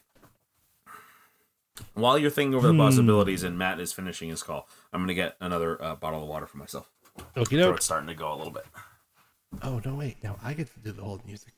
While 1.94 2.18
you're 2.18 2.32
thinking 2.32 2.56
over 2.56 2.68
the 2.68 2.78
possibilities 2.78 3.44
and 3.44 3.58
Matt 3.58 3.80
is 3.80 3.94
finishing 3.94 4.30
his 4.30 4.42
call, 4.42 4.68
I'm 4.92 5.02
gonna 5.02 5.14
get 5.14 5.36
another 5.40 5.82
uh, 5.84 5.96
bottle 5.96 6.24
of 6.24 6.28
water 6.28 6.48
for 6.48 6.58
myself. 6.58 6.90
okay 7.36 7.58
it's 7.58 7.86
starting 7.86 8.08
to 8.08 8.16
go 8.16 8.34
a 8.34 8.36
little 8.36 8.54
bit. 8.54 8.66
Oh 9.64 9.82
no! 9.84 9.96
Wait, 9.96 10.18
now 10.24 10.38
I 10.44 10.54
get 10.54 10.68
to 10.74 10.80
do 10.80 10.92
the 10.92 11.02
whole 11.02 11.22
music. 11.26 11.54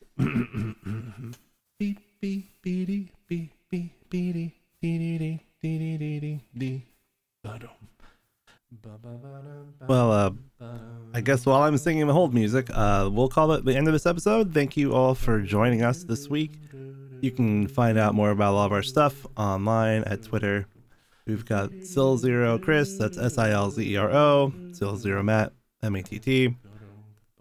beep 1.79 1.99
beep 2.21 2.49
beady 2.61 3.11
beep 3.27 3.51
beep 3.69 3.91
beady 4.09 4.53
dee 4.81 4.97
dee 4.97 5.17
dee 5.17 5.39
dee 5.61 5.97
dee 5.97 6.19
dee 6.19 6.41
dee. 6.57 6.83
Well, 9.87 10.11
uh, 10.11 10.31
I 11.13 11.21
guess 11.21 11.45
while 11.45 11.63
I'm 11.63 11.77
singing 11.77 12.05
the 12.05 12.13
hold 12.13 12.33
music, 12.33 12.67
uh, 12.71 13.09
we'll 13.11 13.27
call 13.29 13.51
it 13.53 13.65
the 13.65 13.75
end 13.75 13.87
of 13.87 13.93
this 13.93 14.05
episode. 14.05 14.53
Thank 14.53 14.77
you 14.77 14.93
all 14.93 15.15
for 15.15 15.41
joining 15.41 15.81
us 15.83 16.03
this 16.03 16.29
week. 16.29 16.51
You 17.21 17.31
can 17.31 17.67
find 17.67 17.97
out 17.97 18.13
more 18.13 18.29
about 18.29 18.53
all 18.53 18.65
of 18.65 18.71
our 18.71 18.83
stuff 18.83 19.25
online 19.35 20.03
at 20.03 20.23
Twitter. 20.23 20.67
We've 21.25 21.45
got 21.45 21.71
Sil 21.83 22.17
Zero 22.17 22.57
Chris, 22.59 22.97
that's 22.97 23.17
S 23.17 23.37
I 23.37 23.49
L 23.51 23.71
Z 23.71 23.81
E 23.83 23.97
R 23.97 24.09
O, 24.11 24.53
Sil 24.73 24.95
Zero 24.97 25.23
Matt, 25.23 25.51
M 25.81 25.95
A 25.95 26.03
T 26.03 26.19
T. 26.19 26.55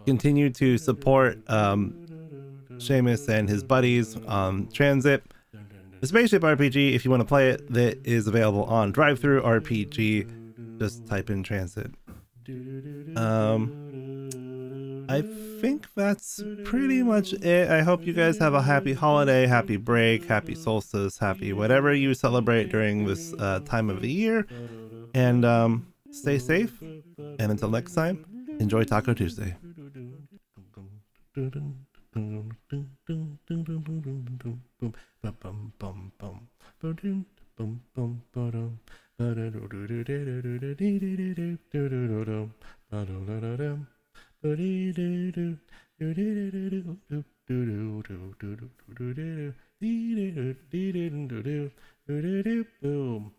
Continue 0.06 0.50
to 0.50 0.78
support 0.78 1.38
um, 1.50 1.94
Seamus 2.78 3.28
and 3.28 3.48
his 3.48 3.62
buddies 3.62 4.16
on 4.26 4.68
Transit. 4.68 5.24
The 6.00 6.06
Spaceship 6.06 6.42
RPG, 6.42 6.94
if 6.94 7.04
you 7.04 7.10
want 7.10 7.20
to 7.20 7.26
play 7.26 7.50
it, 7.50 7.72
that 7.72 8.06
is 8.06 8.26
available 8.28 8.64
on 8.64 8.92
DriveThruRPG. 8.92 10.78
Just 10.78 11.06
type 11.06 11.28
in 11.28 11.42
Transit. 11.42 11.90
Um, 13.16 15.06
I 15.08 15.22
think 15.60 15.86
that's 15.96 16.42
pretty 16.64 17.02
much 17.02 17.32
it. 17.32 17.70
I 17.70 17.82
hope 17.82 18.06
you 18.06 18.12
guys 18.12 18.38
have 18.38 18.54
a 18.54 18.62
happy 18.62 18.92
holiday, 18.92 19.46
happy 19.46 19.76
break, 19.76 20.24
happy 20.26 20.54
solstice, 20.54 21.18
happy 21.18 21.52
whatever 21.52 21.92
you 21.92 22.14
celebrate 22.14 22.70
during 22.70 23.06
this 23.06 23.34
uh, 23.38 23.60
time 23.60 23.90
of 23.90 24.00
the 24.00 24.10
year. 24.10 24.46
And 25.14 25.44
um, 25.44 25.92
stay 26.12 26.38
safe. 26.38 26.80
And 26.80 27.50
until 27.50 27.70
next 27.70 27.94
time, 27.94 28.24
enjoy 28.60 28.84
Taco 28.84 29.14
Tuesday. 29.14 29.56
Boom. 52.80 53.37